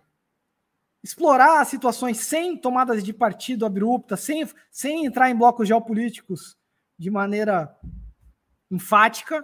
[1.04, 6.56] explorar situações sem tomadas de partido abrupta, sem, sem entrar em blocos geopolíticos
[6.96, 7.76] de maneira
[8.70, 9.44] enfática,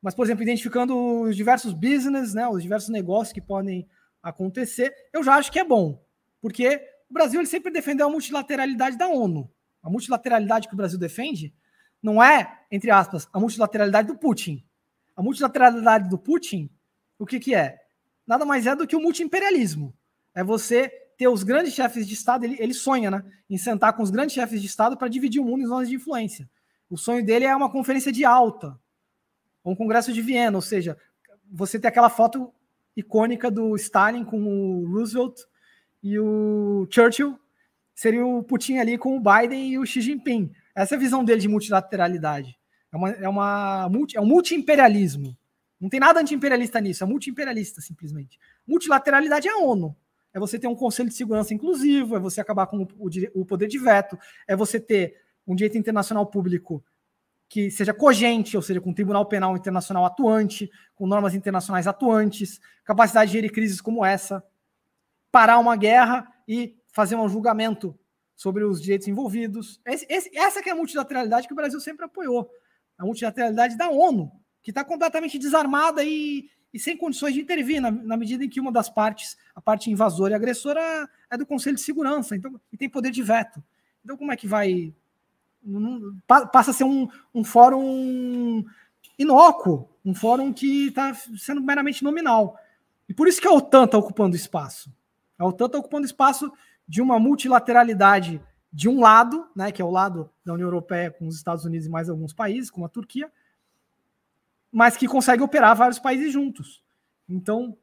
[0.00, 3.86] mas, por exemplo, identificando os diversos business, né, os diversos negócios que podem
[4.24, 6.02] acontecer, eu já acho que é bom,
[6.40, 9.50] porque o Brasil ele sempre defendeu a multilateralidade da ONU.
[9.82, 11.54] A multilateralidade que o Brasil defende
[12.02, 14.66] não é, entre aspas, a multilateralidade do Putin.
[15.14, 16.70] A multilateralidade do Putin,
[17.18, 17.78] o que, que é?
[18.26, 19.94] Nada mais é do que o multiimperialismo.
[20.34, 24.02] É você ter os grandes chefes de Estado, ele, ele sonha né, em sentar com
[24.02, 26.50] os grandes chefes de Estado para dividir o mundo em zonas de influência.
[26.88, 28.78] O sonho dele é uma conferência de alta,
[29.64, 30.98] um congresso de Viena, ou seja,
[31.50, 32.52] você ter aquela foto
[32.96, 35.40] icônica do Stalin com o Roosevelt
[36.02, 37.38] e o Churchill,
[37.94, 40.52] seria o Putin ali com o Biden e o Xi Jinping.
[40.74, 42.58] Essa é a visão dele de multilateralidade.
[42.92, 45.36] É, uma, é, uma, é um multi-imperialismo.
[45.80, 48.38] Não tem nada anti-imperialista nisso, é multi-imperialista, simplesmente.
[48.66, 49.96] Multilateralidade é a ONU.
[50.32, 53.68] É você ter um conselho de segurança inclusivo, é você acabar com o, o poder
[53.68, 54.18] de veto,
[54.48, 55.16] é você ter
[55.46, 56.82] um direito internacional público
[57.54, 62.60] que seja cogente, ou seja, com o Tribunal Penal Internacional atuante, com normas internacionais atuantes,
[62.84, 64.42] capacidade de gerir crises como essa,
[65.30, 67.96] parar uma guerra e fazer um julgamento
[68.34, 69.80] sobre os direitos envolvidos.
[69.86, 72.50] Esse, esse, essa que é a multilateralidade que o Brasil sempre apoiou.
[72.98, 77.88] A multilateralidade da ONU, que está completamente desarmada e, e, sem condições de intervir, na,
[77.88, 81.76] na, medida em que uma das partes, a parte invasora e agressora, é do Conselho
[81.76, 83.62] de Segurança, então, e tem poder de veto.
[84.02, 84.92] Então, como é que vai
[86.26, 88.64] passa a ser um, um fórum
[89.18, 92.56] inócuo, um fórum que está sendo meramente nominal.
[93.08, 94.92] E por isso que a OTAN está ocupando espaço.
[95.38, 96.52] A OTAN está ocupando espaço
[96.86, 98.40] de uma multilateralidade
[98.72, 101.86] de um lado, né, que é o lado da União Europeia com os Estados Unidos
[101.86, 103.30] e mais alguns países, como a Turquia,
[104.70, 106.82] mas que consegue operar vários países juntos.
[107.28, 107.76] Então,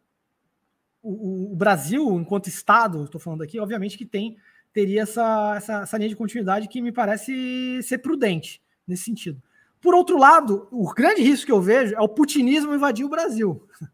[1.02, 4.38] o, o Brasil, enquanto Estado, estou falando aqui, obviamente que tem
[4.74, 9.42] teria essa, essa, essa linha de continuidade que me parece ser prudente nesse sentido.
[9.80, 13.68] Por outro lado, o grande risco que eu vejo é o putinismo invadir o Brasil.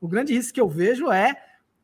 [0.00, 1.36] O grande risco que eu vejo é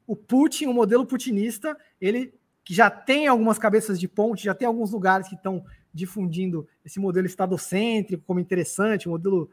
[0.07, 2.33] o Putin, o modelo putinista, ele
[2.65, 7.01] que já tem algumas cabeças de ponte, já tem alguns lugares que estão difundindo esse
[7.01, 9.51] modelo estadocêntrico como interessante, um modelo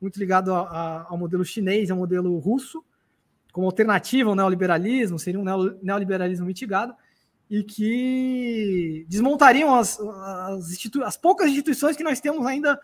[0.00, 2.82] muito ligado a, a, ao modelo chinês, ao modelo russo,
[3.52, 5.44] como alternativa ao neoliberalismo, seria um
[5.82, 6.94] neoliberalismo mitigado
[7.50, 12.78] e que desmontariam as, as, as, poucas instituições que nós temos ainda,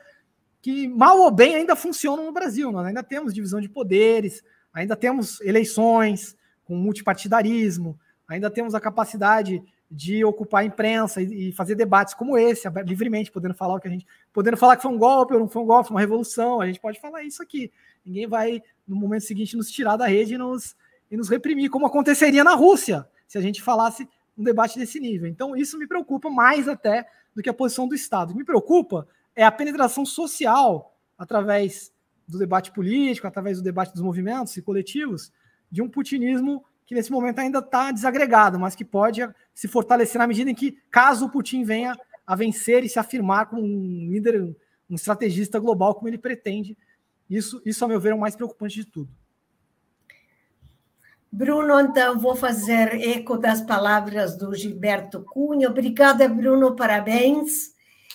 [0.63, 2.73] que mal ou bem ainda funcionam no Brasil.
[2.73, 4.43] Nós ainda temos divisão de poderes,
[4.73, 11.53] ainda temos eleições com multipartidarismo, ainda temos a capacidade de ocupar a imprensa e, e
[11.53, 14.07] fazer debates como esse, livremente, podendo falar o que a gente.
[14.33, 16.81] podendo falar que foi um golpe ou não foi um golpe, uma revolução, a gente
[16.81, 17.71] pode falar isso aqui.
[18.05, 20.75] Ninguém vai, no momento seguinte, nos tirar da rede e nos,
[21.11, 25.29] e nos reprimir, como aconteceria na Rússia, se a gente falasse um debate desse nível.
[25.29, 28.31] Então, isso me preocupa mais até do que a posição do Estado.
[28.31, 31.93] O que me preocupa é a penetração social através
[32.27, 35.33] do debate político, através do debate dos movimentos e coletivos,
[35.71, 39.21] de um putinismo que nesse momento ainda está desagregado, mas que pode
[39.55, 41.97] se fortalecer na medida em que, caso o Putin venha
[42.27, 44.57] a vencer e se afirmar como um líder,
[44.89, 46.77] um estrategista global, como ele pretende.
[47.29, 49.11] Isso, isso, a meu ver, é o mais preocupante de tudo.
[51.37, 55.69] Bruno, então vou fazer eco das palavras do Gilberto Cunha.
[55.69, 57.75] Obrigada, Bruno, parabéns.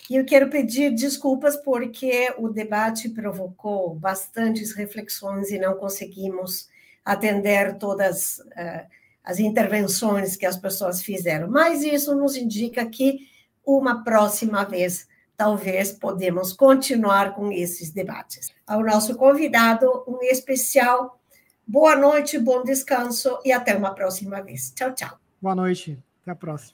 [0.10, 6.70] E eu quero pedir desculpas porque o debate provocou bastantes reflexões e não conseguimos
[7.04, 8.88] atender todas uh,
[9.22, 11.50] as intervenções que as pessoas fizeram.
[11.50, 13.28] Mas isso nos indica que
[13.66, 18.50] uma próxima vez talvez podemos continuar com esses debates.
[18.66, 21.19] Ao nosso convidado, um especial
[21.72, 24.74] Boa noite, bom descanso e até uma próxima vez.
[24.76, 25.20] Tchau, tchau.
[25.40, 26.74] Boa noite, até a próxima.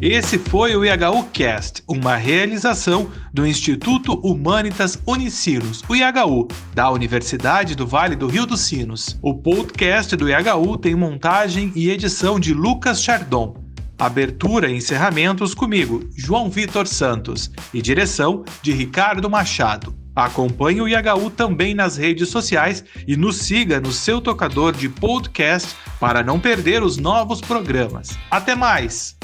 [0.00, 7.74] Esse foi o IHU Cast, uma realização do Instituto Humanitas Unicinos, o IHU, da Universidade
[7.74, 9.18] do Vale do Rio dos Sinos.
[9.20, 13.63] O podcast do IHU tem montagem e edição de Lucas Chardon.
[13.98, 19.94] Abertura e encerramentos comigo, João Vitor Santos, e direção de Ricardo Machado.
[20.14, 25.74] Acompanhe o IHU também nas redes sociais e nos siga no seu tocador de podcast
[25.98, 28.16] para não perder os novos programas.
[28.30, 29.16] Até mais!